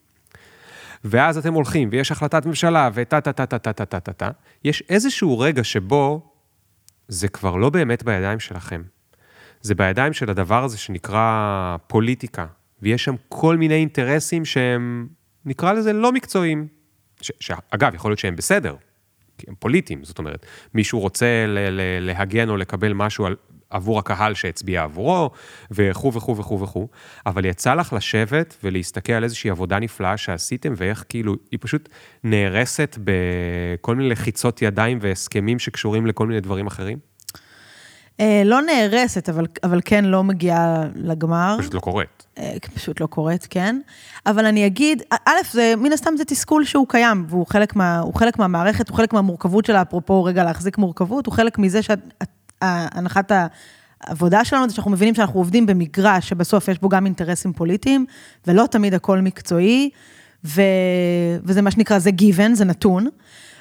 ואז 1.04 1.38
אתם 1.38 1.54
הולכים, 1.54 1.88
ויש 1.92 2.12
החלטת 2.12 2.46
ממשלה, 2.46 2.90
וטה 2.94 3.20
טה 3.20 3.32
טה 3.32 3.46
טה 3.46 3.58
טה 3.58 3.72
טה 3.72 3.84
טה 3.84 4.00
טה 4.00 4.12
טה, 4.12 4.30
יש 4.64 4.82
איזשהו 4.88 5.38
רגע 5.38 5.64
שבו 5.64 6.32
זה 7.08 7.28
כבר 7.28 7.56
לא 7.56 7.70
באמת 7.70 8.02
בידיים 8.02 8.40
שלכם. 8.40 8.82
זה 9.60 9.74
בידיים 9.74 10.12
של 10.12 10.30
הדבר 10.30 10.64
הזה 10.64 10.78
שנקרא 10.78 11.76
פוליטיקה, 11.86 12.46
ויש 12.82 13.04
שם 13.04 13.14
כל 13.28 13.56
מיני 13.56 13.74
אינטרסים 13.74 14.44
שהם, 14.44 15.08
נקרא 15.44 15.72
לזה, 15.72 15.92
לא 15.92 16.12
מקצועיים. 16.12 16.68
ש, 17.20 17.32
שאגב, 17.40 17.94
יכול 17.94 18.10
להיות 18.10 18.18
שהם 18.18 18.36
בסדר, 18.36 18.76
כי 19.38 19.46
הם 19.48 19.54
פוליטיים, 19.58 20.04
זאת 20.04 20.18
אומרת, 20.18 20.46
מישהו 20.74 21.00
רוצה 21.00 21.44
ל, 21.46 21.58
ל, 21.58 21.80
להגן 22.00 22.48
או 22.48 22.56
לקבל 22.56 22.92
משהו 22.92 23.26
על, 23.26 23.36
עבור 23.70 23.98
הקהל 23.98 24.34
שהצביע 24.34 24.82
עבורו, 24.82 25.30
וכו' 25.70 26.12
וכו' 26.12 26.36
וכו' 26.36 26.60
וכו', 26.60 26.88
אבל 27.26 27.44
יצא 27.44 27.74
לך 27.74 27.92
לשבת 27.92 28.56
ולהסתכל 28.64 29.12
על 29.12 29.24
איזושהי 29.24 29.50
עבודה 29.50 29.78
נפלאה 29.78 30.16
שעשיתם, 30.16 30.74
ואיך 30.76 31.04
כאילו, 31.08 31.34
היא 31.50 31.58
פשוט 31.62 31.88
נהרסת 32.24 32.98
בכל 33.04 33.94
מיני 33.94 34.08
לחיצות 34.08 34.62
ידיים 34.62 34.98
והסכמים 35.00 35.58
שקשורים 35.58 36.06
לכל 36.06 36.26
מיני 36.26 36.40
דברים 36.40 36.66
אחרים? 36.66 36.98
אה, 38.20 38.42
לא 38.44 38.62
נהרסת, 38.62 39.28
אבל, 39.28 39.46
אבל 39.64 39.80
כן 39.84 40.04
לא 40.04 40.24
מגיעה 40.24 40.84
לגמר. 40.94 41.56
פשוט 41.58 41.74
לא 41.74 41.80
קורית. 41.80 42.26
אה, 42.38 42.54
פשוט 42.74 43.00
לא 43.00 43.06
קורית, 43.06 43.46
כן. 43.50 43.80
אבל 44.26 44.46
אני 44.46 44.66
אגיד, 44.66 45.02
א', 45.26 45.32
זה, 45.50 45.74
מן 45.76 45.92
הסתם 45.92 46.10
זה 46.16 46.24
תסכול 46.24 46.64
שהוא 46.64 46.86
קיים, 46.88 47.24
והוא 47.28 47.46
חלק, 47.46 47.76
מה, 47.76 48.02
חלק 48.14 48.38
מהמערכת, 48.38 48.88
הוא 48.88 48.96
חלק 48.96 49.12
מהמורכבות 49.12 49.64
שלה, 49.64 49.82
אפרופו 49.82 50.24
רגע 50.24 50.44
להחזיק 50.44 50.78
מורכבות, 50.78 51.26
הוא 51.26 51.34
חלק 51.34 51.58
מזה 51.58 51.82
שאת 51.82 51.98
הנחת 52.62 53.32
העבודה 54.00 54.44
שלנו 54.44 54.68
זה 54.68 54.74
שאנחנו 54.74 54.90
מבינים 54.90 55.14
שאנחנו 55.14 55.40
עובדים 55.40 55.66
במגרש 55.66 56.28
שבסוף 56.28 56.68
יש 56.68 56.78
בו 56.78 56.88
גם 56.88 57.06
אינטרסים 57.06 57.52
פוליטיים, 57.52 58.06
ולא 58.46 58.66
תמיד 58.70 58.94
הכל 58.94 59.20
מקצועי, 59.20 59.90
ו... 60.44 60.62
וזה 61.44 61.62
מה 61.62 61.70
שנקרא, 61.70 61.98
זה 61.98 62.10
given, 62.10 62.54
זה 62.54 62.64
נתון. 62.64 63.06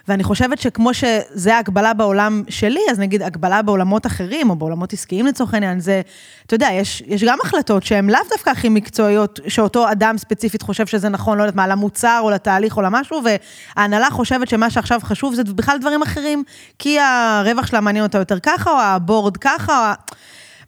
ואני 0.08 0.24
חושבת 0.24 0.60
שכמו 0.60 0.93
שזה 0.93 1.56
ההגבלה 1.56 1.93
בעולם 1.93 2.43
שלי, 2.50 2.80
אז 2.91 3.00
נגיד 3.00 3.22
הגבלה 3.22 3.62
בעולמות 3.62 4.06
אחרים, 4.06 4.50
או 4.50 4.56
בעולמות 4.56 4.93
עסקיים 4.93 5.26
לצורך 5.26 5.54
העניין, 5.54 5.80
זה, 5.80 6.02
אתה 6.46 6.56
יודע, 6.56 6.70
יש, 6.72 7.04
יש 7.08 7.24
גם 7.24 7.38
החלטות 7.43 7.84
שהן 7.84 8.10
לאו 8.10 8.20
דווקא 8.30 8.50
הכי 8.50 8.70
מקצועיות, 8.70 9.39
שאותו 9.48 9.91
אדם 9.91 10.17
ספציפית 10.17 10.62
חושב 10.62 10.86
שזה 10.86 11.10
נכון, 11.10 11.38
לא 11.38 11.43
יודעת 11.43 11.56
מה, 11.56 11.67
למוצר 11.67 12.20
או 12.24 12.30
לתהליך 12.30 12.78
או 12.78 12.82
למשהו, 12.82 13.22
וההנהלה 13.24 14.10
חושבת 14.12 14.48
שמה 14.50 14.70
שעכשיו 14.70 15.00
חשוב 15.04 15.34
זה 15.34 15.43
בכלל 15.43 15.78
דברים 15.78 16.02
אחרים, 16.02 16.43
כי 16.80 17.00
הרווח 17.00 17.67
שלה 17.67 17.82
מעניין 17.82 18.06
אותה 18.06 18.17
יותר 18.17 18.39
ככה, 18.39 18.72
או 18.72 18.80
הבורד 18.80 19.38
ככה, 19.38 19.93
או... 20.10 20.15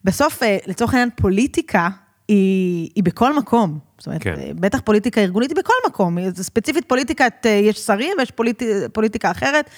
בסוף, 0.03 0.43
אה, 0.43 0.57
לצורך 0.67 0.93
העניין, 0.93 1.09
פוליטיקה 1.15 1.89
היא, 2.27 2.89
היא 2.95 3.03
בכל 3.03 3.37
מקום. 3.37 3.88
זאת 3.99 4.07
אומרת, 4.07 4.23
כן. 4.23 4.35
בטח 4.55 4.79
פוליטיקה 4.79 5.21
ארגונית 5.21 5.49
היא 5.49 5.57
בכל 5.57 5.73
מקום. 5.87 6.17
ספציפית 6.33 6.85
פוליטיקת, 6.87 7.33
אה, 7.45 7.51
יש 7.51 7.77
שרים 7.77 8.11
ויש 8.17 8.31
פוליט, 8.31 8.63
פוליטיקה 8.93 9.31
אחרת. 9.31 9.69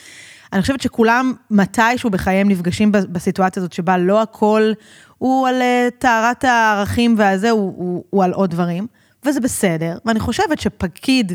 אני 0.53 0.61
חושבת 0.61 0.81
שכולם 0.81 1.33
מתישהו 1.51 2.09
בחייהם 2.09 2.49
נפגשים 2.49 2.91
בסיטואציה 2.91 3.59
הזאת 3.59 3.73
שבה 3.73 3.97
לא 3.97 4.21
הכל 4.21 4.71
הוא 5.17 5.47
על 5.47 5.61
אה, 5.61 5.87
טהרת 5.99 6.43
הערכים 6.43 7.15
והזה, 7.17 7.49
הוא, 7.49 7.73
הוא, 7.77 8.03
הוא 8.09 8.23
על 8.23 8.33
עוד 8.33 8.51
דברים, 8.51 8.87
וזה 9.25 9.39
בסדר. 9.39 9.97
ואני 10.05 10.19
חושבת 10.19 10.59
שפקיד 10.59 11.33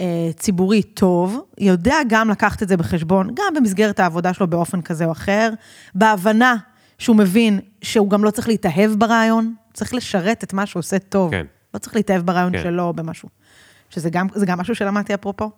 אה, 0.00 0.30
ציבורי 0.36 0.82
טוב, 0.82 1.40
יודע 1.58 1.96
גם 2.08 2.30
לקחת 2.30 2.62
את 2.62 2.68
זה 2.68 2.76
בחשבון, 2.76 3.30
גם 3.34 3.54
במסגרת 3.56 4.00
העבודה 4.00 4.34
שלו 4.34 4.46
באופן 4.46 4.82
כזה 4.82 5.04
או 5.04 5.12
אחר, 5.12 5.50
בהבנה 5.94 6.56
שהוא 6.98 7.16
מבין 7.16 7.60
שהוא 7.82 8.10
גם 8.10 8.24
לא 8.24 8.30
צריך 8.30 8.48
להתאהב 8.48 8.90
ברעיון, 8.90 9.54
צריך 9.74 9.94
לשרת 9.94 10.44
את 10.44 10.52
מה 10.52 10.66
שהוא 10.66 10.80
עושה 10.80 10.98
טוב. 10.98 11.30
כן. 11.30 11.46
לא 11.74 11.78
צריך 11.78 11.96
להתאהב 11.96 12.22
ברעיון 12.22 12.52
כן. 12.52 12.62
שלו 12.62 12.92
במשהו. 12.92 13.28
שזה 13.90 14.10
גם, 14.10 14.26
גם 14.46 14.58
משהו 14.58 14.74
שלמדתי 14.74 15.14
אפרופו. 15.14 15.50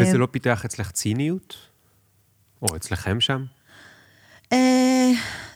וזה 0.00 0.12
אה, 0.12 0.18
לא 0.18 0.28
פיתח 0.30 0.64
אצלך 0.64 0.90
ציניות? 0.90 1.56
או 2.62 2.76
אצלכם 2.76 3.20
שם? 3.20 3.44
אה, 4.52 5.10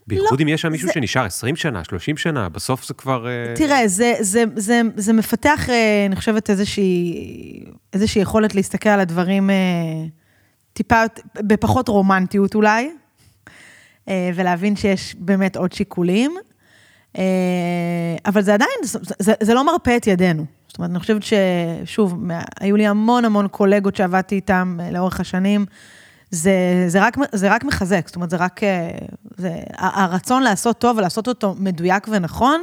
בייחוד 0.07 0.41
לא, 0.41 0.45
אם 0.45 0.49
יש 0.49 0.63
שם 0.63 0.73
מישהו 0.73 0.87
זה... 0.87 0.93
שנשאר 0.93 1.25
20 1.25 1.57
שנה, 1.57 1.85
30 1.85 2.17
שנה, 2.17 2.49
בסוף 2.49 2.87
זה 2.87 2.95
כבר... 2.95 3.29
אה, 3.29 3.55
תראה, 3.57 3.89
זה, 3.89 4.15
זה, 4.21 4.45
זה, 4.57 4.81
זה 4.97 5.13
מפתח, 5.13 5.69
אני 6.07 6.17
חושבת, 6.17 6.51
איזושהי, 6.51 7.15
איזושהי 7.93 8.23
יכולת 8.23 8.55
להסתכל 8.55 8.89
על 8.89 9.01
הדברים 9.01 9.51
טיפה, 10.73 11.03
בפחות 11.35 11.89
רומנטיות 11.89 12.55
אולי, 12.55 12.91
ולהבין 14.09 14.77
שיש 14.77 15.17
באמת 15.19 15.57
עוד 15.57 15.73
שיקולים. 15.73 16.37
אה, 17.19 17.23
אבל 18.27 18.43
זה 18.43 18.55
עדיין, 18.55 18.71
זה, 19.19 19.33
זה, 19.41 19.55
לא 19.55 19.67
מרפה 19.67 19.97
את 19.97 20.07
ידינו. 20.07 20.45
זאת 20.69 20.79
אומרת, 20.79 20.91
אני 20.91 20.99
חושבת 20.99 21.23
ששוב, 21.23 22.25
היו 22.61 22.77
לי 22.77 22.87
המון 22.87 23.25
המון 23.25 23.49
קולגות 23.49 23.97
שעבדתי 23.97 24.35
איתם 24.35 24.79
אה, 24.81 24.91
לאורך 24.91 25.21
השנים. 25.21 25.67
זה, 26.31 26.85
זה, 26.89 27.03
רק, 27.03 27.17
זה 27.33 27.55
רק 27.55 27.65
מחזק, 27.65 28.07
זאת 28.07 28.17
אומרת, 28.17 28.31
זה 28.31 28.37
רק... 28.37 28.65
אה, 28.65 28.91
זה, 29.37 29.55
הרצון 29.77 30.43
לעשות 30.43 30.79
טוב 30.79 30.99
ולעשות 30.99 31.29
אותו 31.29 31.55
מדויק 31.59 32.09
ונכון, 32.11 32.63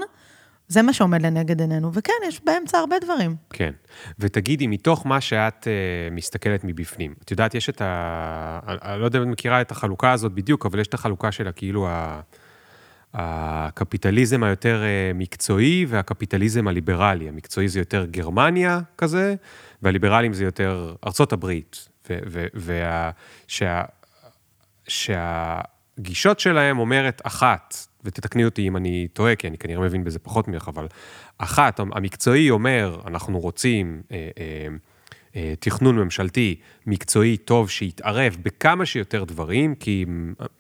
זה 0.68 0.82
מה 0.82 0.94
שעומד 0.94 1.22
לנגד 1.22 1.62
עינינו. 1.62 1.94
וכן, 1.94 2.14
יש 2.28 2.42
באמצע 2.44 2.78
הרבה 2.78 2.96
דברים. 3.00 3.36
כן. 3.50 3.72
ותגידי, 4.20 4.68
מתוך 4.68 5.06
מה 5.06 5.22
שאת 5.22 5.64
uh, 5.64 6.14
מסתכלת 6.14 6.64
מבפנים, 6.64 7.14
את 7.24 7.32
יודעת, 7.32 7.56
יש 7.56 7.70
את 7.70 7.82
ה... 7.82 8.60
אני 8.68 9.00
לא 9.00 9.06
יודע 9.06 9.20
אם 9.20 9.24
את 9.24 9.28
מכירה 9.28 9.62
את 9.62 9.72
החלוקה 9.72 10.12
הזאת 10.12 10.32
בדיוק, 10.32 10.66
אבל 10.66 10.80
יש 10.80 10.88
את 10.88 10.94
החלוקה 10.94 11.32
של 11.32 11.50
כאילו 11.56 11.88
ה... 11.90 12.20
הקפיטליזם 13.20 14.44
היותר 14.44 14.84
אה, 14.84 15.12
מקצועי 15.16 15.86
והקפיטליזם 15.90 16.68
הליברלי. 16.68 17.30
המקצועי 17.30 17.68
זה 17.68 17.80
יותר 17.80 18.06
גרמניה 18.06 18.80
כזה, 18.98 19.36
והליברלים 19.82 20.34
זה 20.34 20.44
יותר 20.44 20.96
ארצות 21.06 21.34
הברית. 21.34 21.88
ושה... 22.56 23.84
שה... 24.88 25.62
הגישות 25.98 26.40
שלהם 26.40 26.80
אומרת 26.80 27.22
אחת, 27.24 27.76
ותתקני 28.04 28.46
אותי 28.46 28.68
אם 28.68 28.78
אני 28.78 29.08
טועה, 29.14 29.36
כי 29.36 29.48
אני 29.48 29.58
כנראה 29.58 29.82
מבין 29.82 30.04
בזה 30.04 30.20
פחות 30.20 30.48
ממך, 30.48 30.68
אבל 30.68 30.88
אחת, 31.38 31.80
המקצועי 31.80 32.50
אומר, 32.50 33.02
אנחנו 33.08 33.40
רוצים 33.40 34.02
אה, 34.12 34.30
אה, 34.38 34.68
תכנון 35.60 35.96
ממשלתי 35.96 36.56
מקצועי 36.86 37.38
טוב 37.38 37.70
שיתערב 37.70 38.38
בכמה 38.42 38.86
שיותר 38.86 39.24
דברים, 39.24 39.76
כי 39.76 40.06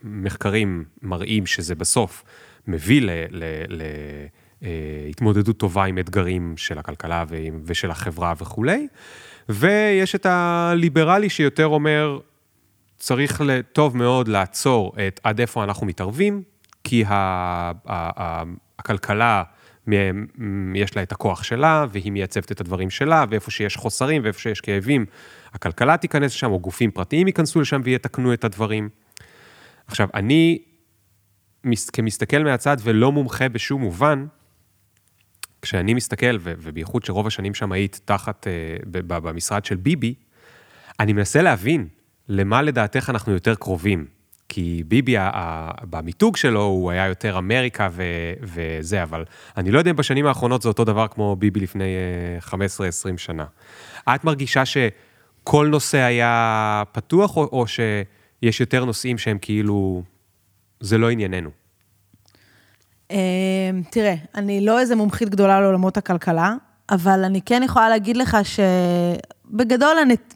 מחקרים 0.03 0.83
מראים 1.01 1.45
שזה 1.45 1.75
בסוף 1.75 2.23
מביא 2.67 3.01
ל... 3.01 3.09
ל, 3.31 3.43
ל 3.69 3.81
התמודדות 5.09 5.57
טובה 5.57 5.85
עם 5.85 5.97
אתגרים 5.97 6.53
של 6.57 6.77
הכלכלה 6.77 7.23
ושל 7.65 7.91
החברה 7.91 8.33
וכולי. 8.41 8.87
ויש 9.49 10.15
את 10.15 10.25
הליברלי 10.25 11.29
שיותר 11.29 11.67
אומר, 11.67 12.19
צריך 12.97 13.41
טוב 13.71 13.97
מאוד 13.97 14.27
לעצור 14.27 14.93
את 15.07 15.19
עד 15.23 15.39
איפה 15.39 15.63
אנחנו 15.63 15.87
מתערבים, 15.87 16.43
כי 16.83 17.03
הכלכלה, 18.79 19.43
יש 20.75 20.95
לה 20.95 21.03
את 21.03 21.11
הכוח 21.11 21.43
שלה, 21.43 21.85
והיא 21.91 22.11
מייצבת 22.11 22.51
את 22.51 22.61
הדברים 22.61 22.89
שלה, 22.89 23.25
ואיפה 23.29 23.51
שיש 23.51 23.75
חוסרים 23.75 24.23
ואיפה 24.23 24.39
שיש 24.39 24.61
כאבים, 24.61 25.05
הכלכלה 25.53 25.97
תיכנס 25.97 26.31
לשם, 26.31 26.51
או 26.51 26.59
גופים 26.59 26.91
פרטיים 26.91 27.27
ייכנסו 27.27 27.61
לשם 27.61 27.81
ויתקנו 27.83 28.33
את 28.33 28.43
הדברים. 28.43 28.89
עכשיו, 29.87 30.07
אני, 30.13 30.59
כמסתכל 31.93 32.43
מהצד 32.43 32.77
ולא 32.83 33.11
מומחה 33.11 33.49
בשום 33.49 33.81
מובן, 33.81 34.25
כשאני 35.61 35.93
מסתכל, 35.93 36.37
ובייחוד 36.41 37.05
שרוב 37.05 37.27
השנים 37.27 37.53
שם 37.53 37.71
היית 37.71 37.99
תחת, 38.05 38.47
uh, 38.47 38.89
במשרד 39.07 39.65
של 39.65 39.75
ביבי, 39.75 40.13
אני 40.99 41.13
מנסה 41.13 41.41
להבין 41.41 41.87
למה 42.29 42.61
לדעתך 42.61 43.09
אנחנו 43.09 43.33
יותר 43.33 43.55
קרובים. 43.55 44.16
כי 44.49 44.83
ביבי, 44.87 45.15
במיתוג 45.89 46.37
שלו, 46.37 46.63
הוא 46.63 46.91
היה 46.91 47.05
יותר 47.05 47.37
אמריקה 47.37 47.89
ו, 47.91 48.03
וזה, 48.41 49.03
אבל 49.03 49.25
אני 49.57 49.71
לא 49.71 49.79
יודע 49.79 49.91
אם 49.91 49.95
בשנים 49.95 50.25
האחרונות 50.25 50.61
זה 50.61 50.69
אותו 50.69 50.83
דבר 50.83 51.07
כמו 51.07 51.35
ביבי 51.35 51.59
לפני 51.59 51.95
15-20 52.49 52.51
אה, 52.83 52.91
שנה. 53.17 53.45
את 54.15 54.23
מרגישה 54.23 54.63
שכל 54.65 55.67
נושא 55.67 55.97
היה 55.97 56.83
פתוח, 56.91 57.37
או, 57.37 57.43
או 57.43 57.65
שיש 57.67 58.59
יותר 58.59 58.85
נושאים 58.85 59.17
שהם 59.17 59.37
כאילו, 59.41 60.03
זה 60.79 60.97
לא 60.97 61.09
ענייננו? 61.09 61.49
אמ, 63.11 63.17
תראה, 63.91 64.15
אני 64.35 64.65
לא 64.65 64.79
איזה 64.79 64.95
מומחית 64.95 65.29
גדולה 65.29 65.61
לעולמות 65.61 65.97
הכלכלה, 65.97 66.55
אבל 66.89 67.23
אני 67.23 67.41
כן 67.41 67.61
יכולה 67.65 67.89
להגיד 67.89 68.17
לך 68.17 68.37
שבגדול, 68.43 69.97
הנת... 70.01 70.33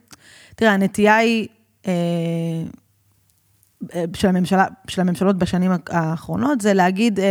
תראה, 0.56 0.72
הנטייה 0.72 1.16
היא 1.16 1.48
אה, 1.88 1.92
של, 4.14 4.28
הממשלה, 4.28 4.66
של 4.88 5.02
הממשלות 5.02 5.38
בשנים 5.38 5.72
האחרונות, 5.90 6.62
זה 6.62 6.74
להגיד, 6.74 7.20
אה, 7.20 7.26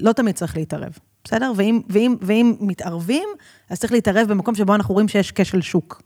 לא 0.00 0.12
תמיד 0.12 0.34
צריך 0.34 0.56
להתערב, 0.56 0.98
בסדר? 1.24 1.52
ואם, 1.56 1.80
ואם, 1.88 2.16
ואם 2.20 2.54
מתערבים, 2.60 3.28
אז 3.70 3.80
צריך 3.80 3.92
להתערב 3.92 4.28
במקום 4.28 4.54
שבו 4.54 4.74
אנחנו 4.74 4.94
רואים 4.94 5.08
שיש 5.08 5.32
כשל 5.32 5.60
שוק. 5.60 6.02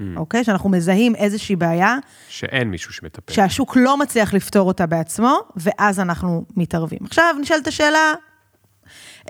Mm. 0.00 0.02
אוקיי? 0.16 0.44
שאנחנו 0.44 0.70
מזהים 0.70 1.14
איזושהי 1.14 1.56
בעיה. 1.56 1.96
שאין 2.28 2.70
מישהו 2.70 2.92
שמטפל. 2.92 3.32
שהשוק 3.32 3.76
לא 3.76 3.96
מצליח 3.96 4.34
לפתור 4.34 4.68
אותה 4.68 4.86
בעצמו, 4.86 5.38
ואז 5.56 6.00
אנחנו 6.00 6.44
מתערבים. 6.56 6.98
עכשיו 7.04 7.34
נשאלת 7.40 7.66
השאלה, 7.66 8.12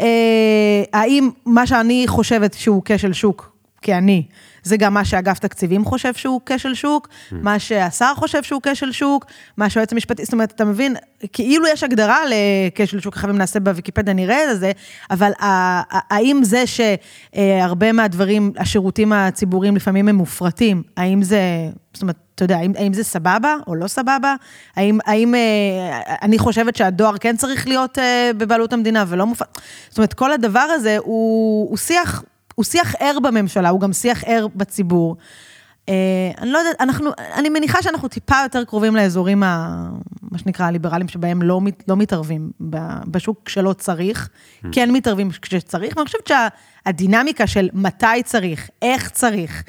אה, 0.00 0.82
האם 0.92 1.30
מה 1.46 1.66
שאני 1.66 2.04
חושבת 2.06 2.54
שהוא 2.54 2.82
כשל 2.84 3.12
שוק, 3.12 3.56
כי 3.82 3.94
אני, 3.94 4.26
זה 4.62 4.76
גם 4.76 4.94
מה 4.94 5.04
שאגף 5.04 5.38
תקציבים 5.38 5.84
חושב 5.84 6.14
שהוא 6.14 6.40
כשל 6.46 6.74
שוק, 6.74 7.08
mm. 7.08 7.34
מה 7.42 7.58
שהשר 7.58 8.12
חושב 8.16 8.42
שהוא 8.42 8.60
כשל 8.62 8.92
שוק, 8.92 9.26
מה 9.56 9.70
שהיועץ 9.70 9.92
המשפטי, 9.92 10.24
זאת 10.24 10.32
אומרת, 10.32 10.52
אתה 10.52 10.64
מבין, 10.64 10.96
כאילו 11.32 11.66
יש 11.66 11.82
הגדרה 11.82 12.18
לכשל 12.28 13.00
שוק, 13.00 13.14
חייבים 13.14 13.38
נעשה 13.38 13.60
בוויקיפדיה, 13.60 14.14
נראה 14.14 14.52
את 14.52 14.60
זה, 14.60 14.72
אבל 15.10 15.30
האם 16.10 16.40
זה 16.44 16.64
שהרבה 16.66 17.92
מהדברים, 17.92 18.52
השירותים 18.56 19.12
הציבוריים 19.12 19.76
לפעמים 19.76 20.08
הם 20.08 20.14
מופרטים, 20.16 20.82
האם 20.96 21.22
זה, 21.22 21.40
זאת 21.94 22.02
אומרת, 22.02 22.16
אתה 22.34 22.44
יודע, 22.44 22.56
האם, 22.56 22.72
האם 22.78 22.92
זה 22.92 23.04
סבבה 23.04 23.56
או 23.66 23.74
לא 23.74 23.88
סבבה? 23.88 24.34
האם, 24.76 24.98
האם 25.04 25.34
אה, 25.34 26.00
אני 26.22 26.38
חושבת 26.38 26.76
שהדואר 26.76 27.18
כן 27.18 27.36
צריך 27.36 27.68
להיות 27.68 27.98
אה, 27.98 28.30
בבעלות 28.36 28.72
המדינה 28.72 29.04
ולא 29.08 29.26
מופרט? 29.26 29.58
זאת 29.88 29.98
אומרת, 29.98 30.14
כל 30.14 30.32
הדבר 30.32 30.58
הזה 30.60 30.96
הוא, 30.98 31.68
הוא 31.70 31.76
שיח 31.76 32.22
הוא 32.62 32.66
שיח 32.66 32.94
ער 33.00 33.18
בממשלה, 33.22 33.68
הוא 33.68 33.80
גם 33.80 33.92
שיח 33.92 34.24
ער 34.26 34.46
בציבור. 34.56 35.16
Uh, 35.86 35.90
אני 36.38 36.50
לא 36.50 36.58
יודעת, 36.58 36.80
אנחנו, 36.80 37.10
אני 37.34 37.48
מניחה 37.48 37.82
שאנחנו 37.82 38.08
טיפה 38.08 38.34
יותר 38.42 38.64
קרובים 38.64 38.96
לאזורים, 38.96 39.42
ה, 39.42 39.88
מה 40.22 40.38
שנקרא, 40.38 40.66
הליברליים, 40.66 41.08
שבהם 41.08 41.42
לא, 41.42 41.60
לא 41.88 41.96
מתערבים 41.96 42.50
בשוק 43.06 43.48
שלא 43.48 43.72
צריך, 43.72 44.28
mm. 44.28 44.66
כן 44.72 44.90
מתערבים 44.90 45.30
כשצריך, 45.42 45.96
ואני 45.96 46.06
חושבת 46.06 46.30
שהדינמיקה 46.86 47.46
של 47.46 47.68
מתי 47.72 48.22
צריך, 48.24 48.70
איך 48.82 49.10
צריך, 49.10 49.62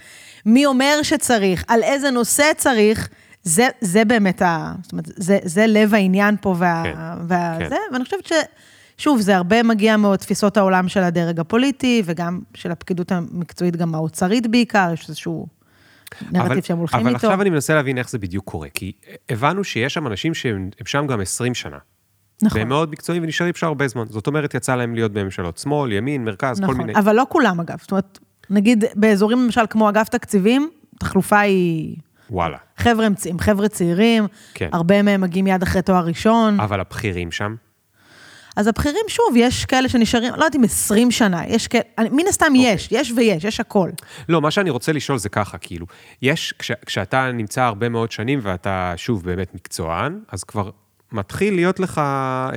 מי 0.45 0.65
אומר 0.65 0.99
שצריך, 1.03 1.63
על 1.67 1.83
איזה 1.83 2.11
נושא 2.11 2.51
צריך, 2.57 3.09
זה, 3.43 3.67
זה 3.81 4.05
באמת, 4.05 4.41
ה, 4.41 4.73
זאת 4.81 4.91
אומרת, 4.91 5.05
זה, 5.15 5.39
זה 5.43 5.67
לב 5.67 5.93
העניין 5.93 6.35
פה, 6.41 6.55
וה, 6.57 6.83
כן, 6.83 6.97
וה, 7.27 7.55
כן. 7.59 7.69
זה, 7.69 7.77
ואני 7.93 8.03
חושבת 8.03 8.25
ש... 8.25 8.33
שוב, 8.97 9.21
זה 9.21 9.37
הרבה 9.37 9.63
מגיע 9.63 9.97
מאוד 9.97 10.19
תפיסות 10.19 10.57
העולם 10.57 10.87
של 10.87 11.03
הדרג 11.03 11.39
הפוליטי, 11.39 12.01
וגם 12.05 12.39
של 12.53 12.71
הפקידות 12.71 13.11
המקצועית, 13.11 13.75
גם 13.75 13.95
האוצרית 13.95 14.47
בעיקר, 14.47 14.89
יש 14.93 15.09
איזשהו 15.09 15.47
נרטיב 16.31 16.63
שהם 16.63 16.77
הולכים 16.77 16.99
איתו. 16.99 17.09
אבל 17.09 17.15
עכשיו 17.15 17.41
אני 17.41 17.49
מנסה 17.49 17.75
להבין 17.75 17.97
איך 17.97 18.09
זה 18.09 18.17
בדיוק 18.17 18.45
קורה, 18.45 18.67
כי 18.73 18.91
הבנו 19.29 19.63
שיש 19.63 19.93
שם 19.93 20.07
אנשים 20.07 20.33
שהם 20.33 20.69
שם 20.85 21.07
גם 21.07 21.21
20 21.21 21.53
שנה. 21.53 21.77
נכון. 22.41 22.57
והם 22.57 22.69
מאוד 22.69 22.91
מקצועיים 22.91 23.23
ונשארים 23.23 23.53
שם 23.55 23.67
הרבה 23.67 23.87
זמן. 23.87 24.05
זאת 24.09 24.27
אומרת, 24.27 24.53
יצא 24.53 24.75
להם 24.75 24.95
להיות 24.95 25.11
בממשלות 25.11 25.57
שמאל, 25.57 25.91
ימין, 25.91 26.25
מרכז, 26.25 26.61
נכון, 26.61 26.75
כל 26.75 26.81
מיני. 26.81 26.99
אבל 26.99 27.15
לא 27.15 27.25
כולם, 27.29 27.59
אגב. 27.59 27.77
זאת 27.81 27.91
אומרת, 27.91 28.19
נגיד 28.49 28.85
באזורים 28.95 29.43
למשל 29.43 29.61
כמו 29.69 29.89
אגף 29.89 30.09
תקציבים, 30.09 30.69
תחלופה 30.99 31.39
היא... 31.39 31.95
וואלה. 32.29 32.57
חבר'ה 32.77 33.05
הם 33.05 33.39
חבר'ה 33.39 33.67
צעירים, 33.67 34.27
כן. 34.53 34.69
הרבה 34.73 35.01
מהם 35.01 35.21
מגיעים 35.21 35.45
מיד 35.45 35.63
אחרי 35.63 35.81
תואר 35.81 36.05
ראשון. 36.05 36.59
אבל 36.59 36.79
הבכירים 36.79 37.31
שם? 37.31 37.55
אז 38.55 38.67
הבכירים, 38.67 39.05
שוב, 39.07 39.35
יש 39.35 39.65
כאלה 39.65 39.89
שנשארים, 39.89 40.29
לא 40.29 40.35
יודעת 40.35 40.55
אם 40.55 40.63
20 40.63 41.11
שנה, 41.11 41.47
יש 41.47 41.67
כאלה, 41.67 41.83
מן 42.11 42.27
הסתם 42.29 42.45
okay. 42.55 42.57
יש, 42.57 42.87
יש 42.91 43.13
ויש, 43.15 43.43
יש 43.43 43.59
הכל. 43.59 43.89
לא, 44.29 44.41
מה 44.41 44.51
שאני 44.51 44.69
רוצה 44.69 44.91
לשאול 44.91 45.17
זה 45.17 45.29
ככה, 45.29 45.57
כאילו, 45.57 45.85
יש, 46.21 46.53
כש, 46.59 46.71
כשאתה 46.85 47.31
נמצא 47.31 47.61
הרבה 47.61 47.89
מאוד 47.89 48.11
שנים 48.11 48.39
ואתה, 48.41 48.93
שוב, 48.97 49.23
באמת 49.23 49.55
מקצוען, 49.55 50.19
אז 50.31 50.43
כבר 50.43 50.69
מתחיל 51.13 51.55
להיות 51.55 51.79
לך 51.79 52.01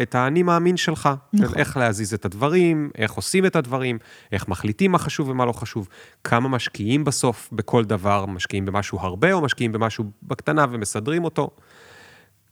את 0.02 0.14
האני 0.14 0.42
מאמין 0.42 0.76
שלך. 0.76 1.08
נכון. 1.32 1.48
של 1.48 1.58
איך 1.58 1.76
להזיז 1.76 2.14
את 2.14 2.24
הדברים, 2.24 2.90
איך 2.98 3.12
עושים 3.12 3.46
את 3.46 3.56
הדברים, 3.56 3.98
איך 4.32 4.48
מחליטים 4.48 4.92
מה 4.92 4.98
חשוב 4.98 5.28
ומה 5.28 5.44
לא 5.44 5.52
חשוב, 5.52 5.88
כמה 6.24 6.48
משקיעים 6.48 7.04
בסוף 7.04 7.48
בכל 7.52 7.84
דבר, 7.84 8.26
משקיעים 8.26 8.64
במשהו 8.64 8.98
הרבה 9.00 9.32
או 9.32 9.40
משקיעים 9.40 9.72
במשהו 9.72 10.04
בקטנה 10.22 10.66
ומסדרים 10.70 11.24
אותו. 11.24 11.50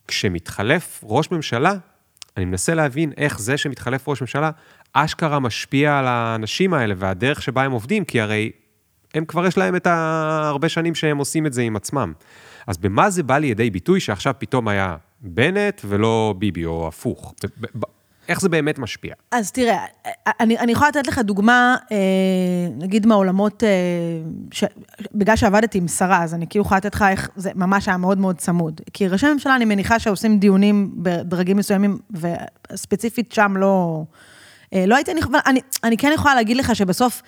כשמתחלף 0.08 1.00
ראש 1.04 1.30
ממשלה, 1.30 1.74
אני 2.36 2.44
מנסה 2.44 2.74
להבין 2.74 3.12
איך 3.16 3.40
זה 3.40 3.56
שמתחלף 3.56 4.08
ראש 4.08 4.20
ממשלה, 4.20 4.50
אשכרה 4.92 5.38
משפיע 5.38 5.98
על 5.98 6.06
האנשים 6.06 6.74
האלה 6.74 6.94
והדרך 6.98 7.42
שבה 7.42 7.62
הם 7.62 7.72
עובדים, 7.72 8.04
כי 8.04 8.20
הרי 8.20 8.50
הם 9.14 9.24
כבר 9.24 9.46
יש 9.46 9.58
להם 9.58 9.76
את 9.76 9.86
הרבה 9.86 10.68
שנים 10.68 10.94
שהם 10.94 11.18
עושים 11.18 11.46
את 11.46 11.52
זה 11.52 11.62
עם 11.62 11.76
עצמם. 11.76 12.12
אז 12.66 12.78
במה 12.78 13.10
זה 13.10 13.22
בא 13.22 13.38
לידי 13.38 13.70
ביטוי 13.70 14.00
שעכשיו 14.00 14.34
פתאום 14.38 14.68
היה 14.68 14.96
בנט 15.20 15.80
ולא 15.84 16.34
ביבי, 16.38 16.64
או 16.64 16.88
הפוך? 16.88 17.34
איך 18.28 18.40
זה 18.40 18.48
באמת 18.48 18.78
משפיע? 18.78 19.14
אז 19.30 19.52
תראה, 19.52 19.84
אני, 20.40 20.58
אני 20.58 20.72
יכולה 20.72 20.88
לתת 20.88 21.06
לך 21.06 21.18
דוגמה, 21.18 21.76
אה, 21.92 21.96
נגיד 22.76 23.06
מהעולמות, 23.06 23.64
אה, 23.64 23.68
ש, 24.52 24.64
בגלל 25.14 25.36
שעבדתי 25.36 25.78
עם 25.78 25.88
שרה, 25.88 26.22
אז 26.22 26.34
אני 26.34 26.46
כאילו 26.50 26.64
יכולה 26.64 26.78
לתת 26.78 26.94
לך 26.94 27.04
איך 27.10 27.28
זה 27.36 27.50
ממש 27.54 27.88
היה 27.88 27.96
מאוד 27.96 28.18
מאוד 28.18 28.36
צמוד. 28.36 28.80
כי 28.92 29.08
ראשי 29.08 29.26
ממשלה, 29.32 29.56
אני 29.56 29.64
מניחה 29.64 29.98
שעושים 29.98 30.38
דיונים 30.38 30.90
בדרגים 30.96 31.56
מסוימים, 31.56 31.98
וספציפית 32.10 33.32
שם 33.32 33.56
לא, 33.56 34.04
אה, 34.74 34.86
לא 34.86 34.96
הייתי, 34.96 35.14
נכוון, 35.14 35.40
אני, 35.46 35.60
אני 35.84 35.96
כן 35.96 36.10
יכולה 36.14 36.34
להגיד 36.34 36.56
לך 36.56 36.76
שבסוף, 36.76 37.22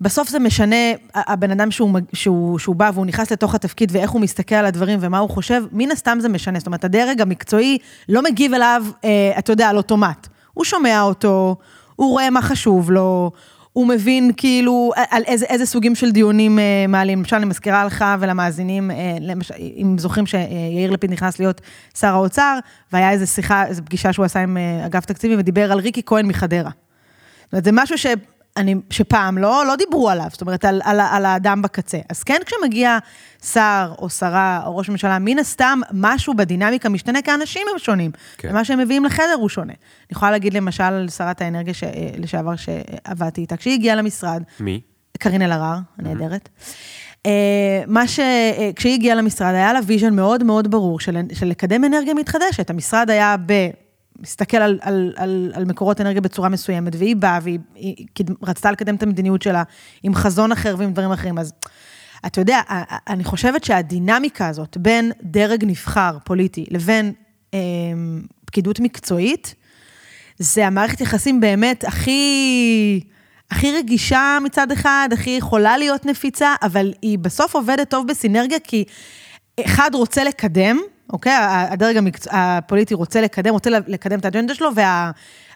בסוף 0.00 0.28
זה 0.28 0.38
משנה, 0.38 0.76
הבן 1.14 1.50
אדם 1.50 1.70
שהוא, 1.70 1.98
שהוא, 2.12 2.58
שהוא 2.58 2.76
בא 2.76 2.90
והוא 2.94 3.06
נכנס 3.06 3.32
לתוך 3.32 3.54
התפקיד 3.54 3.92
ואיך 3.92 4.10
הוא 4.10 4.20
מסתכל 4.20 4.54
על 4.54 4.66
הדברים 4.66 4.98
ומה 5.02 5.18
הוא 5.18 5.30
חושב, 5.30 5.64
מן 5.72 5.90
הסתם 5.90 6.18
זה 6.20 6.28
משנה. 6.28 6.58
זאת 6.58 6.66
אומרת, 6.66 6.84
הדרג 6.84 7.20
המקצועי 7.20 7.78
לא 8.08 8.22
מגיב 8.22 8.54
אליו, 8.54 8.84
אה, 9.04 9.38
אתה 9.38 9.52
יודע, 9.52 9.68
על 9.68 9.76
אוטומט. 9.76 10.28
הוא 10.54 10.64
שומע 10.64 11.02
אותו, 11.02 11.56
הוא 11.96 12.10
רואה 12.10 12.30
מה 12.30 12.42
חשוב 12.42 12.90
לו, 12.90 13.30
הוא 13.72 13.86
מבין 13.86 14.30
כאילו 14.36 14.92
על 15.10 15.22
איזה, 15.26 15.46
איזה 15.46 15.66
סוגים 15.66 15.94
של 15.94 16.10
דיונים 16.10 16.58
אה, 16.58 16.84
מעלים. 16.88 17.18
למשל, 17.18 17.36
אני 17.36 17.44
מזכירה 17.44 17.84
לך 17.84 18.04
ולמאזינים, 18.20 18.90
אה, 18.90 19.16
למשל, 19.20 19.54
אם 19.58 19.96
זוכרים 19.98 20.26
שיאיר 20.26 20.90
לפיד 20.90 21.12
נכנס 21.12 21.38
להיות 21.38 21.60
שר 21.98 22.14
האוצר, 22.14 22.58
והיה 22.92 23.10
איזו 23.10 23.26
שיחה, 23.26 23.66
איזו 23.66 23.82
פגישה 23.84 24.12
שהוא 24.12 24.24
עשה 24.24 24.40
עם 24.40 24.56
אה, 24.56 24.86
אגף 24.86 25.04
תקציבי, 25.04 25.36
ודיבר 25.36 25.72
על 25.72 25.78
ריקי 25.78 26.02
כהן 26.06 26.26
מחדרה. 26.26 26.70
זאת 27.44 27.52
אומרת, 27.52 27.64
זה 27.64 27.70
משהו 27.72 27.98
ש... 27.98 28.06
אני, 28.58 28.74
שפעם 28.90 29.38
לא, 29.38 29.66
לא 29.66 29.76
דיברו 29.76 30.10
עליו, 30.10 30.26
זאת 30.30 30.40
אומרת, 30.40 30.64
על, 30.64 30.80
על, 30.84 31.00
על 31.00 31.24
האדם 31.24 31.62
בקצה. 31.62 31.98
אז 32.08 32.22
כן, 32.22 32.40
כשמגיע 32.46 32.98
שר 33.52 33.94
או 33.98 34.10
שרה 34.10 34.62
או 34.66 34.76
ראש 34.76 34.88
ממשלה, 34.88 35.18
מן 35.18 35.38
הסתם 35.38 35.80
משהו 35.92 36.34
בדינמיקה 36.34 36.88
משתנה, 36.88 37.22
כי 37.22 37.30
האנשים 37.30 37.62
הם 37.72 37.78
שונים. 37.78 38.10
כן. 38.38 38.48
ומה 38.50 38.64
שהם 38.64 38.78
מביאים 38.78 39.04
לחדר 39.04 39.36
הוא 39.38 39.48
שונה. 39.48 39.72
אני 39.72 40.10
יכולה 40.10 40.30
להגיד 40.30 40.54
למשל 40.54 40.82
על 40.82 41.08
שרת 41.08 41.40
האנרגיה 41.40 41.74
ש, 41.74 41.84
לשעבר 42.18 42.56
שעבדתי 42.56 43.40
איתה, 43.40 43.56
כשהיא 43.56 43.74
הגיעה 43.74 43.96
למשרד, 43.96 44.42
מי? 44.60 44.80
קארין 45.18 45.42
אלהרר, 45.42 45.78
הנהדרת. 45.98 46.48
אה, 47.26 47.82
מה 47.86 48.08
ש... 48.08 48.20
אה, 48.20 48.70
כשהיא 48.76 48.94
הגיעה 48.94 49.16
למשרד, 49.16 49.54
היה 49.54 49.72
לה 49.72 49.80
vision 49.86 50.14
מאוד 50.14 50.44
מאוד 50.44 50.70
ברור 50.70 51.00
של, 51.00 51.16
של 51.34 51.46
לקדם 51.46 51.84
אנרגיה 51.84 52.14
מתחדשת. 52.14 52.70
המשרד 52.70 53.10
היה 53.10 53.36
ב... 53.46 53.52
מסתכל 54.18 54.56
על, 54.56 54.78
על, 54.82 55.12
על, 55.16 55.52
על 55.54 55.64
מקורות 55.64 56.00
אנרגיה 56.00 56.20
בצורה 56.20 56.48
מסוימת, 56.48 56.92
והיא 56.96 57.16
באה 57.16 57.38
והיא 57.42 57.58
היא, 57.74 58.06
קיד- 58.14 58.30
רצתה 58.42 58.70
לקדם 58.70 58.94
את 58.94 59.02
המדיניות 59.02 59.42
שלה 59.42 59.62
עם 60.02 60.14
חזון 60.14 60.52
אחר 60.52 60.74
ועם 60.78 60.92
דברים 60.92 61.12
אחרים. 61.12 61.38
אז 61.38 61.52
אתה 62.26 62.40
יודע, 62.40 62.60
אני 63.08 63.24
חושבת 63.24 63.64
שהדינמיקה 63.64 64.48
הזאת 64.48 64.76
בין 64.76 65.12
דרג 65.22 65.64
נבחר 65.64 66.18
פוליטי 66.24 66.64
לבין 66.70 67.12
אה, 67.54 67.58
פקידות 68.44 68.80
מקצועית, 68.80 69.54
זה 70.38 70.66
המערכת 70.66 71.00
יחסים 71.00 71.40
באמת 71.40 71.84
הכי, 71.84 73.00
הכי 73.50 73.72
רגישה 73.72 74.38
מצד 74.44 74.72
אחד, 74.72 75.08
הכי 75.12 75.30
יכולה 75.30 75.76
להיות 75.78 76.06
נפיצה, 76.06 76.54
אבל 76.62 76.92
היא 77.02 77.18
בסוף 77.18 77.54
עובדת 77.54 77.90
טוב 77.90 78.06
בסינרגיה, 78.06 78.58
כי 78.64 78.84
אחד 79.66 79.90
רוצה 79.94 80.24
לקדם, 80.24 80.78
אוקיי? 81.12 81.32
הדרג 81.70 81.96
המקצוע, 81.96 82.32
הפוליטי 82.34 82.94
רוצה 82.94 83.20
לקדם, 83.20 83.52
רוצה 83.52 83.70
לקדם 83.70 84.18
את 84.18 84.24
האג'נדה 84.24 84.54
שלו, 84.54 84.70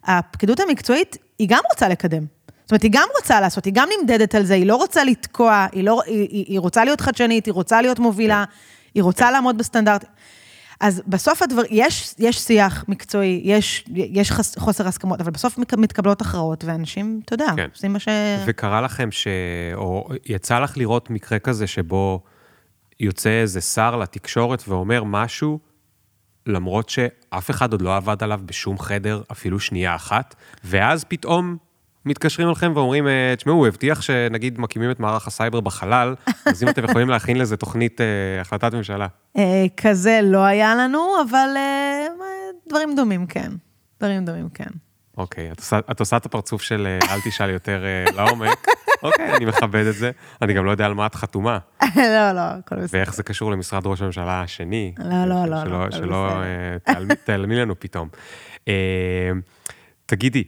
והפקידות 0.06 0.60
המקצועית, 0.60 1.16
היא 1.38 1.48
גם 1.50 1.60
רוצה 1.72 1.88
לקדם. 1.88 2.24
זאת 2.62 2.70
אומרת, 2.70 2.82
היא 2.82 2.90
גם 2.94 3.08
רוצה 3.16 3.40
לעשות, 3.40 3.64
היא 3.64 3.72
גם 3.76 3.88
נמדדת 4.00 4.34
על 4.34 4.44
זה, 4.44 4.54
היא 4.54 4.66
לא 4.66 4.76
רוצה 4.76 5.04
לתקוע, 5.04 5.66
היא, 5.72 5.84
לא, 5.84 6.02
היא, 6.06 6.28
היא, 6.30 6.44
היא 6.48 6.60
רוצה 6.60 6.84
להיות 6.84 7.00
חדשנית, 7.00 7.46
היא 7.46 7.54
רוצה 7.54 7.82
להיות 7.82 7.98
מובילה, 7.98 8.44
היא 8.94 9.02
רוצה 9.02 9.30
לעמוד 9.30 9.58
בסטנדרט. 9.58 10.04
אז 10.80 11.02
בסוף 11.06 11.42
הדבר, 11.42 11.62
יש, 11.70 12.14
יש 12.18 12.38
שיח 12.38 12.84
מקצועי, 12.88 13.40
יש, 13.44 13.84
יש 13.94 14.32
חס, 14.32 14.58
חוסר 14.58 14.88
הסכמות, 14.88 15.20
אבל 15.20 15.30
בסוף 15.30 15.58
מת- 15.58 15.74
מתקבלות 15.74 16.20
הכרעות, 16.20 16.64
ואנשים, 16.64 17.20
אתה 17.24 17.34
יודע, 17.34 17.46
כן. 17.56 17.68
עושים 17.74 17.92
מה 17.92 17.98
ש... 17.98 18.08
וקרה 18.46 18.80
לכם 18.80 19.10
ש... 19.10 19.26
או 19.74 20.08
יצא 20.26 20.58
לך 20.58 20.76
לראות 20.76 21.10
מקרה 21.10 21.38
כזה 21.38 21.66
שבו 21.66 22.20
יוצא 23.02 23.30
איזה 23.30 23.60
שר 23.60 23.96
לתקשורת 23.96 24.68
ואומר 24.68 25.04
משהו, 25.04 25.58
למרות 26.46 26.88
שאף 26.88 27.50
אחד 27.50 27.72
עוד 27.72 27.82
לא 27.82 27.96
עבד 27.96 28.22
עליו 28.22 28.40
בשום 28.44 28.78
חדר, 28.78 29.22
אפילו 29.32 29.60
שנייה 29.60 29.94
אחת, 29.94 30.34
ואז 30.64 31.04
פתאום 31.04 31.56
מתקשרים 32.04 32.48
אליכם 32.48 32.72
ואומרים, 32.74 33.08
אה, 33.08 33.34
תשמעו, 33.36 33.56
הוא 33.56 33.66
הבטיח 33.66 34.02
שנגיד 34.02 34.60
מקימים 34.60 34.90
את 34.90 35.00
מערך 35.00 35.26
הסייבר 35.26 35.60
בחלל, 35.60 36.14
אז 36.46 36.62
אם 36.62 36.68
אתם 36.68 36.84
יכולים 36.84 37.08
להכין 37.08 37.36
לזה 37.36 37.56
תוכנית, 37.56 38.00
אה, 38.00 38.40
החלטת 38.40 38.74
ממשלה. 38.74 39.06
אה, 39.36 39.64
כזה 39.76 40.20
לא 40.22 40.44
היה 40.44 40.74
לנו, 40.74 41.08
אבל 41.28 41.48
אה, 41.56 42.06
דברים 42.68 42.96
דומים, 42.96 43.26
כן. 43.26 43.52
דברים 44.00 44.24
דומים, 44.24 44.48
כן. 44.54 44.70
אוקיי, 45.16 45.52
את 45.52 45.58
עושה, 45.58 45.78
את 45.90 46.00
עושה 46.00 46.16
את 46.16 46.26
הפרצוף 46.26 46.62
של 46.62 46.86
אה, 46.86 47.14
אל 47.14 47.20
תשאל 47.24 47.50
יותר 47.50 47.84
אה, 47.84 48.12
לעומק. 48.12 48.66
אוקיי, 49.02 49.36
אני 49.36 49.44
מכבד 49.44 49.86
את 49.86 49.94
זה. 49.94 50.10
אני 50.42 50.54
גם 50.54 50.64
לא 50.64 50.70
יודע 50.70 50.86
על 50.86 50.94
מה 50.94 51.06
את 51.06 51.14
חתומה, 51.14 51.58
לא, 51.96 52.32
לא, 52.32 52.40
הכל 52.40 52.76
בסדר. 52.76 52.98
ואיך 52.98 53.14
זה 53.14 53.22
קשור 53.22 53.50
למשרד 53.50 53.86
ראש 53.86 54.02
הממשלה 54.02 54.42
השני. 54.42 54.94
לא, 54.98 55.24
לא, 55.24 55.46
לא, 55.46 55.64
שלא, 55.64 55.70
לא, 55.70 55.84
הכל 55.84 55.96
שלא 55.96 56.28
בסדר. 56.28 57.10
אה, 57.10 57.16
תעלמי, 57.26 57.56
לנו 57.56 57.80
פתאום. 57.80 58.08
אה, 58.68 59.30
תגידי, 60.06 60.44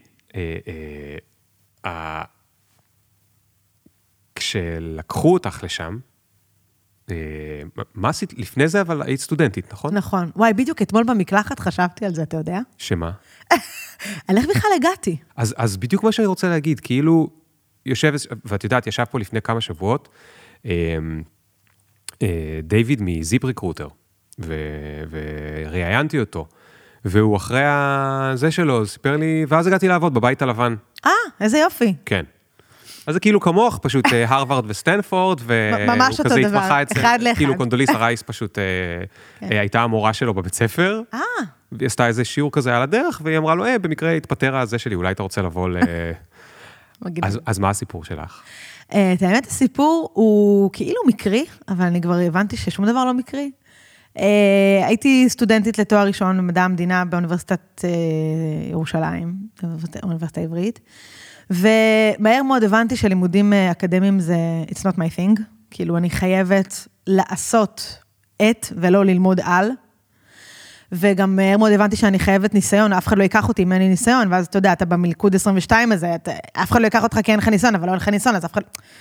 אה, 1.85 2.23
כשלקחו 4.35 5.33
אותך 5.33 5.61
לשם, 5.65 5.99
מה 7.95 8.09
עשית? 8.09 8.39
לפני 8.39 8.69
זה 8.69 8.81
אבל 8.81 9.03
היית 9.03 9.21
סטודנטית, 9.21 9.73
נכון? 9.73 9.95
נכון. 9.95 10.31
וואי, 10.37 10.53
בדיוק 10.53 10.83
אתמול 10.83 11.05
במקלחת 11.05 11.59
חשבתי 11.59 12.07
על 12.07 12.15
זה, 12.15 12.23
אתה 12.23 12.37
יודע? 12.37 12.59
שמה? 12.79 13.11
על 14.29 14.37
איך 14.37 14.47
בכלל 14.47 14.71
הגעתי. 14.77 15.17
אז, 15.37 15.55
אז 15.59 15.77
בדיוק 15.77 16.05
מה 16.05 16.13
שאני 16.13 16.27
רוצה 16.27 16.49
להגיד, 16.49 16.81
כאילו, 16.81 17.31
יושב, 17.87 18.15
ואת 18.45 18.65
יודעת, 18.65 18.87
ישב 18.87 19.05
פה 19.05 19.19
לפני 19.19 19.43
כמה 19.43 19.61
שבועות, 19.61 20.09
אה, 20.67 20.71
אה, 22.23 22.61
דיוויד 22.63 23.03
מזיפ 23.03 23.45
ריקרוטר, 23.45 23.89
וראיינתי 24.39 26.21
אותו, 26.21 26.47
והוא 27.05 27.37
אחרי 27.37 27.63
הזה 27.65 28.51
שלו, 28.51 28.87
סיפר 28.87 29.17
לי, 29.17 29.45
ואז 29.49 29.67
הגעתי 29.67 29.89
לעבוד 29.89 30.15
בבית 30.15 30.43
הלבן, 30.43 30.75
אה, 31.07 31.11
איזה 31.41 31.59
יופי. 31.59 31.95
כן. 32.07 32.25
אז 33.07 33.15
זה 33.15 33.21
כאילו 33.21 33.41
כמוך, 33.41 33.79
פשוט 33.83 34.05
אה, 34.13 34.25
הרווארד 34.29 34.65
וסטנפורד, 34.69 35.41
והוא 35.45 36.25
כזה 36.25 36.41
התמחה 36.41 36.83
אצל, 36.83 37.01
אחד 37.01 37.19
לאחד. 37.23 37.37
כאילו 37.37 37.57
קונדוליסה 37.57 37.97
רייס 37.97 38.23
פשוט 38.23 38.59
אה, 38.59 38.65
כן. 39.41 39.57
הייתה 39.57 39.81
המורה 39.81 40.13
שלו 40.13 40.35
בבית 40.35 40.55
ספר, 40.55 41.01
אה, 41.15 41.19
והיא 41.73 41.87
עשתה 41.87 42.07
איזה 42.07 42.25
שיעור 42.25 42.53
כזה 42.53 42.77
על 42.77 42.83
הדרך, 42.83 43.21
והיא 43.25 43.39
אמרה 43.39 43.55
לו, 43.55 43.67
אה, 43.67 43.79
במקרה 43.79 44.13
התפטר 44.13 44.57
הזה 44.57 44.79
שלי, 44.79 44.95
אולי 44.95 45.13
אתה 45.13 45.23
רוצה 45.23 45.43
לבוא 45.43 45.69
ל... 45.69 45.77
מגניב. 47.05 47.25
אז, 47.25 47.39
אז 47.47 47.59
מה 47.59 47.71
הסיפור 47.71 48.05
שלך? 48.05 48.43
אה, 48.95 49.13
את 49.13 49.23
האמת, 49.23 49.47
הסיפור 49.47 50.11
הוא 50.13 50.71
כאילו 50.73 51.01
מקרי, 51.07 51.45
אבל 51.69 51.85
אני 51.85 52.01
כבר 52.01 52.15
הבנתי 52.15 52.57
ששום 52.57 52.87
דבר 52.87 53.05
לא 53.05 53.15
מקרי. 53.15 53.51
אה, 54.19 54.87
הייתי 54.87 55.29
סטודנטית 55.29 55.79
לתואר 55.79 56.07
ראשון 56.07 56.39
במדע 56.39 56.63
המדינה 56.63 57.05
באוניברסיטת 57.05 57.85
אה, 57.85 57.91
ירושלים, 58.71 59.35
האוניברסיטה 60.03 60.41
העברית, 60.41 60.81
ומהר 61.51 62.43
מאוד 62.43 62.65
הבנתי 62.65 62.97
שלימודים 62.97 63.53
אקדמיים 63.53 64.21
זה 64.21 64.37
It's 64.71 64.81
not 64.81 64.95
my 64.95 65.17
thing, 65.17 65.41
כאילו 65.71 65.97
אני 65.97 66.11
חייבת 66.11 66.89
לעשות 67.07 67.99
את 68.51 68.67
ולא 68.77 69.05
ללמוד 69.05 69.41
על. 69.45 69.71
וגם 70.95 71.37
מהר 71.37 71.57
מאוד 71.57 71.73
הבנתי 71.73 71.97
שאני 71.97 72.19
חייבת 72.19 72.55
ניסיון, 72.55 72.93
אף 72.93 73.07
אחד 73.07 73.19
לא 73.19 73.23
ייקח 73.23 73.49
אותי 73.49 73.63
אם 73.63 73.73
אין 73.73 73.83
לי 73.83 73.89
ניסיון, 73.89 74.33
ואז 74.33 74.47
אתה 74.47 74.59
יודע, 74.59 74.73
אתה 74.73 74.85
במלכוד 74.85 75.35
22 75.35 75.93
הזה, 75.93 76.15
אתה, 76.15 76.33
אף 76.53 76.73
אחד 76.73 76.81
לא 76.81 76.85
ייקח 76.85 77.03
אותך 77.03 77.19
כי 77.25 77.33
אין 77.33 77.39
לך 77.39 77.49
ניסיון, 77.49 77.75
אבל 77.75 77.87
לא 77.87 77.91
אין 77.91 78.01
לך 78.01 78.09
ניסיון, 78.09 78.37
אז 78.37 78.45
אף 78.45 78.53
אחד... 78.53 78.61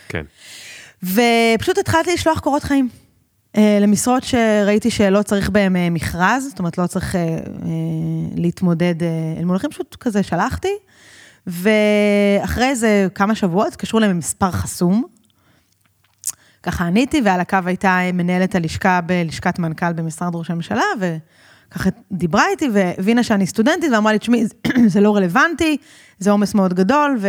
כן. 0.09 0.23
ופשוט 1.03 1.77
התחלתי 1.77 2.13
לשלוח 2.13 2.39
קורות 2.39 2.63
חיים. 2.63 2.89
אה, 3.57 3.77
למשרות 3.81 4.23
שראיתי 4.23 4.91
שלא 4.91 5.21
צריך 5.21 5.49
בהם 5.49 5.75
אה, 5.75 5.89
מכרז, 5.89 6.47
זאת 6.49 6.59
אומרת, 6.59 6.77
לא 6.77 6.87
צריך 6.87 7.15
אה, 7.15 7.21
אה, 7.21 7.37
להתמודד 8.35 9.03
אה, 9.03 9.07
אל 9.39 9.45
מול 9.45 9.55
אחרים, 9.55 9.71
פשוט 9.71 9.95
כזה 9.99 10.23
שלחתי. 10.23 10.73
ואחרי 11.47 12.65
איזה 12.65 13.07
כמה 13.15 13.35
שבועות 13.35 13.67
התקשרו 13.67 13.99
להם 13.99 14.17
מספר 14.17 14.51
חסום. 14.51 15.03
ככה 16.63 16.85
עניתי, 16.85 17.21
ועל 17.25 17.39
הקו 17.39 17.57
הייתה 17.65 17.99
מנהלת 18.13 18.55
הלשכה 18.55 19.01
בלשכת 19.01 19.59
מנכ"ל 19.59 19.93
במשרד 19.93 20.35
ראש 20.35 20.49
הממשלה, 20.49 20.83
וככה 21.75 21.89
דיברה 22.11 22.47
איתי 22.47 22.69
והבינה 22.73 23.23
שאני 23.23 23.47
סטודנטית, 23.47 23.91
ואמרה 23.91 24.13
לי, 24.13 24.19
תשמעי, 24.19 24.43
זה- 24.87 25.01
לא 25.01 25.15
רלוונטי, 25.15 25.77
זה 26.19 26.31
עומס 26.31 26.53
מאוד 26.53 26.73
גדול, 26.73 27.17
ו... 27.19 27.27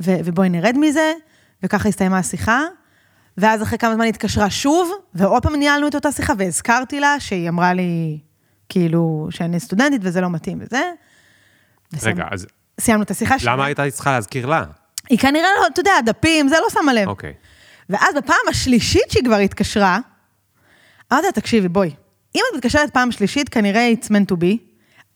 ו... 0.00 0.10
ובואי 0.24 0.48
נרד 0.48 0.74
מזה, 0.78 1.12
וככה 1.62 1.88
הסתיימה 1.88 2.18
השיחה. 2.18 2.60
ואז 3.38 3.62
אחרי 3.62 3.78
כמה 3.78 3.94
זמן 3.94 4.04
היא 4.04 4.08
התקשרה 4.10 4.50
שוב, 4.50 4.90
ועוד 5.14 5.42
פעם 5.42 5.54
ניהלנו 5.54 5.88
את 5.88 5.94
אותה 5.94 6.12
שיחה, 6.12 6.32
והזכרתי 6.38 7.00
לה 7.00 7.20
שהיא 7.20 7.48
אמרה 7.48 7.72
לי, 7.74 8.18
כאילו, 8.68 9.28
שאני 9.30 9.60
סטודנטית 9.60 10.00
וזה 10.04 10.20
לא 10.20 10.30
מתאים 10.30 10.58
וזה. 10.60 10.82
רגע, 12.02 12.24
אז 12.30 12.46
סיימנו 12.80 13.02
את 13.02 13.10
השיחה 13.10 13.38
שלה. 13.38 13.52
למה 13.52 13.64
היית 13.64 13.80
צריכה 13.80 14.12
להזכיר 14.12 14.46
לה? 14.46 14.64
היא 15.10 15.18
כנראה 15.18 15.48
לא, 15.60 15.66
אתה 15.66 15.80
יודע, 15.80 15.92
דפים, 16.04 16.48
זה 16.48 16.56
לא 16.62 16.66
שמה 16.70 16.92
לב. 16.92 17.08
אוקיי. 17.08 17.32
ואז 17.90 18.14
בפעם 18.16 18.36
השלישית 18.50 19.10
שהיא 19.10 19.24
כבר 19.24 19.36
התקשרה, 19.36 19.98
אמרתי 21.12 21.26
לה, 21.26 21.32
תקשיבי, 21.32 21.68
בואי, 21.68 21.90
אם 22.34 22.40
את 22.50 22.56
מתקשרת 22.56 22.90
פעם 22.90 23.12
שלישית, 23.12 23.48
כנראה 23.48 23.92
it's 23.92 24.06
meant 24.06 24.32
to 24.32 24.36
be. 24.36 24.56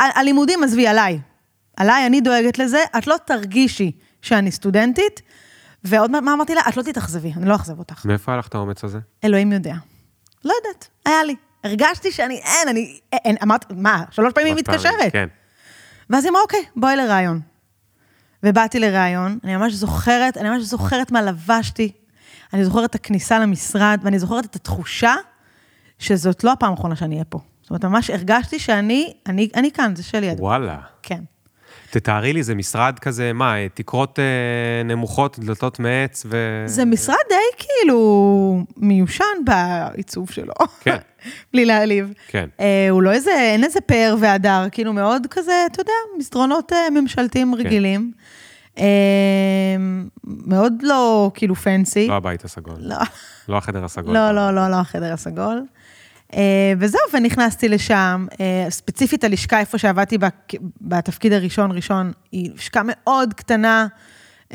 הלימודים, 0.00 0.64
עזבי, 0.64 0.86
עליי. 0.86 1.18
עליי, 1.76 2.06
אני 2.06 2.20
דואגת 2.20 2.58
לזה, 2.58 2.82
את 2.98 3.06
לא 3.06 3.16
תרגישי 3.24 3.92
שאני 4.22 4.52
סטודנטית, 4.52 5.22
ועוד 5.84 6.10
מה 6.10 6.32
אמרתי 6.32 6.54
לה? 6.54 6.60
את 6.68 6.76
לא 6.76 6.82
תתאכזבי, 6.82 7.32
אני 7.36 7.48
לא 7.48 7.52
אאכזב 7.52 7.78
אותך. 7.78 8.04
מאיפה 8.04 8.32
היה 8.32 8.38
לך 8.38 8.48
את 8.48 8.54
האומץ 8.54 8.84
הזה? 8.84 8.98
אלוהים 9.24 9.52
יודע. 9.52 9.74
לא 10.44 10.54
יודעת, 10.64 10.88
היה 11.06 11.24
לי. 11.24 11.36
הרגשתי 11.64 12.12
שאני, 12.12 12.40
אין, 12.44 12.68
אני, 12.68 12.98
אין, 13.12 13.36
אמרת, 13.42 13.64
מה, 13.70 14.04
שלוש 14.10 14.32
פעמים 14.32 14.56
פעמים, 14.56 14.74
מתקשרת. 14.74 15.12
כן. 15.12 15.28
ואז 16.10 16.24
היא 16.24 16.30
אמרה, 16.30 16.42
אוקיי, 16.42 16.64
בואי 16.76 16.96
לראיון. 16.96 17.40
ובאתי 18.42 18.78
לראיון, 18.78 19.38
אני 19.44 19.56
ממש 19.56 19.72
זוכרת, 19.72 20.36
אני 20.36 20.48
ממש 20.48 20.62
זוכרת 20.62 21.10
מה 21.10 21.22
לבשתי, 21.22 21.92
אני 22.52 22.64
זוכרת 22.64 22.90
את 22.90 22.94
הכניסה 22.94 23.38
למשרד, 23.38 24.00
ואני 24.02 24.18
זוכרת 24.18 24.44
את 24.44 24.56
התחושה 24.56 25.14
שזאת 26.00 26.44
לא 26.44 26.52
הפעם 26.52 26.70
האחרונה 26.70 26.96
שאני 26.96 27.14
אהיה 27.14 27.24
פה. 27.24 27.38
זאת 27.62 27.70
אומרת, 27.70 27.84
ממש 27.84 28.10
הרגשתי 28.10 28.58
שאני, 28.58 29.12
אני, 29.26 29.48
אני 29.54 29.70
כאן, 29.70 29.96
זה 29.96 30.02
שלי. 30.02 30.30
וואלה. 30.38 30.78
כן. 31.02 31.20
תתארי 31.90 32.32
לי, 32.32 32.42
זה 32.42 32.54
משרד 32.54 32.98
כזה, 32.98 33.32
מה, 33.32 33.54
תקרות 33.74 34.18
אה, 34.18 34.82
נמוכות, 34.84 35.38
דלתות 35.38 35.78
מעץ 35.80 36.26
ו... 36.28 36.64
זה 36.66 36.84
משרד 36.84 37.16
די 37.28 37.64
כאילו 37.64 38.64
מיושן 38.76 39.24
בעיצוב 39.44 40.30
שלו. 40.30 40.52
כן. 40.80 40.96
בלי 41.52 41.64
להעליב. 41.64 42.12
כן. 42.28 42.48
אה, 42.60 42.86
הוא 42.90 43.02
לא 43.02 43.12
איזה, 43.12 43.30
אין 43.40 43.64
איזה 43.64 43.80
פאר 43.80 44.16
והדר, 44.20 44.66
כאילו 44.72 44.92
מאוד 44.92 45.26
כזה, 45.30 45.66
אתה 45.72 45.80
יודע, 45.80 45.92
מסדרונות 46.18 46.72
אה, 46.72 46.90
ממשלתיים 46.90 47.54
רגילים. 47.54 48.12
אה, 48.78 48.84
מאוד 50.24 50.72
לא 50.82 51.30
כאילו 51.34 51.54
פנסי. 51.54 52.08
לא 52.08 52.14
הבית 52.14 52.44
הסגול. 52.44 52.76
לא, 52.78 52.96
לא 53.50 53.56
החדר 53.56 53.84
הסגול. 53.84 54.14
לא, 54.14 54.32
לא, 54.32 54.50
לא, 54.54 54.68
לא 54.68 54.76
החדר 54.76 55.12
הסגול. 55.12 55.62
אה, 56.34 56.40
וזהו, 56.78 57.00
ונכנסתי 57.14 57.68
לשם. 57.68 58.26
אה, 58.40 58.66
ספציפית 58.70 59.24
הלשכה, 59.24 59.60
איפה 59.60 59.78
שעבדתי 59.78 60.18
בת- 60.18 60.54
בתפקיד 60.80 61.32
הראשון, 61.32 61.72
ראשון, 61.72 62.12
היא 62.32 62.50
לשכה 62.54 62.80
מאוד 62.84 63.34
קטנה. 63.34 63.86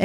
אה, 0.00 0.04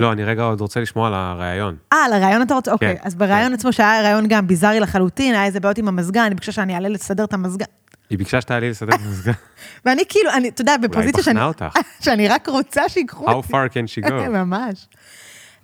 לא, 0.00 0.12
אני 0.12 0.24
רגע 0.24 0.42
עוד 0.42 0.60
רוצה 0.60 0.80
לשמוע 0.80 1.06
על 1.06 1.14
הראיון. 1.14 1.76
אה, 1.92 1.98
על 2.04 2.12
הרעיון 2.12 2.42
אתה 2.42 2.54
רוצה? 2.54 2.72
אוקיי. 2.72 2.96
כן, 2.96 3.02
אז 3.06 3.14
בריאיון 3.14 3.48
כן. 3.48 3.54
עצמו, 3.54 3.72
שהיה 3.72 4.02
רעיון 4.02 4.26
גם 4.28 4.46
ביזארי 4.46 4.80
לחלוטין, 4.80 5.34
היה 5.34 5.44
איזה 5.44 5.60
בעיות 5.60 5.78
עם 5.78 5.88
המזגן, 5.88 6.22
אני 6.22 6.34
ביקשה 6.34 6.52
שאני 6.52 6.74
אעלה 6.74 6.88
לסדר 6.88 7.24
את 7.24 7.32
המזגן. 7.32 7.64
היא 8.10 8.18
ביקשה 8.18 8.40
שתעלי 8.40 8.70
לסדר 8.70 8.94
את 8.94 9.00
המזגן. 9.04 9.32
ואני 9.84 10.02
כאילו, 10.08 10.30
אני, 10.30 10.48
אתה 10.48 10.60
יודע, 10.60 10.76
בפוזיציה 10.76 11.22
שאני, 11.22 11.34
בחנה 11.34 11.46
אותך. 11.46 11.64
שאני 12.04 12.28
רק 12.28 12.48
רוצה 12.48 12.88
שיקחו 12.88 13.26
How 13.30 13.32
אותי. 13.34 13.52
far 13.52 13.68
can 13.68 14.06
she 14.06 14.08
go? 14.10 14.12
ממש. 14.38 14.86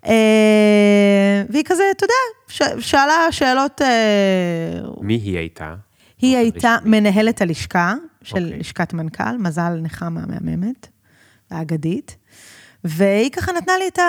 אה, 0.07 1.43
והיא 1.49 1.65
כזה, 1.67 1.83
אתה 1.97 2.05
יודע, 2.05 2.81
שאלה 2.81 3.27
שאלות, 3.31 3.83
אה, 3.83 4.81
מי 5.01 5.15
היא 5.15 5.39
הייתה? 5.39 5.75
היא 6.19 6.37
הייתה. 6.37 6.77
מנהלת 6.85 7.41
הלשכה 7.41 7.95
של 8.23 8.45
אוקיי. 8.45 8.59
לשכת 8.59 8.93
מנכ"ל, 8.93 9.37
מזל 9.39 9.71
נחמה 9.83 10.21
המהממת, 10.23 10.87
האגדית, 11.51 12.17
והיא 12.85 13.31
ככה 13.31 13.53
נתנה 13.53 13.73
לי 13.79 13.89
את, 13.89 13.99
ה, 13.99 14.05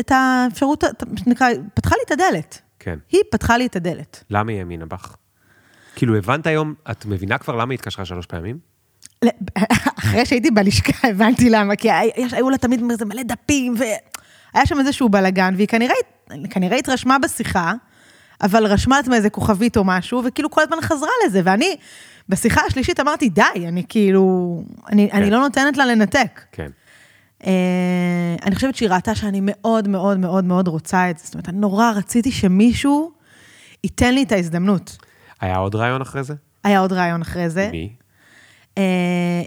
את 0.00 0.12
האפשרות, 0.14 0.84
שנקרא, 1.16 1.48
פתחה 1.74 1.94
לי 1.96 2.02
את 2.06 2.10
הדלת. 2.10 2.60
כן. 2.78 2.98
היא 3.10 3.20
פתחה 3.30 3.56
לי 3.56 3.66
את 3.66 3.76
הדלת. 3.76 4.24
למה 4.30 4.52
היא 4.52 4.58
האמינה 4.58 4.86
בך? 4.86 5.16
כאילו, 5.94 6.16
הבנת 6.16 6.46
היום, 6.46 6.74
את 6.90 7.06
מבינה 7.06 7.38
כבר 7.38 7.56
למה 7.56 7.72
היא 7.72 7.78
התקשרה 7.78 8.04
שלוש 8.04 8.26
פעמים? 8.26 8.58
אחרי 9.98 10.26
שהייתי 10.26 10.50
בלשכה 10.50 11.08
הבנתי 11.08 11.50
למה, 11.50 11.76
כי 11.76 11.88
היו 12.32 12.50
לה 12.50 12.58
תמיד 12.58 12.82
מלא 12.82 13.22
דפים, 13.22 13.74
והיה 14.54 14.66
שם 14.66 14.78
איזשהו 14.78 15.08
בלאגן, 15.08 15.54
והיא 15.56 15.68
כנראה, 15.68 15.94
כנראה 16.50 16.76
התרשמה 16.76 17.18
בשיחה, 17.18 17.72
אבל 18.42 18.66
רשמה 18.66 18.96
לעצמה 18.96 19.16
איזה 19.16 19.30
כוכבית 19.30 19.76
או 19.76 19.84
משהו, 19.84 20.22
וכאילו 20.24 20.50
כל 20.50 20.62
הזמן 20.62 20.80
חזרה 20.80 21.10
לזה, 21.26 21.40
ואני, 21.44 21.76
בשיחה 22.28 22.60
השלישית 22.66 23.00
אמרתי, 23.00 23.28
די, 23.28 23.42
אני 23.68 23.84
כאילו, 23.88 24.62
אני, 24.88 25.08
אני 25.12 25.24
כן. 25.24 25.30
לא 25.30 25.38
נותנת 25.40 25.76
לה 25.76 25.86
לנתק. 25.86 26.40
כן. 26.52 26.70
אה, 27.46 28.36
אני 28.46 28.54
חושבת 28.54 28.76
שהיא 28.76 28.88
ראתה 28.88 29.14
שאני 29.14 29.40
מאוד 29.42 29.88
מאוד 29.88 30.18
מאוד 30.18 30.44
מאוד 30.44 30.68
רוצה 30.68 31.10
את 31.10 31.18
זה, 31.18 31.24
זאת 31.24 31.34
אומרת, 31.34 31.48
אני 31.48 31.58
נורא 31.58 31.90
רציתי 31.96 32.32
שמישהו 32.32 33.12
ייתן 33.84 34.14
לי 34.14 34.22
את 34.22 34.32
ההזדמנות. 34.32 34.96
היה 35.40 35.56
עוד 35.56 35.74
רעיון 35.74 36.00
אחרי 36.00 36.22
זה? 36.24 36.34
היה 36.64 36.80
עוד 36.80 36.92
רעיון 36.92 37.22
אחרי 37.22 37.50
זה. 37.50 37.68
מי? 37.72 37.92
אה, 38.80 39.42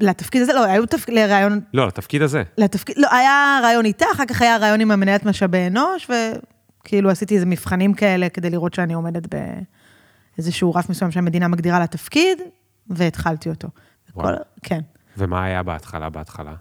לתפקיד 0.00 0.42
הזה, 0.42 0.52
לא, 0.52 0.64
היו 0.64 0.86
תפקיד, 0.86 1.14
לרעיון, 1.14 1.60
לא, 1.74 1.86
לתפקיד 1.86 2.22
הזה. 2.22 2.42
לתפקיד, 2.58 2.96
לא, 2.98 3.14
היה 3.14 3.60
רעיון 3.62 3.84
איתה, 3.84 4.06
אחר 4.14 4.24
כך 4.26 4.42
היה 4.42 4.56
רעיון 4.56 4.80
עם 4.80 4.90
המנהלת 4.90 5.24
משאבי 5.24 5.66
אנוש, 5.66 6.10
וכאילו 6.84 7.10
עשיתי 7.10 7.34
איזה 7.34 7.46
מבחנים 7.46 7.94
כאלה 7.94 8.28
כדי 8.28 8.50
לראות 8.50 8.74
שאני 8.74 8.94
עומדת 8.94 9.34
באיזשהו 10.36 10.74
רף 10.74 10.90
מסוים 10.90 11.10
שהמדינה 11.10 11.48
מגדירה 11.48 11.80
לתפקיד, 11.80 12.38
והתחלתי 12.90 13.48
אותו. 13.48 13.68
וואו. 14.14 14.26
כל, 14.26 14.34
כן. 14.62 14.80
ומה 15.18 15.44
היה 15.44 15.62
בהתחלה, 15.62 16.10
בהתחלה? 16.10 16.54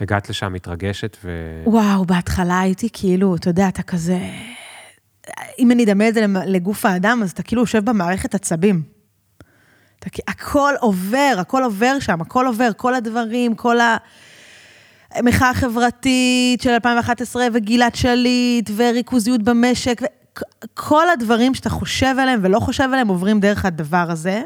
הגעת 0.00 0.30
לשם 0.30 0.52
מתרגשת 0.52 1.16
ו... 1.24 1.30
וואו, 1.66 2.04
בהתחלה 2.04 2.60
הייתי 2.60 2.88
כאילו, 2.92 3.36
אתה 3.36 3.50
יודע, 3.50 3.68
אתה 3.68 3.82
כזה... 3.82 4.18
אם 5.58 5.70
אני 5.70 5.84
אדמה 5.84 6.08
את 6.08 6.14
זה 6.14 6.26
לגוף 6.46 6.86
האדם, 6.86 7.20
אז 7.22 7.30
אתה 7.30 7.42
כאילו 7.42 7.62
יושב 7.62 7.84
במערכת 7.84 8.34
עצבים. 8.34 8.82
אתה, 10.06 10.22
הכל 10.28 10.74
עובר, 10.80 11.34
הכל 11.38 11.62
עובר 11.62 12.00
שם, 12.00 12.20
הכל 12.20 12.46
עובר, 12.46 12.70
כל 12.76 12.94
הדברים, 12.94 13.54
כל 13.54 13.76
המחאה 15.14 15.50
החברתית 15.50 16.60
של 16.60 16.70
2011 16.70 17.46
וגלעד 17.52 17.94
שליט 17.94 18.70
וריכוזיות 18.76 19.42
במשק, 19.42 20.02
וכל 20.64 21.10
הדברים 21.10 21.54
שאתה 21.54 21.70
חושב 21.70 22.14
עליהם 22.18 22.40
ולא 22.42 22.60
חושב 22.60 22.84
עליהם 22.84 23.08
עוברים 23.08 23.40
דרך 23.40 23.64
הדבר 23.64 24.06
הזה, 24.10 24.42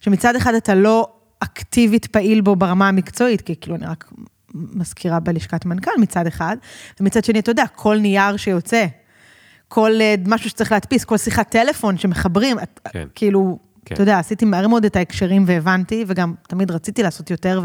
שמצד 0.00 0.36
אחד 0.36 0.54
אתה 0.54 0.74
לא 0.74 1.08
אקטיבית 1.40 2.06
פעיל 2.06 2.40
בו 2.40 2.56
ברמה 2.56 2.88
המקצועית, 2.88 3.40
כי 3.40 3.56
כאילו 3.60 3.76
אני 3.76 3.86
רק 3.86 4.12
מזכירה 4.54 5.20
בלשכת 5.20 5.64
מנכ"ל 5.64 5.90
מצד 6.00 6.26
אחד, 6.26 6.56
ומצד 7.00 7.24
שני, 7.24 7.38
אתה 7.38 7.50
יודע, 7.50 7.64
כל 7.74 7.96
נייר 7.96 8.36
שיוצא, 8.36 8.86
כל 9.68 9.90
אה, 10.00 10.14
משהו 10.26 10.50
שצריך 10.50 10.72
להדפיס, 10.72 11.04
כל 11.04 11.18
שיחת 11.18 11.50
טלפון 11.50 11.98
שמחברים, 11.98 12.56
כן. 12.92 13.06
כאילו, 13.14 13.58
כן. 13.86 13.94
אתה 13.94 14.02
יודע, 14.02 14.18
עשיתי 14.18 14.44
מהר 14.44 14.68
מאוד 14.68 14.84
את 14.84 14.96
ההקשרים 14.96 15.44
והבנתי, 15.46 16.04
וגם 16.06 16.34
תמיד 16.48 16.70
רציתי 16.70 17.02
לעשות 17.02 17.30
יותר, 17.30 17.62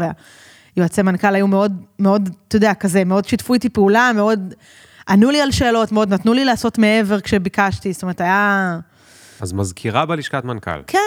והיועצי 0.76 1.02
מנכ"ל 1.02 1.34
היו 1.34 1.46
מאוד, 1.46 1.82
מאוד, 1.98 2.28
אתה 2.48 2.56
יודע, 2.56 2.74
כזה, 2.74 3.04
מאוד 3.04 3.24
שיתפו 3.24 3.54
איתי 3.54 3.68
פעולה, 3.68 4.10
מאוד 4.14 4.54
ענו 5.08 5.30
לי 5.30 5.40
על 5.40 5.50
שאלות, 5.50 5.92
מאוד 5.92 6.14
נתנו 6.14 6.32
לי 6.32 6.44
לעשות 6.44 6.78
מעבר 6.78 7.20
כשביקשתי, 7.20 7.92
זאת 7.92 8.02
אומרת, 8.02 8.20
היה... 8.20 8.78
אז 9.40 9.52
מזכירה 9.52 10.06
בלשכת 10.06 10.44
מנכ"ל. 10.44 10.82
כן, 10.86 10.98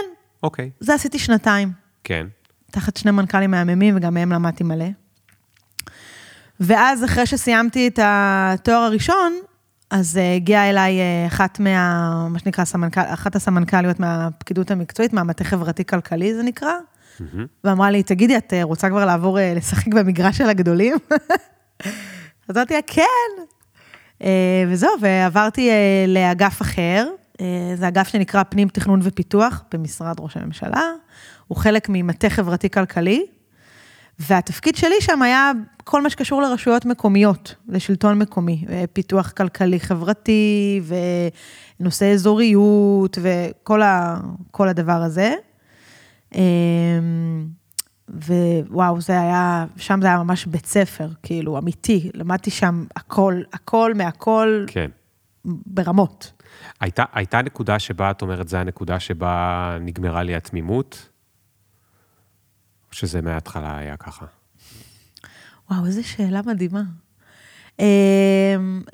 אוקיי. 0.44 0.70
זה 0.80 0.94
עשיתי 0.94 1.20
שנתיים. 1.20 1.72
כן. 2.04 2.28
תחת 2.72 2.98
שני 2.98 3.12
מנכ"לים 3.12 3.52
מהממים, 3.52 3.98
וגם 3.98 4.14
מהם 4.14 4.32
למדתי 4.32 4.64
מלא. 4.64 4.86
ואז, 6.60 7.04
אחרי 7.04 7.26
שסיימתי 7.26 7.88
את 7.88 8.00
התואר 8.04 8.78
הראשון, 8.78 9.34
אז 9.90 10.18
uh, 10.18 10.36
הגיעה 10.36 10.70
אליי 10.70 11.00
uh, 11.00 11.28
אחת 11.28 11.60
מה... 11.60 12.28
מה 12.30 12.40
שנקרא 12.40 12.66
סמנכ"ל, 12.66 13.02
אחת 13.02 13.36
הסמנכ"ליות 13.36 14.00
מהפקידות 14.00 14.72
המקצועית, 14.72 15.14
מהמטה 15.14 15.44
חברתי-כלכלי 15.44 16.36
זה 16.36 16.44
נקרא, 16.44 16.74
מהמם. 17.20 17.46
ואמרה 17.64 17.92
לי, 17.92 18.04
תגידי, 18.04 18.38
את 18.38 18.54
uh, 18.54 18.64
רוצה 18.64 18.90
כבר 18.90 19.06
לעבור 19.06 19.38
לשחק 19.56 19.94
במגרש 19.94 20.38
של 20.38 20.50
הגדולים? 20.50 20.98
אז 22.50 22.58
אמרתי 22.58 22.74
לה, 22.74 22.80
כן. 22.88 23.04
וזהו, 24.68 24.90
ועברתי 25.02 25.70
לאגף 26.08 26.62
אחר, 26.62 27.08
זה 27.76 27.88
אגף 27.88 28.08
שנקרא 28.08 28.44
פנים 28.44 28.68
תכנון 28.68 29.00
ופיתוח 29.04 29.64
במשרד 29.74 30.16
ראש 30.20 30.38
הממשלה, 30.38 30.82
הוא 31.48 31.58
חלק 31.58 31.88
ממטה 31.90 32.30
חברתי-כלכלי, 32.30 33.26
והתפקיד 34.20 34.76
שלי 34.76 34.96
שם 35.02 35.22
היה 35.22 35.52
כל 35.84 36.02
מה 36.02 36.10
שקשור 36.10 36.42
לרשויות 36.42 36.86
מקומיות, 36.86 37.56
לשלטון 37.68 38.20
מקומי, 38.20 38.66
אה, 38.70 38.84
פיתוח 38.94 39.32
כלכלי-חברתי, 39.32 40.82
ונושא 41.80 42.14
אזוריות, 42.14 43.18
וכל 43.22 43.82
ה, 43.82 44.18
כל 44.52 44.68
הדבר 44.68 45.02
הזה. 45.02 45.34
אמ, 46.36 47.48
ווואו, 48.10 49.02
זה 49.02 49.22
היה, 49.22 49.66
שם 49.78 50.00
זה 50.02 50.08
היה 50.08 50.18
ממש 50.18 50.46
בית 50.46 50.66
ספר, 50.66 51.10
כאילו, 51.24 51.58
אמיתי. 51.58 52.12
למדתי 52.14 52.52
שם 52.52 52.86
הכל, 52.96 53.42
הכל 53.54 53.94
מהכל, 53.96 54.66
כן. 54.68 54.90
ברמות. 55.46 56.32
הייתה, 56.80 57.04
הייתה 57.14 57.42
נקודה 57.42 57.80
שבה 57.80 58.12
את 58.12 58.22
אומרת, 58.22 58.48
זו 58.48 58.58
הנקודה 58.58 59.00
שבה 59.00 59.78
נגמרה 59.82 60.24
לי 60.24 60.36
התמימות? 60.36 61.10
שזה 62.96 63.22
מההתחלה 63.22 63.78
היה 63.78 63.98
ככה? 63.98 64.26
וואו, 65.72 65.86
איזו 65.86 66.08
שאלה 66.08 66.42
מדהימה. 66.46 66.82
אמ, 67.80 67.86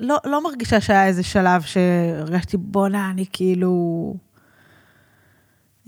לא, 0.00 0.16
לא 0.24 0.44
מרגישה 0.44 0.80
שהיה 0.80 1.06
איזה 1.06 1.22
שלב 1.22 1.62
שהרגשתי, 1.62 2.56
בואנה, 2.56 3.10
אני 3.10 3.24
כאילו... 3.32 4.14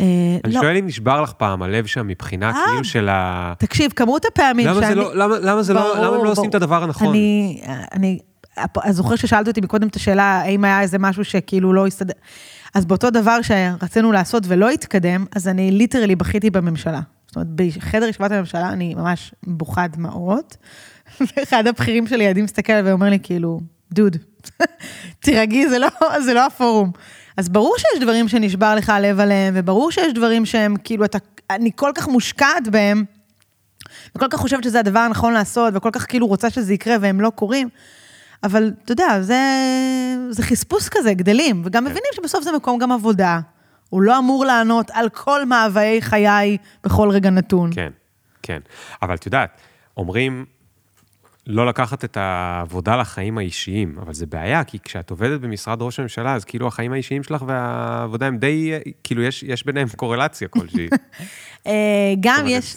אה, 0.01 0.07
אני 0.45 0.55
לא, 0.55 0.61
שואל 0.61 0.77
אם 0.77 0.87
נשבר 0.87 1.23
לך 1.23 1.33
פעם 1.33 1.62
הלב 1.62 1.87
שם 1.87 2.07
מבחינה 2.07 2.51
אה. 2.51 2.65
כאילו 2.67 2.85
של 2.85 3.09
ה... 3.09 3.53
תקשיב, 3.59 3.93
כמות 3.97 4.25
הפעמים 4.25 4.67
למה 4.67 4.81
שאני... 4.81 4.89
זה 4.89 4.95
לא, 4.95 5.17
למה, 5.17 5.39
למה 5.39 5.62
זה 5.62 5.75
לא, 5.75 5.81
ברור, 5.81 6.05
למה 6.05 6.17
הם 6.17 6.25
לא 6.25 6.31
עושים 6.31 6.35
ברור. 6.35 6.49
את 6.49 6.55
הדבר 6.55 6.83
הנכון? 6.83 7.09
אני, 7.09 7.62
אני, 7.93 8.19
אז 8.83 8.97
זוכר 8.97 9.17
ששאלת 9.17 9.49
אותי 9.49 9.61
מקודם 9.61 9.89
את 9.89 9.97
השאלה, 9.97 10.25
האם 10.25 10.65
היה 10.65 10.81
איזה 10.81 10.99
משהו 10.99 11.25
שכאילו 11.25 11.73
לא 11.73 11.87
הסתדר. 11.87 12.15
אז 12.75 12.85
באותו 12.85 13.11
דבר 13.11 13.39
שרצינו 13.43 14.12
לעשות 14.12 14.43
ולא 14.47 14.70
התקדם, 14.70 15.25
אז 15.37 15.49
אני 15.49 15.70
ליטרלי 15.70 16.16
בכיתי 16.16 16.51
בממשלה. 16.51 17.01
זאת 17.27 17.37
אומרת, 17.37 17.49
בחדר 17.49 18.09
ישיבת 18.09 18.31
הממשלה 18.31 18.68
אני 18.68 18.95
ממש 18.95 19.35
בוכה 19.47 19.87
דמעות, 19.87 20.57
ואחד 21.37 21.66
הבכירים 21.66 22.07
שלי, 22.07 22.25
ילדים 22.25 22.45
מסתכל 22.45 22.72
עליי 22.72 22.91
ואומר 22.91 23.11
לי, 23.11 23.18
כאילו, 23.22 23.61
דוד, 23.93 24.16
תירגעי, 25.25 25.68
זה 25.68 25.79
לא, 25.79 25.89
זה 26.25 26.35
לא 26.35 26.47
הפורום. 26.47 26.91
אז 27.37 27.49
ברור 27.49 27.75
שיש 27.79 28.03
דברים 28.03 28.29
שנשבר 28.29 28.75
לך 28.75 28.91
הלב 28.91 29.20
עליהם, 29.20 29.55
וברור 29.57 29.91
שיש 29.91 30.12
דברים 30.12 30.47
שהם, 30.47 30.77
כאילו, 30.85 31.05
אתה, 31.05 31.18
אני 31.51 31.70
כל 31.77 31.91
כך 31.95 32.09
מושקעת 32.09 32.68
בהם, 32.68 33.05
וכל 34.16 34.27
כך 34.31 34.39
חושבת 34.39 34.64
שזה 34.64 34.81
הדבר 34.81 34.99
הנכון 34.99 35.33
לעשות, 35.33 35.75
וכל 35.77 35.91
כך 35.93 36.07
כאילו 36.09 36.27
רוצה 36.27 36.51
שזה 36.51 36.75
יקרה 36.75 36.97
והם 37.01 37.20
לא 37.20 37.31
קורים. 37.31 37.68
אבל 38.45 38.72
אתה 38.84 38.92
יודע, 38.92 39.22
זה, 39.22 39.40
זה 40.30 40.42
חספוס 40.42 40.88
כזה, 40.88 41.14
גדלים, 41.14 41.62
וגם 41.64 41.84
מבינים 41.84 42.11
שבסוף 42.14 42.45
זה 42.45 42.53
מקום 42.53 42.78
גם 42.78 42.92
עבודה. 42.92 43.40
הוא 43.90 44.03
לא 44.03 44.18
אמור 44.18 44.45
לענות 44.45 44.90
על 44.90 45.09
כל 45.09 45.45
מאוויי 45.45 46.03
חיי 46.03 46.57
בכל 46.84 47.11
רגע 47.11 47.30
נתון. 47.30 47.70
כן, 47.74 47.90
כן. 48.42 48.59
אבל 49.03 49.14
את 49.14 49.26
יודעת, 49.26 49.61
אומרים 49.97 50.45
לא 51.47 51.66
לקחת 51.66 52.05
את 52.05 52.16
העבודה 52.16 52.97
לחיים 52.97 53.38
האישיים, 53.38 53.99
אבל 53.99 54.14
זה 54.14 54.26
בעיה, 54.26 54.64
כי 54.64 54.78
כשאת 54.78 55.11
עובדת 55.11 55.40
במשרד 55.40 55.82
ראש 55.82 55.99
הממשלה, 55.99 56.34
אז 56.34 56.45
כאילו 56.45 56.66
החיים 56.66 56.92
האישיים 56.92 57.22
שלך 57.22 57.45
והעבודה 57.47 58.26
הם 58.26 58.38
די, 58.38 58.72
כאילו 59.05 59.22
יש, 59.22 59.42
יש 59.42 59.66
ביניהם 59.66 59.88
קורלציה 59.97 60.49
כלשהי. 60.49 60.88
אה, 61.66 62.14
גם 62.20 62.45
יש, 62.49 62.76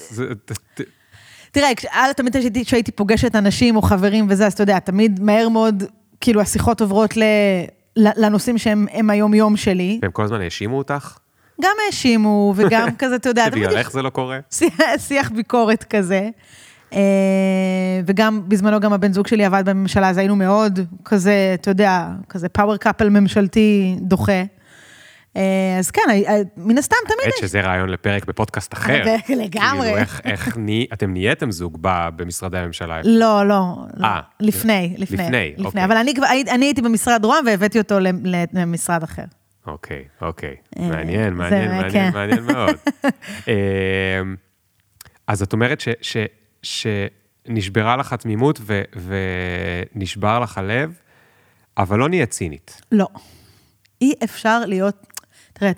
תראה, 1.52 1.76
כש- 1.76 1.86
א', 1.92 2.12
תמיד 2.16 2.36
כשהייתי- 2.66 2.92
פוגשת 2.92 3.36
אנשים 3.36 3.76
או 3.76 3.82
חברים 3.82 4.26
וזה, 4.30 4.46
אז 4.48 4.54
אתה 4.54 4.64
יודע, 4.64 4.80
תמיד 4.80 5.20
מהר 5.24 5.50
מאוד, 5.50 5.84
כאילו, 6.22 6.42
השיחות 6.42 6.82
עוברות 6.82 7.18
ל- 7.18 7.24
לנושאים 7.98 8.58
שהם 8.58 8.86
הם 8.92 9.10
היום-יום 9.10 9.58
שלי. 9.58 10.00
והם 10.02 10.12
כל 10.12 10.24
הזמן 10.24 10.42
האשימו 10.42 10.78
אותך? 10.78 11.18
גם 11.62 11.72
האשימו, 11.88 12.54
וגם 12.58 12.88
כזה, 13.00 13.16
אתה 13.16 13.30
יודע, 13.30 13.42
יש 13.48 13.54
שבגללך 13.54 13.92
זה 13.92 14.02
לא 14.02 14.10
קורה? 14.10 14.40
שיח, 14.52 14.72
שיח 14.98 15.30
ביקורת 15.32 15.84
כזה. 15.84 16.30
אה, 16.94 17.00
וגם, 18.06 18.42
בזמנו 18.48 18.80
גם 18.80 18.94
הבן 18.94 19.14
זוג 19.14 19.28
שלי 19.28 19.46
עבד 19.46 19.64
בממשלה, 19.70 20.10
אז 20.10 20.18
היינו 20.18 20.36
מאוד 20.36 20.80
כזה, 21.06 21.52
אתה 21.54 21.72
יודע, 21.72 22.08
כזה 22.30 22.50
פאוור 22.50 22.78
קאפל 22.78 23.10
ממשלתי 23.10 23.96
דוחה. 24.02 24.44
אה, 25.38 25.80
אז 25.80 25.92
כן, 25.92 26.02
אה, 26.10 26.42
מן 26.58 26.78
הסתם 26.78 26.96
תמיד 27.08 27.20
האמת 27.24 27.34
שזה 27.42 27.62
רעיון 27.62 27.90
לפרק 27.90 28.26
בפודקאסט 28.26 28.74
אחר. 28.74 29.04
לגמרי. 29.44 29.86
כאילו, 29.88 29.98
איך, 29.98 30.22
איך 30.26 30.58
ני, 30.58 30.88
אתם 30.94 31.14
נהייתם 31.14 31.52
זוג 31.52 31.78
במשרדי 31.82 32.58
הממשלה? 32.58 33.02
לא, 33.04 33.48
לא. 33.48 33.76
לא. 33.98 34.08
אה, 34.08 34.20
לפני, 34.40 34.96
לפני. 34.98 35.24
לפני, 35.24 35.66
אוקיי. 35.66 35.86
אבל 35.86 35.98
אני, 35.98 36.14
אני 36.50 36.66
הייתי 36.66 36.82
במשרד 36.82 37.26
רוה"מ 37.26 37.46
והבאתי 37.46 37.78
אותו 37.78 37.96
למשרד 38.54 39.04
אחר. 39.04 39.24
אוקיי, 39.68 40.04
אוקיי. 40.22 40.56
אה, 40.80 40.88
מעניין, 40.88 41.34
מעניין, 41.34 41.72
מעניין, 41.72 41.92
כן. 41.92 42.10
מעניין 42.14 42.44
מאוד. 42.54 42.76
אמ, 43.48 44.36
אז 45.28 45.42
את 45.42 45.54
אומרת 45.54 45.84
ש, 46.02 46.18
שנשברה 47.48 47.98
לך 47.98 48.14
התמימות 48.14 48.60
ו, 48.62 48.82
ונשבר 49.96 50.40
לך 50.40 50.58
הלב, 50.58 50.94
אבל 51.78 52.00
לא 52.00 52.10
נהיה 52.10 52.26
צינית. 52.26 52.82
לא. 52.92 53.08
אי 54.02 54.14
אפשר 54.24 54.60
להיות, 54.66 55.08
תראה, 55.60 55.72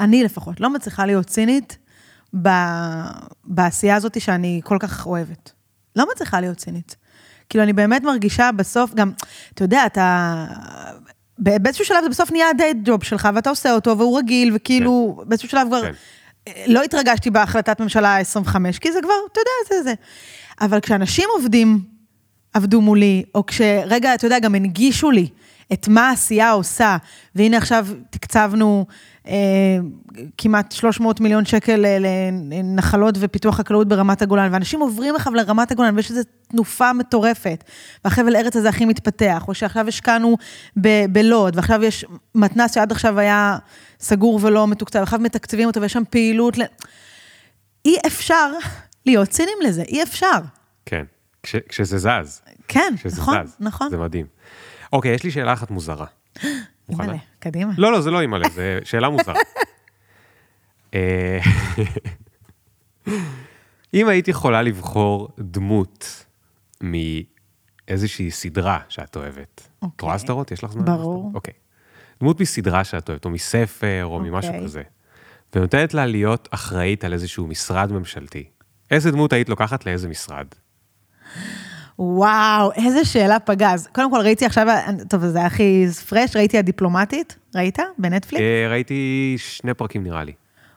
אני 0.00 0.24
לפחות 0.24 0.60
לא 0.60 0.70
מצליחה 0.70 1.06
להיות 1.06 1.26
צינית 1.26 1.78
ב, 2.42 2.48
בעשייה 3.44 3.96
הזאת 3.96 4.20
שאני 4.20 4.60
כל 4.64 4.76
כך 4.80 5.06
אוהבת. 5.06 5.52
לא 5.96 6.06
מצליחה 6.12 6.40
להיות 6.40 6.56
צינית. 6.56 6.96
כאילו, 7.48 7.64
אני 7.64 7.72
באמת 7.72 8.02
מרגישה 8.02 8.50
בסוף, 8.52 8.94
גם, 8.94 9.12
אתה 9.54 9.64
יודע, 9.64 9.86
אתה... 9.86 10.46
באיזשהו 11.38 11.84
שלב 11.84 12.02
זה 12.02 12.08
בסוף 12.08 12.32
נהיה 12.32 12.50
הדייט 12.50 12.76
ג'וב 12.84 13.04
שלך, 13.04 13.28
ואתה 13.34 13.50
עושה 13.50 13.72
אותו, 13.72 13.98
והוא 13.98 14.18
רגיל, 14.18 14.52
וכאילו, 14.54 15.16
כן. 15.22 15.28
באיזשהו 15.28 15.48
שלב 15.48 15.66
כבר... 15.66 15.82
כן. 15.82 15.92
כן. 16.44 16.52
לא 16.66 16.82
התרגשתי 16.82 17.30
בהחלטת 17.30 17.80
ממשלה 17.80 18.18
25, 18.18 18.78
כי 18.78 18.92
זה 18.92 18.98
כבר, 19.02 19.14
אתה 19.32 19.40
יודע, 19.40 19.50
זה 19.68 19.82
זה. 19.82 19.94
אבל 20.60 20.80
כשאנשים 20.80 21.28
עובדים, 21.36 21.80
עבדו 22.54 22.80
מולי, 22.80 23.24
או 23.34 23.46
כשרגע, 23.46 24.14
אתה 24.14 24.26
יודע, 24.26 24.38
גם 24.38 24.54
הנגישו 24.54 25.10
לי 25.10 25.28
את 25.72 25.88
מה 25.88 26.08
העשייה 26.08 26.50
עושה, 26.50 26.96
והנה 27.34 27.56
עכשיו 27.56 27.86
תקצבנו 28.10 28.86
אה, 29.26 29.34
כמעט 30.38 30.72
300 30.72 31.20
מיליון 31.20 31.44
שקל 31.44 31.84
אה, 31.84 31.98
לנחלות 32.50 33.14
ופיתוח 33.20 33.56
חקלאות 33.56 33.88
ברמת 33.88 34.22
הגולן, 34.22 34.52
ואנשים 34.52 34.80
עוברים 34.80 35.16
עכשיו 35.16 35.34
לרמת 35.34 35.70
הגולן, 35.70 35.96
ויש 35.96 36.10
איזו 36.10 36.20
תנופה 36.48 36.92
מטורפת, 36.92 37.64
והחבל 38.04 38.36
ארץ 38.36 38.56
הזה 38.56 38.68
הכי 38.68 38.84
מתפתח, 38.84 39.44
או 39.48 39.54
שעכשיו 39.54 39.88
השקענו 39.88 40.36
בלוד, 41.12 41.56
ועכשיו 41.56 41.84
יש 41.84 42.04
מתנ"ס 42.34 42.74
שעד 42.74 42.92
עכשיו 42.92 43.18
היה 43.18 43.58
סגור 44.00 44.38
ולא 44.42 44.66
מתוקצב, 44.66 44.98
עכשיו 44.98 45.18
מתקצבים 45.18 45.66
אותו, 45.66 45.80
ויש 45.80 45.92
שם 45.92 46.02
פעילות. 46.10 46.58
ל... 46.58 46.62
אי 47.84 47.96
אפשר 48.06 48.50
להיות 49.06 49.28
צינים 49.28 49.58
לזה, 49.64 49.82
אי 49.82 50.02
אפשר. 50.02 50.38
כן, 50.86 51.04
כש, 51.42 51.56
כשזה 51.68 51.98
זז. 51.98 52.42
כן, 52.68 52.94
כשזה 52.96 53.20
נכון, 53.20 53.46
זז. 53.46 53.56
נכון. 53.60 53.90
זה 53.90 53.96
מדהים. 53.96 54.26
אוקיי, 54.92 55.14
יש 55.14 55.24
לי 55.24 55.30
שאלה 55.30 55.52
אחת 55.52 55.70
מוזרה. 55.70 56.06
אימא'לה, 56.90 57.16
קדימה. 57.38 57.72
לא, 57.78 57.92
לא, 57.92 58.00
זה 58.00 58.10
לא 58.10 58.20
אימא'לה, 58.20 58.48
זו 58.48 58.62
שאלה 58.90 59.08
מוזרה. 59.08 59.34
אה, 60.94 61.38
אם 63.94 64.08
היית 64.08 64.28
יכולה 64.28 64.62
לבחור 64.62 65.28
דמות 65.38 66.24
מאיזושהי 66.80 68.30
סדרה 68.30 68.78
שאת 68.88 69.16
אוהבת, 69.16 69.68
את 69.78 69.82
אוקיי. 69.82 70.06
רואה 70.06 70.18
סדרות? 70.18 70.50
יש 70.50 70.64
לך 70.64 70.70
זמן? 70.70 70.84
ברור. 70.84 71.30
אוקיי. 71.34 71.54
דמות 72.20 72.40
מסדרה 72.40 72.84
שאת 72.84 73.08
אוהבת, 73.08 73.24
או 73.24 73.30
מספר, 73.30 74.04
או 74.04 74.20
ממשהו 74.20 74.52
אוקיי. 74.52 74.64
כזה, 74.64 74.82
ונותנת 75.54 75.94
לה 75.94 76.06
להיות 76.06 76.48
אחראית 76.50 77.04
על 77.04 77.12
איזשהו 77.12 77.46
משרד 77.46 77.92
ממשלתי. 77.92 78.44
איזה 78.90 79.10
דמות 79.10 79.32
היית 79.32 79.48
לוקחת 79.48 79.86
לאיזה 79.86 80.08
משרד? 80.08 80.46
וואו, 81.98 82.72
איזה 82.72 83.04
שאלה 83.04 83.38
פגז. 83.38 83.88
קודם 83.92 84.10
כל 84.10 84.20
ראיתי 84.20 84.46
עכשיו, 84.46 84.66
טוב, 85.08 85.26
זה 85.26 85.44
הכי 85.44 85.86
פרש, 86.08 86.36
ראיתי 86.36 86.58
הדיפלומטית, 86.58 87.36
ראית? 87.54 87.78
בנטפליקס? 87.98 88.42
אה, 88.42 88.68
ראיתי 88.70 89.34
שני 89.38 89.74
פרקים 89.74 90.02
נראה 90.02 90.24
לי. 90.24 90.32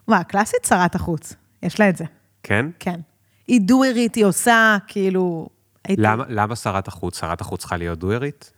מה, 0.08 0.24
קלאסית 0.24 0.66
שרת 0.66 0.96
החוץ, 0.96 1.34
יש 1.64 1.80
לה 1.80 1.90
את 1.90 1.98
זה. 1.98 2.06
כן? 2.44 2.66
כן. 2.80 3.00
היא 3.48 3.62
דוארית, 3.62 4.16
היא 4.16 4.26
עושה, 4.26 4.78
כאילו... 4.88 5.50
הייתי... 5.86 6.02
למה, 6.02 6.24
למה 6.30 6.56
שרת 6.56 6.88
החוץ? 6.88 7.20
שרת 7.20 7.42
החוץ 7.42 7.60
צריכה 7.60 7.78
להיות 7.78 8.00
דוארית? 8.00 8.52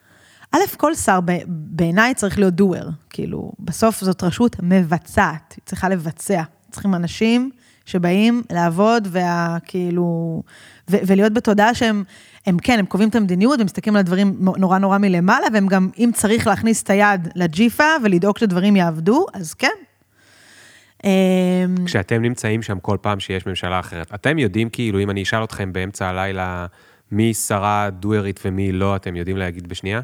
א', 0.52 0.58
כל 0.78 0.96
שר 0.96 1.20
בעיניי 1.48 2.14
צריך 2.14 2.38
להיות 2.40 2.54
דואר. 2.54 2.90
כאילו, 3.10 3.52
בסוף 3.60 4.02
זאת 4.02 4.24
רשות 4.24 4.56
מבצעת, 4.64 5.54
היא 5.56 5.62
צריכה 5.66 5.90
לבצע. 5.90 6.44
צריכים 6.72 6.96
אנשים 6.96 7.52
שבאים 7.86 8.44
לעבוד, 8.52 9.08
וה, 9.12 9.58
כאילו, 9.66 10.42
ו- 10.92 10.98
ולהיות 11.08 11.34
בתודעה 11.34 11.74
שהם, 11.74 12.04
הם 12.46 12.58
כן, 12.60 12.80
הם 12.80 12.86
קובעים 12.86 13.10
את 13.10 13.16
המדיניות, 13.16 13.60
הם 13.60 13.66
מסתכלים 13.66 13.96
על 13.96 14.00
הדברים 14.00 14.38
נורא 14.58 14.78
נורא 14.78 14.98
מלמעלה, 14.98 15.48
והם 15.54 15.68
גם, 15.68 15.90
אם 15.98 16.10
צריך 16.14 16.48
להכניס 16.48 16.84
את 16.84 16.90
היד 16.90 17.28
לג'יפה 17.36 17.84
ולדאוג 18.04 18.38
שדברים 18.38 18.76
יעבדו, 18.76 19.26
אז 19.34 19.54
כן. 19.54 19.68
אמ, 21.04 21.10
כשאתם 21.86 22.22
נמצאים 22.22 22.62
שם 22.62 22.80
כל 22.80 22.98
פעם 23.02 23.20
שיש 23.20 23.46
ממשלה 23.46 23.80
אחרת, 23.80 24.14
אתם 24.14 24.40
יודעים 24.40 24.70
כאילו, 24.70 25.00
אם 25.00 25.10
אני 25.10 25.24
אשאל 25.24 25.44
אתכם 25.44 25.74
באמצע 25.74 26.08
הלילה 26.08 26.66
מי 27.12 27.34
שרה 27.34 27.90
דוארית 27.90 28.40
ומי 28.46 28.72
לא, 28.72 28.96
אתם 28.96 29.16
יודעים 29.16 29.38
להגיד 29.38 29.68
בשנייה? 29.70 30.02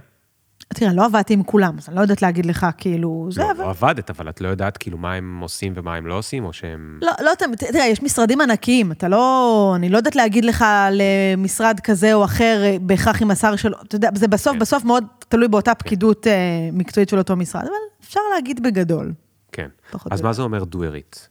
תראה, 0.73 0.93
לא 0.93 1.05
עבדתי 1.05 1.33
עם 1.33 1.43
כולם, 1.43 1.75
אז 1.77 1.89
אני 1.89 1.95
לא 1.95 2.01
יודעת 2.01 2.21
להגיד 2.21 2.45
לך, 2.45 2.67
כאילו, 2.77 3.27
זה, 3.31 3.41
לא, 3.41 3.51
אבל... 3.51 3.63
לא 3.63 3.69
עבדת, 3.69 4.09
אבל 4.09 4.29
את 4.29 4.41
לא 4.41 4.47
יודעת 4.47 4.77
כאילו 4.77 4.97
מה 4.97 5.13
הם 5.13 5.39
עושים 5.39 5.73
ומה 5.75 5.95
הם 5.95 6.07
לא 6.07 6.13
עושים, 6.13 6.45
או 6.45 6.53
שהם... 6.53 6.99
לא, 7.01 7.11
לא 7.21 7.31
תמיד, 7.37 7.55
תראה, 7.55 7.87
יש 7.87 8.03
משרדים 8.03 8.41
ענקיים, 8.41 8.91
אתה 8.91 9.07
לא, 9.07 9.73
אני 9.75 9.89
לא 9.89 9.97
יודעת 9.97 10.15
להגיד 10.15 10.45
לך 10.45 10.65
למשרד 10.91 11.79
כזה 11.79 12.13
או 12.13 12.25
אחר, 12.25 12.61
אה, 12.63 12.77
בהכרח 12.81 13.21
עם 13.21 13.31
השר 13.31 13.55
שלו, 13.55 13.77
אתה 13.81 13.95
יודע, 13.95 14.09
זה 14.15 14.27
בסוף, 14.27 14.53
כן. 14.53 14.59
בסוף 14.59 14.83
מאוד 14.83 15.03
תלוי 15.29 15.47
באותה 15.47 15.75
פקידות 15.75 16.27
אה, 16.27 16.33
מקצועית 16.73 17.09
של 17.09 17.17
אותו 17.17 17.35
משרד, 17.35 17.61
אבל 17.61 18.05
אפשר 18.07 18.21
להגיד 18.35 18.63
בגדול. 18.63 19.13
כן. 19.51 19.67
אז 20.11 20.21
מה 20.21 20.33
זה 20.33 20.41
אומר 20.41 20.63
דוארית? 20.63 21.29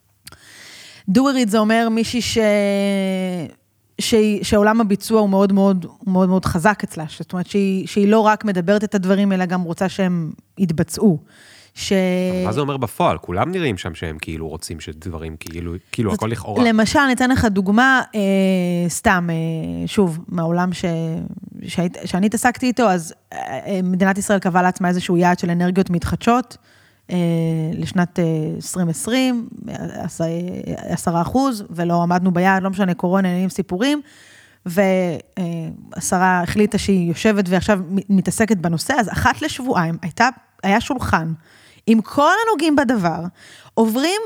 דוארית 1.08 1.48
זה 1.48 1.58
אומר 1.58 1.88
מישהי 1.90 2.22
ש... 2.22 2.38
שהיא, 4.00 4.44
שעולם 4.44 4.80
הביצוע 4.80 5.20
הוא 5.20 5.28
מאוד 5.30 5.52
מאוד, 5.52 5.86
מאוד 6.06 6.28
מאוד 6.28 6.44
חזק 6.44 6.80
אצלה, 6.84 7.04
זאת 7.18 7.32
אומרת 7.32 7.46
שהיא, 7.46 7.86
שהיא 7.86 8.08
לא 8.08 8.20
רק 8.20 8.44
מדברת 8.44 8.84
את 8.84 8.94
הדברים, 8.94 9.32
אלא 9.32 9.44
גם 9.46 9.62
רוצה 9.62 9.88
שהם 9.88 10.30
יתבצעו. 10.58 11.18
ש... 11.74 11.92
מה 12.44 12.52
זה 12.52 12.60
אומר 12.60 12.76
בפועל? 12.76 13.18
כולם 13.18 13.50
נראים 13.50 13.76
שם 13.78 13.94
שהם 13.94 14.18
כאילו 14.20 14.48
רוצים 14.48 14.80
שדברים 14.80 15.36
כאילו, 15.40 15.72
כאילו 15.92 16.10
זאת- 16.10 16.18
הכל 16.18 16.26
לכאורה. 16.28 16.64
למשל, 16.68 16.98
אני 16.98 17.12
אתן 17.12 17.30
לך 17.30 17.44
דוגמה, 17.44 18.02
אה, 18.14 18.20
סתם, 18.88 19.28
אה, 19.30 19.86
שוב, 19.86 20.18
מהעולם 20.28 20.72
ש... 20.72 20.84
שהיית, 21.68 21.96
שאני 22.04 22.26
התעסקתי 22.26 22.66
איתו, 22.66 22.82
אז 22.90 23.14
אה, 23.32 23.38
אה, 23.66 23.80
מדינת 23.82 24.18
ישראל 24.18 24.38
קבעה 24.38 24.62
לעצמה 24.62 24.88
איזשהו 24.88 25.16
יעד 25.16 25.38
של 25.38 25.50
אנרגיות 25.50 25.90
מתחדשות 25.90 26.56
לשנת 27.74 28.18
אה, 28.18 28.24
2020, 28.56 29.48
עש- 29.94 30.20
עשרה 30.76 31.22
אחוז, 31.22 31.64
ולא 31.70 32.02
עמדנו 32.02 32.30
ביעד, 32.30 32.62
לא 32.62 32.70
משנה, 32.70 32.94
קורונה, 32.94 33.28
עניינים, 33.28 33.48
סיפורים. 33.50 34.00
והשרה 34.66 36.40
החליטה 36.42 36.78
שהיא 36.78 37.08
יושבת 37.08 37.44
ועכשיו 37.48 37.80
מתעסקת 38.08 38.56
בנושא, 38.56 38.94
אז 38.94 39.08
אחת 39.08 39.42
לשבועיים 39.42 39.98
הייתה, 40.02 40.28
היה 40.62 40.80
שולחן 40.80 41.32
עם 41.86 42.00
כל 42.00 42.32
הנוגעים 42.46 42.76
בדבר, 42.76 43.20
עוברים 43.74 44.20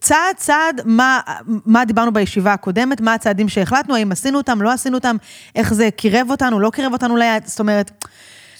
צעד 0.00 0.36
צעד 0.36 0.80
מה, 0.84 1.20
מה 1.46 1.84
דיברנו 1.84 2.12
בישיבה 2.12 2.52
הקודמת, 2.52 3.00
מה 3.00 3.14
הצעדים 3.14 3.48
שהחלטנו, 3.48 3.94
האם 3.96 4.12
עשינו 4.12 4.38
אותם, 4.38 4.62
לא 4.62 4.72
עשינו 4.72 4.96
אותם, 4.96 5.16
איך 5.54 5.74
זה 5.74 5.88
קירב 5.96 6.26
אותנו, 6.30 6.60
לא 6.60 6.70
קירב 6.70 6.92
אותנו 6.92 7.16
ליד, 7.16 7.46
זאת 7.46 7.60
אומרת, 7.60 8.06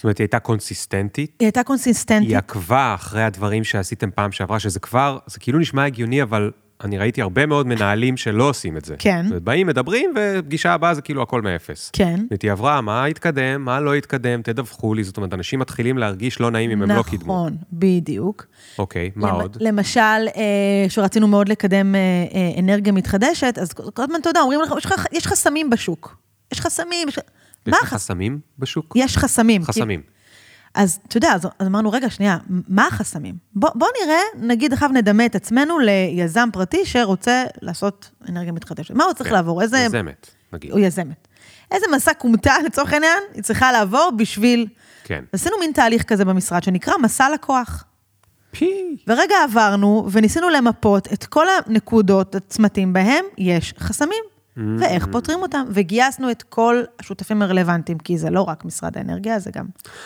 אומרת, 0.05 0.17
היא 0.17 0.23
הייתה 0.25 0.39
קונסיסטנטית, 0.39 1.31
היא 1.39 1.45
הייתה 1.45 1.63
קונסיסטנטית. 1.63 2.29
היא 2.29 2.37
עקבה 2.37 2.93
אחרי 2.95 3.23
הדברים 3.23 3.63
שעשיתם 3.63 4.09
פעם 4.15 4.31
שעברה, 4.31 4.59
שזה 4.59 4.79
כבר, 4.79 5.17
זה 5.27 5.39
כאילו 5.39 5.59
נשמע 5.59 5.85
הגיוני, 5.85 6.21
אבל 6.23 6.51
אני 6.83 6.97
ראיתי 6.97 7.21
הרבה 7.21 7.45
מאוד 7.45 7.67
מנהלים 7.67 8.17
שלא 8.17 8.49
עושים 8.49 8.77
את 8.77 8.85
זה. 8.85 8.95
כן. 8.99 9.21
זאת 9.23 9.29
אומרת, 9.29 9.43
באים, 9.43 9.67
מדברים, 9.67 10.13
ופגישה 10.15 10.73
הבאה 10.73 10.93
זה 10.93 11.01
כאילו 11.01 11.21
הכל 11.21 11.41
מאפס. 11.41 11.89
כן. 11.93 12.19
היא 12.43 12.51
עברה, 12.51 12.81
מה 12.81 13.05
התקדם, 13.05 13.61
מה 13.65 13.79
לא 13.79 13.93
התקדם, 13.95 14.41
תדווחו 14.41 14.93
לי, 14.93 15.03
זאת 15.03 15.17
אומרת, 15.17 15.33
אנשים 15.33 15.59
מתחילים 15.59 15.97
להרגיש 15.97 16.39
לא 16.39 16.51
נעים 16.51 16.71
אם 16.71 16.81
הם 16.81 16.91
לא 16.91 17.03
קידמו. 17.03 17.33
נכון, 17.33 17.57
בדיוק. 17.73 18.45
אוקיי, 18.79 19.11
מה 19.15 19.27
למ- 19.27 19.33
עוד? 19.41 19.57
למשל, 19.59 19.99
אה, 19.99 20.85
שרצינו 20.89 21.27
מאוד 21.27 21.49
לקדם 21.49 21.95
אה, 21.95 21.99
אה, 22.33 22.59
אנרגיה 22.59 22.93
מתחדשת, 22.93 23.57
אז 23.61 23.73
כל 23.73 24.03
הזמן, 24.03 24.19
אתה 24.21 24.29
יודע, 24.29 24.41
אומרים 24.41 24.59
לך- 24.61 25.05
יש 25.11 25.27
חסמים 25.27 25.69
בשוק. 25.69 26.17
יש 26.53 26.61
חסמים. 26.61 27.07
יש... 27.07 27.19
יש 27.67 27.71
מה 27.71 27.77
לך 27.77 27.83
החס... 27.83 28.03
חסמים 28.03 28.39
בשוק? 28.59 28.93
יש 28.95 29.17
חסמים. 29.17 29.63
חסמים. 29.63 30.01
אז 30.75 30.99
אתה 31.07 31.17
יודע, 31.17 31.33
אז, 31.33 31.47
אמרנו, 31.61 31.91
רגע, 31.91 32.09
שנייה, 32.09 32.37
מה 32.49 32.87
החסמים? 32.87 33.35
בוא, 33.55 33.69
בוא 33.75 33.87
נראה, 34.03 34.19
נגיד 34.47 34.73
עכשיו 34.73 34.89
נדמה 34.89 35.25
את 35.25 35.35
עצמנו 35.35 35.79
ליזם 35.79 36.49
פרטי 36.53 36.85
שרוצה 36.85 37.43
לעשות 37.61 38.11
אנרגיה 38.29 38.51
מתחדשת. 38.51 38.93
מה 38.93 39.03
הוא 39.03 39.13
צריך 39.13 39.29
כן, 39.29 39.35
לעבור? 39.35 39.61
איזה... 39.61 39.77
יזמת, 39.77 40.31
נגיד. 40.53 40.71
או 40.71 40.79
יזמת. 40.79 41.27
איזה 41.71 41.85
מסע 41.95 42.13
כומתה, 42.13 42.53
לצורך 42.65 42.93
העניין, 42.93 43.23
היא 43.33 43.43
צריכה 43.43 43.71
לעבור 43.71 44.11
בשביל... 44.17 44.67
כן. 45.03 45.23
עשינו 45.31 45.55
מין 45.59 45.71
תהליך 45.71 46.03
כזה 46.03 46.25
במשרד 46.25 46.63
שנקרא 46.63 46.93
מסע 47.01 47.29
לקוח. 47.29 47.83
פי. 48.51 48.97
ורגע 49.07 49.35
עברנו 49.43 50.07
וניסינו 50.11 50.49
למפות 50.49 51.13
את 51.13 51.25
כל 51.25 51.45
הנקודות, 51.49 52.35
הצמתים 52.35 52.93
בהם 52.93 53.25
יש 53.37 53.73
חסמים, 53.79 54.23
ואיך 54.57 55.07
פותרים 55.11 55.41
אותם. 55.41 55.63
וגייסנו 55.69 56.31
את 56.31 56.43
כל 56.43 56.83
השותפים 56.99 57.41
הרלוונטיים, 57.41 57.97
כי 57.97 58.17
זה 58.17 58.29
לא 58.29 58.41
רק 58.41 58.65
משרד 58.65 58.97
האנרגיה, 58.97 59.39
זה 59.39 59.51
גם... 59.55 59.65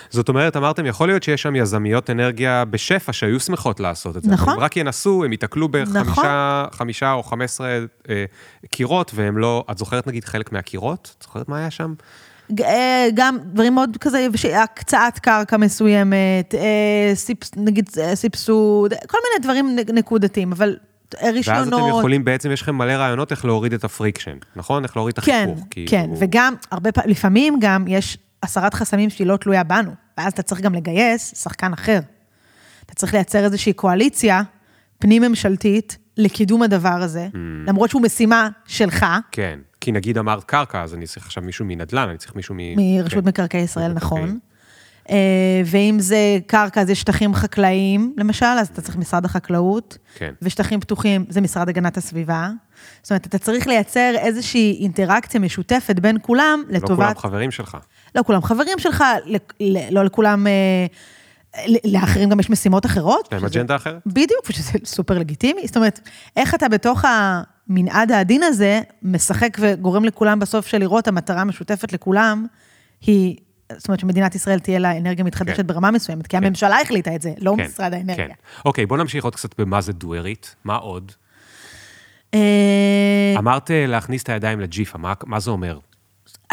זאת 0.09 0.29
אומרת, 0.29 0.57
אמרתם, 0.57 0.85
יכול 0.85 1.07
להיות 1.07 1.23
שיש 1.23 1.41
שם 1.41 1.55
יזמיות 1.55 2.09
אנרגיה 2.09 2.65
בשפע 2.65 3.13
שהיו 3.13 3.39
שמחות 3.39 3.79
לעשות 3.79 4.17
את 4.17 4.23
זה. 4.23 4.31
נכון. 4.31 4.53
הם 4.53 4.59
רק 4.59 4.77
ינסו, 4.77 5.23
הם 5.23 5.31
ייתקלו 5.31 5.69
בחמישה 5.69 7.05
נכון. 7.05 7.17
או 7.17 7.23
חמש 7.23 7.43
עשרה 7.43 7.79
אה, 8.09 8.25
קירות, 8.69 9.11
והם 9.15 9.37
לא... 9.37 9.65
את 9.71 9.77
זוכרת 9.77 10.07
נגיד 10.07 10.25
חלק 10.25 10.51
מהקירות? 10.51 11.15
את 11.17 11.23
זוכרת 11.23 11.49
מה 11.49 11.57
היה 11.57 11.71
שם? 11.71 11.93
אה, 12.61 13.07
גם 13.13 13.37
דברים 13.43 13.75
מאוד 13.75 13.97
כזה, 13.99 14.27
הקצאת 14.63 15.19
קרקע 15.19 15.57
מסוימת, 15.57 16.55
אה, 16.55 17.11
סיפס, 17.15 17.51
נגיד 17.57 17.89
אה, 17.99 18.15
סבסוד, 18.15 18.93
כל 19.07 19.17
מיני 19.23 19.43
דברים 19.43 19.75
נקודתיים, 19.93 20.51
אבל 20.51 20.77
אה, 21.15 21.23
ואז 21.25 21.33
רישיונות. 21.35 21.67
אתם 21.81 21.97
יכולים, 21.97 22.25
בעצם 22.25 22.51
יש 22.51 22.61
לכם 22.61 22.75
מלא 22.75 22.91
רעיונות 22.91 23.31
איך 23.31 23.45
להוריד 23.45 23.73
את 23.73 23.83
ה 23.83 23.89
friction, 23.89 24.37
נכון? 24.55 24.83
איך 24.83 24.97
להוריד 24.97 25.15
את 25.17 25.23
כן, 25.23 25.47
החיכוך. 25.51 25.67
כאילו. 25.69 25.91
כן, 25.91 26.09
וגם, 26.19 26.53
הרבה 26.71 26.91
פעמים, 26.91 27.09
לפעמים 27.11 27.57
גם 27.61 27.85
יש 27.87 28.17
הסרת 28.43 28.73
חסמים 28.73 29.09
שהיא 29.09 29.27
לא 29.27 29.37
תלויה 29.37 29.63
בנו, 29.63 29.91
ואז 30.17 30.33
אתה 30.33 30.41
צריך 30.41 30.61
גם 30.61 30.73
לגייס 30.73 31.33
שחקן 31.43 31.73
אחר. 31.73 31.99
אתה 32.85 32.93
צריך 32.95 33.13
לייצר 33.13 33.43
איזושהי 33.45 33.73
קואליציה 33.73 34.41
פנים-ממשלתית 34.99 35.97
לקידום 36.17 36.61
הדבר 36.61 36.89
הזה, 36.89 37.27
Mm. 37.33 37.37
למרות 37.67 37.89
שהוא 37.89 38.01
משימה 38.01 38.49
שלך, 38.65 39.05
כן, 39.31 39.59
כי 39.81 39.91
נגיד 39.91 40.17
אמרת 40.17 40.43
קרקע, 40.43 40.83
אז 40.83 40.93
אני 40.93 41.07
צריך 41.07 41.25
עכשיו 41.25 41.43
מישהו 41.43 41.65
מנדל"ן, 41.65 42.09
אני 42.09 42.17
צריך 42.17 42.35
מישהו 42.35 42.55
מ... 42.55 42.59
מרשות 42.77 43.23
כן. 43.23 43.27
מקרקעי 43.29 43.61
ישראל. 43.61 43.93
נכון. 43.93 44.39
אה, 45.09 45.15
ואם 45.65 45.95
זה 45.99 46.37
קרקע, 46.47 46.85
זה 46.85 46.95
שטחים 46.95 47.33
חקלאיים, 47.33 48.13
למשל, 48.17 48.45
אז 48.45 48.67
אתה 48.67 48.81
צריך 48.81 48.97
משרד 48.97 49.25
החקלאות, 49.25 49.97
כן. 50.15 50.33
ושטחים 50.41 50.79
פתוחים 50.79 51.25
זה 51.29 51.41
משרד 51.41 51.69
הגנת 51.69 51.97
הסביבה. 51.97 52.49
זאת 53.01 53.11
אומרת, 53.11 53.27
אתה 53.27 53.37
צריך 53.37 53.67
לייצר 53.67 54.13
איזושהי 54.17 54.79
אינטראקציה 54.81 55.39
משותפת 55.39 55.99
בין 55.99 56.17
כולם 56.21 56.63
לא 56.67 56.75
לטובת... 56.75 56.97
כולם 56.97 57.17
חברים 57.17 57.51
שלך. 57.51 57.77
לא 58.15 58.23
כולם 58.23 58.41
חברים 58.41 58.79
שלך, 58.79 59.03
לא 59.91 60.05
לכולם, 60.05 60.47
אה, 60.47 60.85
לאחרים 61.85 62.29
גם 62.29 62.39
יש 62.39 62.49
משימות 62.49 62.85
אחרות. 62.85 63.25
יש 63.25 63.33
להם 63.33 63.45
אג'נדה 63.45 63.75
אחרת? 63.75 64.01
בדיוק, 64.05 64.49
ושזה 64.49 64.71
סופר 64.85 65.17
לגיטימי. 65.17 65.67
זאת 65.67 65.77
אומרת, 65.77 66.09
איך 66.35 66.55
אתה 66.55 66.69
בתוך 66.69 67.05
המנעד 67.05 68.11
העדין 68.11 68.43
הזה, 68.43 68.81
משחק 69.03 69.57
וגורם 69.59 70.05
לכולם 70.05 70.39
בסוף 70.39 70.67
של 70.67 70.77
לראות 70.77 71.07
המטרה 71.07 71.41
המשותפת 71.41 71.93
לכולם, 71.93 72.45
היא, 73.01 73.37
זאת 73.77 73.87
אומרת 73.87 73.99
שמדינת 73.99 74.35
ישראל 74.35 74.59
תהיה 74.59 74.79
לה 74.79 74.97
אנרגיה 74.97 75.25
מתחדשת 75.25 75.57
כן. 75.57 75.67
ברמה 75.67 75.91
מסוימת, 75.91 76.27
כי 76.27 76.37
הממשלה 76.37 76.81
החליטה 76.81 77.15
את 77.15 77.21
זה, 77.21 77.33
לא 77.37 77.53
כן, 77.57 77.63
משרד 77.65 77.93
האנרגיה. 77.93 78.27
כן. 78.27 78.33
אוקיי, 78.65 78.85
בוא 78.85 78.97
נמשיך 78.97 79.23
עוד 79.23 79.35
קצת 79.35 79.59
במה 79.61 79.81
זה 79.81 79.93
דוארית. 79.93 80.55
מה 80.63 80.75
עוד? 80.75 81.11
אה, 82.33 83.35
אמרת 83.37 83.71
אה, 83.71 83.85
להכניס 83.87 84.23
את 84.23 84.29
הידיים 84.29 84.59
לג'יפה, 84.59 84.97
מה- 84.97 85.13
מה 85.25 85.39
זה 85.39 85.51
אומר? 85.51 85.79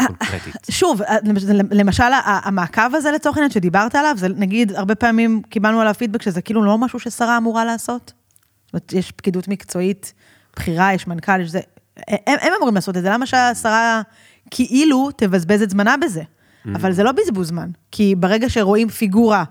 קונקרטית. 0.07 0.55
שוב, 0.71 1.01
למשל, 1.71 2.03
המעקב 2.23 2.95
הזה 2.95 3.11
לצורך 3.11 3.37
העניין 3.37 3.51
שדיברת 3.51 3.95
עליו, 3.95 4.13
זה 4.17 4.27
נגיד, 4.29 4.71
הרבה 4.75 4.95
פעמים 4.95 5.41
קיבלנו 5.49 5.81
עליו 5.81 5.93
פידבק 5.93 6.21
שזה 6.21 6.41
כאילו 6.41 6.63
לא 6.63 6.77
משהו 6.77 6.99
ששרה 6.99 7.37
אמורה 7.37 7.65
לעשות. 7.65 8.13
זאת 8.65 8.73
אומרת, 8.73 8.93
יש 8.93 9.11
פקידות 9.11 9.47
מקצועית 9.47 10.13
בכירה, 10.55 10.93
יש 10.93 11.07
מנכ"ל, 11.07 11.41
יש 11.41 11.49
זה... 11.49 11.59
הם, 12.07 12.17
הם 12.41 12.53
אמורים 12.57 12.75
לעשות 12.75 12.97
את 12.97 13.01
זה, 13.01 13.09
למה 13.09 13.25
שהשרה 13.25 14.01
כאילו 14.51 15.09
תבזבז 15.17 15.61
את 15.61 15.69
זמנה 15.69 15.95
בזה? 15.97 16.23
אבל 16.75 16.91
זה 16.91 17.03
לא 17.03 17.11
בזבוז 17.11 17.47
זמן, 17.47 17.69
כי 17.91 18.15
ברגע 18.15 18.49
שרואים 18.49 18.89
פיגורה 18.89 19.43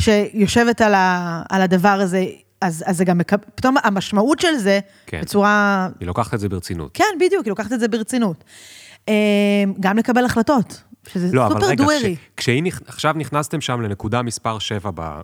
שיושבת 0.00 0.80
על, 0.80 0.94
ה, 0.94 1.42
על 1.48 1.62
הדבר 1.62 1.88
הזה, 1.88 2.24
אז, 2.60 2.84
אז 2.86 2.96
זה 2.96 3.04
גם, 3.04 3.18
מקב... 3.18 3.36
פתאום 3.54 3.74
המשמעות 3.84 4.38
של 4.40 4.56
זה, 4.56 4.80
כן. 5.06 5.20
בצורה 5.20 5.88
היא 6.00 6.06
לוקחת 6.06 6.34
את 6.34 6.40
זה 6.40 6.48
ברצינות. 6.48 6.90
כן, 6.94 7.04
בדיוק, 7.20 7.44
היא 7.44 7.50
לוקחת 7.50 7.72
את 7.72 7.80
זה 7.80 7.88
ברצינות. 7.88 8.44
אה, 9.08 9.14
גם 9.80 9.98
לקבל 9.98 10.24
החלטות, 10.24 10.82
שזה 11.12 11.28
לא, 11.32 11.46
סופר 11.52 11.66
רגע, 11.66 11.74
דוארי. 11.84 12.16
כש- 12.16 12.30
כשהיא 12.36 12.62
נכ- 12.62 12.82
עכשיו 12.86 13.14
נכנסתם 13.18 13.60
שם 13.60 13.80
לנקודה 13.80 14.22
מספר 14.22 14.58
7 14.58 14.90
ב- 14.94 15.20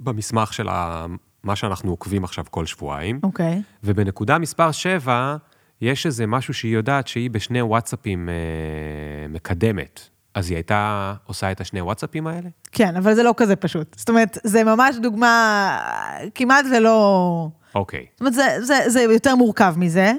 במסמך 0.00 0.52
של 0.52 0.68
ה- 0.68 1.06
מה 1.42 1.56
שאנחנו 1.56 1.90
עוקבים 1.90 2.24
עכשיו 2.24 2.44
כל 2.50 2.66
שבועיים, 2.66 3.20
אוקיי. 3.22 3.62
ובנקודה 3.84 4.38
מספר 4.38 4.72
7, 4.72 5.36
יש 5.80 6.06
איזה 6.06 6.26
משהו 6.26 6.54
שהיא 6.54 6.74
יודעת 6.74 7.08
שהיא 7.08 7.30
בשני 7.30 7.62
וואטסאפים 7.62 8.28
אה, 8.28 8.34
מקדמת. 9.28 10.00
אז 10.38 10.50
היא 10.50 10.56
הייתה 10.56 11.14
עושה 11.26 11.52
את 11.52 11.60
השני 11.60 11.80
וואטסאפים 11.80 12.26
האלה? 12.26 12.48
כן, 12.72 12.96
אבל 12.96 13.14
זה 13.14 13.22
לא 13.22 13.34
כזה 13.36 13.56
פשוט. 13.56 13.96
זאת 13.98 14.08
אומרת, 14.08 14.38
זה 14.44 14.64
ממש 14.64 14.96
דוגמה 14.96 15.78
כמעט 16.34 16.64
ולא... 16.76 17.48
אוקיי. 17.74 18.06
זאת 18.10 18.20
אומרת, 18.20 18.34
זה, 18.34 18.56
זה, 18.60 18.74
זה 18.86 19.00
יותר 19.00 19.36
מורכב 19.36 19.74
מזה. 19.76 20.12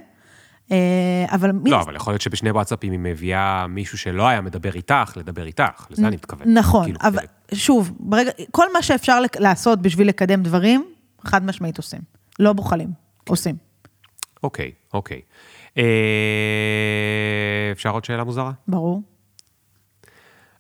אה, 0.72 1.26
אבל 1.32 1.52
מי... 1.52 1.70
לא, 1.70 1.82
אבל 1.82 1.96
יכול 1.96 2.14
להיות 2.14 2.22
שבשני 2.22 2.52
וואטסאפים 2.52 2.92
היא 2.92 3.00
מביאה 3.00 3.68
מישהו 3.68 3.98
שלא 3.98 4.28
היה 4.28 4.42
מדבר 4.42 4.76
איתך, 4.76 5.14
לדבר 5.16 5.46
איתך, 5.46 5.88
לזה 5.90 6.08
אני 6.08 6.16
מתכוון. 6.16 6.54
נכון, 6.54 6.84
כאילו, 6.84 7.00
אבל 7.02 7.24
שוב, 7.54 7.92
ברגע, 8.00 8.32
כל 8.52 8.74
מה 8.74 8.82
שאפשר 8.82 9.20
לעשות 9.40 9.82
בשביל 9.82 10.08
לקדם 10.08 10.44
דברים, 10.44 10.86
חד 11.24 11.46
משמעית 11.46 11.78
עושים. 11.78 12.02
לא 12.40 12.54
בוחלים, 12.54 12.90
עושים. 13.28 13.56
אוקיי, 14.44 14.72
אוקיי. 14.94 15.22
אה, 15.78 15.84
אפשר 17.72 17.90
עוד 17.90 18.06
שאלה 18.06 18.24
מוזרה? 18.24 18.52
ברור. 18.68 19.02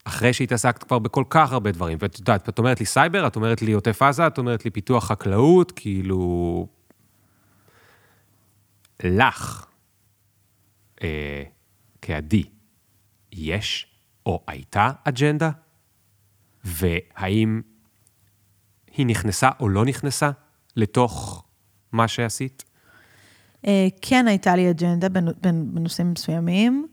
אחרי 0.09 0.33
שהתעסקת 0.33 0.83
כבר 0.83 0.99
בכל 0.99 1.23
כך 1.29 1.51
הרבה 1.51 1.71
דברים, 1.71 1.97
ואת 2.01 2.19
יודעת, 2.19 2.49
את 2.49 2.59
אומרת 2.59 2.79
לי 2.79 2.85
סייבר, 2.85 3.27
את 3.27 3.35
אומרת 3.35 3.61
לי 3.61 3.71
עוטף 3.71 4.01
עזה, 4.01 4.27
את 4.27 4.37
אומרת 4.37 4.65
לי 4.65 4.71
פיתוח 4.71 5.05
חקלאות, 5.05 5.71
כאילו... 5.75 6.67
לך, 9.03 9.65
אה, 11.03 11.43
כעדי, 12.01 12.43
יש 13.31 13.87
או 14.25 14.43
הייתה 14.47 14.91
אג'נדה? 15.03 15.49
והאם 16.63 17.61
היא 18.91 19.05
נכנסה 19.05 19.49
או 19.59 19.69
לא 19.69 19.85
נכנסה 19.85 20.31
לתוך 20.75 21.45
מה 21.91 22.07
שעשית? 22.07 22.63
אה, 23.67 23.87
כן 24.01 24.27
הייתה 24.27 24.55
לי 24.55 24.69
אג'נדה 24.69 25.09
בנו- 25.09 25.31
בנ- 25.31 25.73
בנושאים 25.73 26.11
מסוימים, 26.11 26.87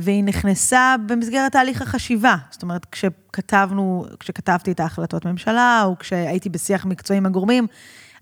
והיא 0.00 0.24
נכנסה 0.24 0.94
במסגרת 1.06 1.52
תהליך 1.52 1.82
החשיבה. 1.82 2.36
זאת 2.50 2.62
אומרת, 2.62 2.86
כשכתבנו, 2.92 4.06
כשכתבתי 4.20 4.72
את 4.72 4.80
ההחלטות 4.80 5.24
ממשלה, 5.24 5.82
או 5.84 5.98
כשהייתי 5.98 6.48
בשיח 6.48 6.86
מקצועי 6.86 7.16
עם 7.18 7.26
הגורמים, 7.26 7.66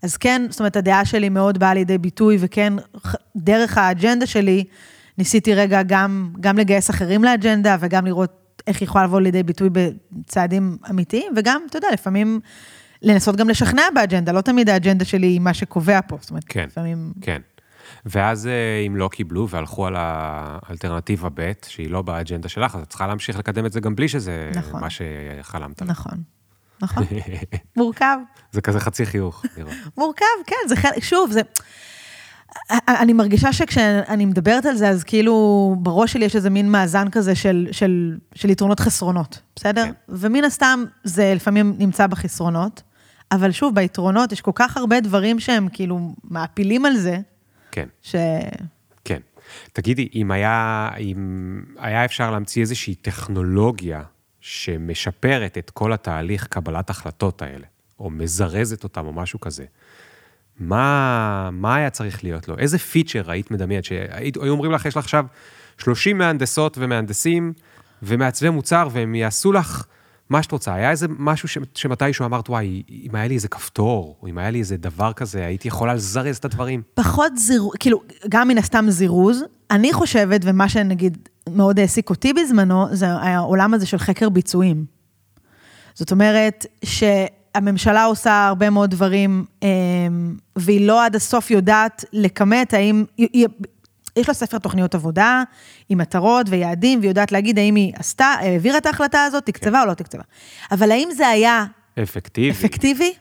אז 0.03 0.17
כן, 0.17 0.43
זאת 0.51 0.61
אומרת, 0.61 0.77
הדעה 0.77 1.05
שלי 1.05 1.29
מאוד 1.29 1.59
באה 1.59 1.75
לידי 1.75 1.99
ביטוי, 1.99 2.37
וכן, 2.41 2.73
דרך 3.37 3.79
האג'נדה 3.79 4.27
שלי, 4.27 4.65
ניסיתי 5.19 5.55
רגע 5.55 5.83
גם, 5.83 6.33
גם 6.41 6.59
לגייס 6.59 6.91
אחרים 6.91 7.25
לאג'נדה, 7.25 7.77
וגם 7.81 8.07
לראות 8.07 8.63
איך 8.67 8.81
היא 8.81 8.87
יכולה 8.87 9.05
לבוא 9.05 9.21
לידי 9.21 9.43
ביטוי 9.43 9.69
בצעדים 9.73 10.77
אמיתיים, 10.91 11.33
וגם, 11.37 11.63
אתה 11.71 11.77
יודע, 11.77 11.89
לפעמים 11.93 12.41
לנסות 13.03 13.37
גם 13.37 13.49
לשכנע 13.49 13.83
באג'נדה, 13.95 14.33
לא 14.33 14.41
תמיד 14.41 14.71
האג'נדה 14.71 15.05
שלי 15.05 15.27
היא 15.27 15.41
מה 15.41 15.55
שקובע 15.55 16.01
פה. 16.07 16.19
זאת 16.21 16.31
אומרת, 16.31 16.45
כן. 16.49 16.65
לפעמים... 16.67 17.13
כן. 17.21 17.41
ואז 18.07 18.47
אה, 18.47 18.87
אם 18.87 18.97
לא 18.97 19.09
קיבלו 19.13 19.49
והלכו 19.49 19.87
על 19.87 19.95
האלטרנטיבה 19.97 21.29
ב', 21.35 21.53
שהיא 21.69 21.91
לא 21.91 22.03
באג'נדה 22.03 22.49
שלך, 22.49 22.75
אז 22.75 22.83
את 22.83 22.89
צריכה 22.89 23.07
להמשיך 23.07 23.39
לקדם 23.39 23.67
את 23.67 23.73
זה 23.73 23.81
גם 23.81 23.97
בלי 23.97 24.09
שזה 24.09 24.51
נכון. 24.55 24.81
מה 24.81 24.89
שחלמת. 24.91 25.83
נכון, 25.83 26.23
נכון. 26.83 27.05
מורכב, 27.77 28.19
זה 28.53 28.61
כזה 28.61 28.81
חצי 28.81 29.07
חיוך. 29.07 29.45
מורכב, 29.97 30.25
כן, 30.47 30.69
זה 30.69 30.77
חלק, 30.77 31.03
שוב, 31.03 31.31
זה... 31.31 31.41
אני 32.89 33.13
מרגישה 33.13 33.53
שכשאני 33.53 34.25
מדברת 34.25 34.67
על 34.67 34.77
זה, 34.77 34.89
אז 34.89 35.05
כאילו 35.05 35.77
בראש 35.79 36.13
שלי 36.13 36.25
יש 36.25 36.37
איזה 36.37 36.51
מין 36.51 36.71
מאזן 36.71 37.11
כזה 37.11 37.35
של, 37.35 37.69
של, 37.73 38.19
של 38.35 38.51
יתרונות 38.51 38.81
חסרונות, 38.81 39.41
בסדר? 39.57 39.85
כן. 39.85 39.93
ומן 40.09 40.45
הסתם 40.45 40.85
זה 41.05 41.33
לפעמים 41.37 41.75
נמצא 41.79 42.07
בחסרונות, 42.07 42.83
אבל 43.33 43.53
שוב, 43.53 43.75
ביתרונות 43.75 44.33
יש 44.33 44.41
כל 44.41 44.51
כך 44.55 44.77
הרבה 44.77 45.01
דברים 45.01 45.41
שהם 45.41 45.69
כאילו 45.73 46.15
מעפילים 46.25 46.85
על 46.85 46.97
זה, 46.97 47.19
כן, 47.79 47.89
ש... 48.03 48.17
כן. 49.05 49.21
תגידי, 49.73 50.09
אם 50.15 50.31
היה, 50.31 50.89
אם 50.99 51.63
היה 51.79 52.05
אפשר 52.05 52.31
להמציא 52.31 52.63
איזושהי 52.63 52.95
טכנולוגיה 52.95 54.03
שמשפרת 54.41 55.59
את 55.59 55.71
כל 55.71 55.93
התהליך 55.93 56.47
קבלת 56.47 56.91
החלטות 56.91 57.43
האלה, 57.43 57.67
או 58.01 58.11
מזרזת 58.11 58.85
אותם 58.85 59.07
או 59.07 59.13
משהו 59.13 59.41
כזה, 59.41 59.65
מה, 60.61 61.51
מה 61.53 61.77
היה 61.77 61.91
צריך 61.91 62.25
להיות 62.25 62.49
לו? 62.49 62.59
איזה 62.59 62.79
פיצ'ר 62.79 63.31
היית 63.31 63.51
מדמיינת? 63.51 63.85
שהיו 63.85 64.51
אומרים 64.53 64.73
לך, 64.73 64.87
יש 64.87 64.97
לך 64.97 65.05
עכשיו 65.05 65.27
30 65.79 66.19
מהנדסות 66.19 66.79
ומהנדסים 66.79 67.53
ומעצבי 68.03 68.51
מוצר, 68.51 68.89
והם 68.93 69.15
יעשו 69.15 69.53
לך 69.53 69.85
מה 70.31 70.43
שאת 70.43 70.53
רוצה. 70.53 70.75
היה 70.75 70.91
איזה 70.91 71.07
משהו 71.19 71.49
ש- 71.49 71.59
שמתישהו 71.75 72.25
אמרת, 72.25 72.49
וואי, 72.51 72.83
אם 72.91 73.15
היה 73.15 73.27
לי 73.29 73.35
איזה 73.35 73.49
כפתור, 73.49 74.17
או 74.23 74.29
אם 74.29 74.39
היה 74.39 74.51
לי 74.51 74.59
איזה 74.59 74.77
דבר 74.77 75.13
כזה, 75.13 75.47
הייתי 75.47 75.69
יכולה 75.69 75.95
לזרז 75.95 76.37
את 76.37 76.45
הדברים. 76.45 76.83
פחות 76.95 77.37
זירוז, 77.37 77.73
כאילו, 77.81 78.03
גם 78.29 78.49
מן 78.49 78.59
הסתם 78.59 78.87
זירוז. 78.89 79.45
אני 79.71 79.93
חושבת, 79.93 80.41
ומה 80.45 80.69
שנגיד 80.69 81.19
מאוד 81.51 81.79
העסיק 81.81 82.11
אותי 82.11 82.33
בזמנו, 82.33 82.87
זה 82.93 83.09
העולם 83.09 83.75
הזה 83.75 83.87
של 83.87 83.99
חקר 83.99 84.29
ביצועים. 84.29 84.85
זאת 85.95 86.13
אומרת, 86.13 86.67
שהממשלה 86.85 88.05
עושה 88.05 88.47
הרבה 88.47 88.71
מאוד 88.71 88.91
דברים, 88.91 89.45
אה, 89.63 89.69
והיא 90.57 90.87
לא 90.87 91.05
עד 91.05 91.17
הסוף 91.17 91.51
יודעת 91.51 92.05
לכמת 92.13 92.75
האם... 92.75 93.05
היא- 93.17 93.47
יש 94.17 94.29
לה 94.29 94.35
ספר 94.35 94.59
תוכניות 94.59 94.95
עבודה, 94.95 95.43
עם 95.89 95.99
מטרות 95.99 96.47
ויעדים, 96.49 96.99
והיא 96.99 97.11
יודעת 97.11 97.33
להגיד 97.33 97.59
האם 97.59 97.75
היא 97.75 97.93
עשתה, 97.97 98.25
העבירה 98.25 98.79
את 98.79 98.87
ההחלטה 98.87 99.25
הזאת, 99.25 99.47
תקצבה 99.47 99.83
או 99.83 99.87
לא 99.87 99.95
תקצבה. 99.95 100.23
אבל 100.71 100.91
האם 100.91 101.09
זה 101.17 101.29
היה 101.29 101.65
אפקטיבי. 102.03 102.51
אפקטיבי? 102.51 103.13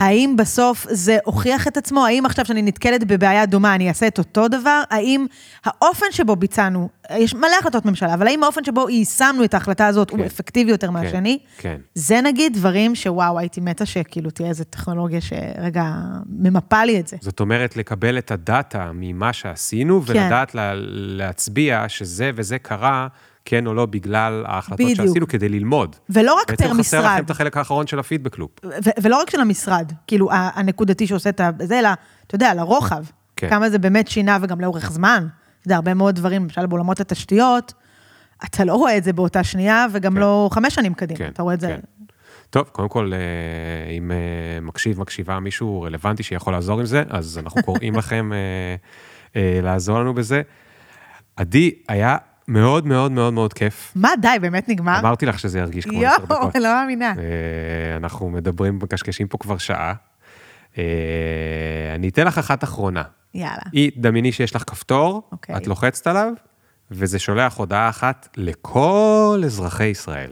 האם 0.00 0.34
בסוף 0.38 0.86
זה 0.90 1.18
הוכיח 1.24 1.68
את 1.68 1.76
עצמו? 1.76 2.06
האם 2.06 2.26
עכשיו 2.26 2.44
שאני 2.44 2.62
נתקלת 2.62 3.04
בבעיה 3.04 3.46
דומה, 3.46 3.74
אני 3.74 3.88
אעשה 3.88 4.06
את 4.06 4.18
אותו 4.18 4.48
דבר? 4.48 4.82
האם 4.90 5.26
האופן 5.64 6.06
שבו 6.10 6.36
ביצענו, 6.36 6.88
יש 7.10 7.34
מלא 7.34 7.56
החלטות 7.60 7.84
ממשלה, 7.84 8.14
אבל 8.14 8.26
האם 8.26 8.44
האופן 8.44 8.64
שבו 8.64 8.90
יישמנו 8.90 9.44
את 9.44 9.54
ההחלטה 9.54 9.86
הזאת 9.86 10.10
כן. 10.10 10.18
הוא 10.18 10.26
אפקטיבי 10.26 10.70
יותר 10.70 10.90
מהשני? 10.90 11.38
כן. 11.58 11.76
זה 11.94 12.20
נגיד 12.20 12.52
דברים 12.52 12.94
שוואו, 12.94 13.38
הייתי 13.38 13.60
מתה 13.60 13.86
שכאילו 13.86 14.30
תהיה 14.30 14.48
איזו 14.48 14.64
טכנולוגיה 14.64 15.20
שרגע 15.20 15.84
ממפה 16.28 16.84
לי 16.84 17.00
את 17.00 17.08
זה. 17.08 17.16
זאת 17.20 17.40
אומרת, 17.40 17.76
לקבל 17.76 18.18
את 18.18 18.30
הדאטה 18.30 18.90
ממה 18.94 19.32
שעשינו, 19.32 20.02
כן. 20.02 20.12
ולדעת 20.12 20.54
לה, 20.54 20.72
להצביע 20.76 21.84
שזה 21.88 22.30
וזה 22.34 22.58
קרה, 22.58 23.08
כן 23.44 23.66
או 23.66 23.74
לא, 23.74 23.86
בגלל 23.86 24.44
ההחלטות 24.46 24.86
בדיוק. 24.86 25.06
שעשינו, 25.06 25.28
כדי 25.28 25.48
ללמוד. 25.48 25.96
ולא 26.10 26.34
רק 26.34 26.46
פר 26.46 26.52
בעצם 26.52 26.78
חסר 26.78 26.98
לכם 26.98 27.08
משרד, 27.08 27.22
את 27.24 27.30
החלק 27.30 27.56
האחרון 27.56 27.86
של 27.86 27.98
הפידבק 27.98 28.38
לופ. 28.38 28.50
ולא 29.02 29.20
רק 29.20 29.30
של 29.30 29.40
המשרד, 29.40 29.92
כאילו 30.06 30.28
הנקודתי 30.32 31.06
שעושה 31.06 31.30
את 31.30 31.40
זה, 31.62 31.78
אלא, 31.78 31.88
אתה 32.26 32.34
יודע, 32.34 32.54
לרוחב. 32.54 33.04
כן. 33.36 33.50
כמה 33.50 33.70
זה 33.70 33.78
באמת 33.78 34.08
שינה 34.08 34.38
וגם 34.42 34.60
לאורך 34.60 34.90
זמן. 34.90 35.26
אתה 35.58 35.66
יודע, 35.66 35.76
הרבה 35.76 35.94
מאוד 35.94 36.14
דברים, 36.14 36.42
למשל 36.42 36.66
בעולמות 36.66 37.00
התשתיות, 37.00 37.72
אתה 38.44 38.64
לא 38.64 38.74
רואה 38.74 38.96
את 38.96 39.04
זה 39.04 39.12
באותה 39.12 39.44
שנייה, 39.44 39.86
וגם 39.92 40.14
כן. 40.14 40.20
לא 40.20 40.48
חמש 40.52 40.74
שנים 40.74 40.94
קדימה, 40.94 41.18
כן, 41.18 41.28
אתה 41.28 41.42
רואה 41.42 41.54
את 41.54 41.60
זה. 41.60 41.66
כן. 41.66 41.80
טוב, 42.50 42.68
קודם 42.72 42.88
כל, 42.88 43.12
אה, 43.12 43.90
אם 43.90 44.10
אה, 44.10 44.60
מקשיב, 44.60 45.00
מקשיבה 45.00 45.40
מישהו 45.40 45.82
רלוונטי 45.82 46.22
שיכול 46.22 46.52
לעזור 46.52 46.80
עם 46.80 46.86
זה, 46.86 47.02
אז 47.08 47.38
אנחנו 47.38 47.62
קוראים 47.62 47.94
לכם 47.94 48.30
אה, 49.36 49.60
לעזור 49.62 49.98
לנו 49.98 50.14
בזה. 50.14 50.42
עדי, 51.36 51.74
היה 51.88 52.16
מאוד 52.48 52.86
מאוד 52.86 53.12
מאוד 53.12 53.32
מאוד 53.32 53.52
כיף. 53.52 53.92
מה, 53.96 54.10
די, 54.20 54.28
באמת 54.40 54.68
נגמר? 54.68 54.98
אמרתי 55.00 55.26
לך 55.26 55.38
שזה 55.38 55.58
ירגיש 55.58 55.84
כמו 55.84 55.98
עשר 55.98 56.02
יואו, 56.06 56.22
דקות. 56.26 56.54
לא 56.54 56.74
מאמינה. 56.74 57.14
אה, 57.18 57.96
אנחנו 57.96 58.30
מדברים, 58.30 58.78
מקשקשים 58.82 59.28
פה 59.28 59.38
כבר 59.38 59.58
שעה. 59.58 59.92
אה, 60.78 60.82
אני 61.94 62.08
אתן 62.08 62.26
לך 62.26 62.38
אחת 62.38 62.64
אחרונה. 62.64 63.02
יאללה. 63.34 63.56
היא, 63.72 63.90
דמייני 63.96 64.32
שיש 64.32 64.56
לך 64.56 64.62
כפתור, 64.66 65.28
אוקיי. 65.32 65.56
את 65.56 65.66
לוחצת 65.66 66.06
עליו, 66.06 66.32
וזה 66.90 67.18
שולח 67.18 67.56
הודעה 67.56 67.88
אחת 67.88 68.28
לכל 68.36 69.42
אזרחי 69.44 69.84
ישראל. 69.84 70.30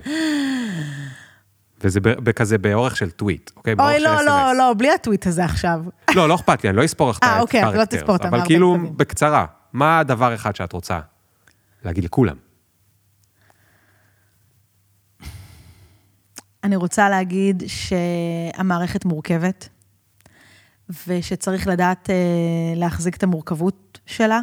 וזה 1.85 2.01
בכזה 2.01 2.59
באורך 2.59 2.97
של 2.97 3.11
טוויט, 3.11 3.51
אוקיי? 3.57 3.75
אוי, 3.79 4.01
לא. 4.01 4.23
לא, 4.25 4.53
לא, 4.59 4.75
בלי 4.79 4.91
הטוויט 4.93 5.27
הזה 5.27 5.45
עכשיו. 5.45 5.81
לא, 6.15 6.29
לא 6.29 6.35
אכפת 6.35 6.65
לי, 6.65 6.71
אני 6.71 6.77
לא 6.77 6.85
אספור 6.85 7.11
לך 7.11 7.19
את 7.19 7.25
אה, 7.25 7.37
ה- 7.37 7.41
אוקיי, 7.41 7.63
לא 7.75 7.85
תספור 7.85 8.15
אותם, 8.17 8.29
אבל 8.35 8.45
כאילו. 8.47 8.77
בקצרה, 8.97 9.45
מה 9.73 9.99
הדבר 9.99 10.35
אחד 10.35 10.57
שאת 10.57 10.73
רוצה 10.73 10.99
להגיד 11.85 12.05
לכולם? 12.05 12.37
אני 16.65 16.77
רוצה 16.77 17.09
להגיד 17.09 17.63
שהמערכת 17.67 19.05
מורכבת, 19.05 19.69
ושצריך 21.07 21.67
לדעת 21.67 22.11
אה, 22.11 22.15
להחזיק 22.77 23.17
את 23.17 23.23
המורכבות 23.23 24.01
שלה, 24.07 24.41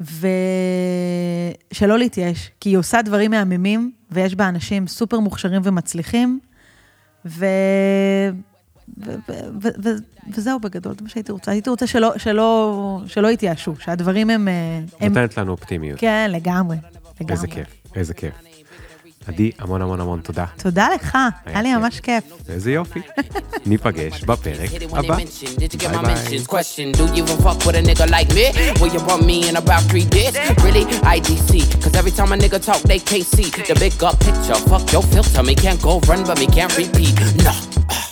ושלא 0.00 0.28
להתייאש, 1.98 2.50
כי 2.60 2.68
היא 2.68 2.76
עושה 2.76 3.02
דברים 3.02 3.30
מהממים, 3.30 3.92
ויש 4.10 4.34
בה 4.34 4.48
אנשים 4.48 4.86
סופר 4.86 5.20
מוכשרים 5.20 5.62
ומצליחים, 5.64 6.40
ו... 7.26 7.46
וזהו 10.34 10.60
בגדול, 10.60 10.94
זה 10.98 11.02
מה 11.02 11.08
שהייתי 11.08 11.32
רוצה. 11.32 11.50
הייתי 11.50 11.70
רוצה 11.70 11.86
שלא, 11.86 12.12
שלא, 12.16 13.00
שלא 13.06 13.28
יתייאשו, 13.28 13.74
שהדברים 13.80 14.30
הם... 14.30 14.48
אה, 14.48 14.80
הם 15.00 15.08
נותנת 15.12 15.38
לנו 15.38 15.52
אופטימיות. 15.52 16.00
כן, 16.00 16.30
לגמרי. 16.34 16.76
לגמרי. 17.20 17.34
איזה 17.34 17.46
כיף, 17.46 17.66
איזה 17.94 18.14
כיף. 18.14 18.34
עדי, 19.26 19.50
המון 19.58 19.82
המון 19.82 20.00
המון 20.00 20.20
תודה. 20.20 20.44
תודה 20.56 20.88
לך, 20.94 21.18
היה 21.46 21.62
לי. 21.62 21.76
ממש 21.76 22.00
כיף. 22.00 22.24
איזה 22.48 22.72
יופי. 22.72 23.00
ניפגש 23.66 24.24
בפרק 24.24 24.70
הבא. 24.92 25.16
ביי 25.16 25.24
ביי. 37.66 38.09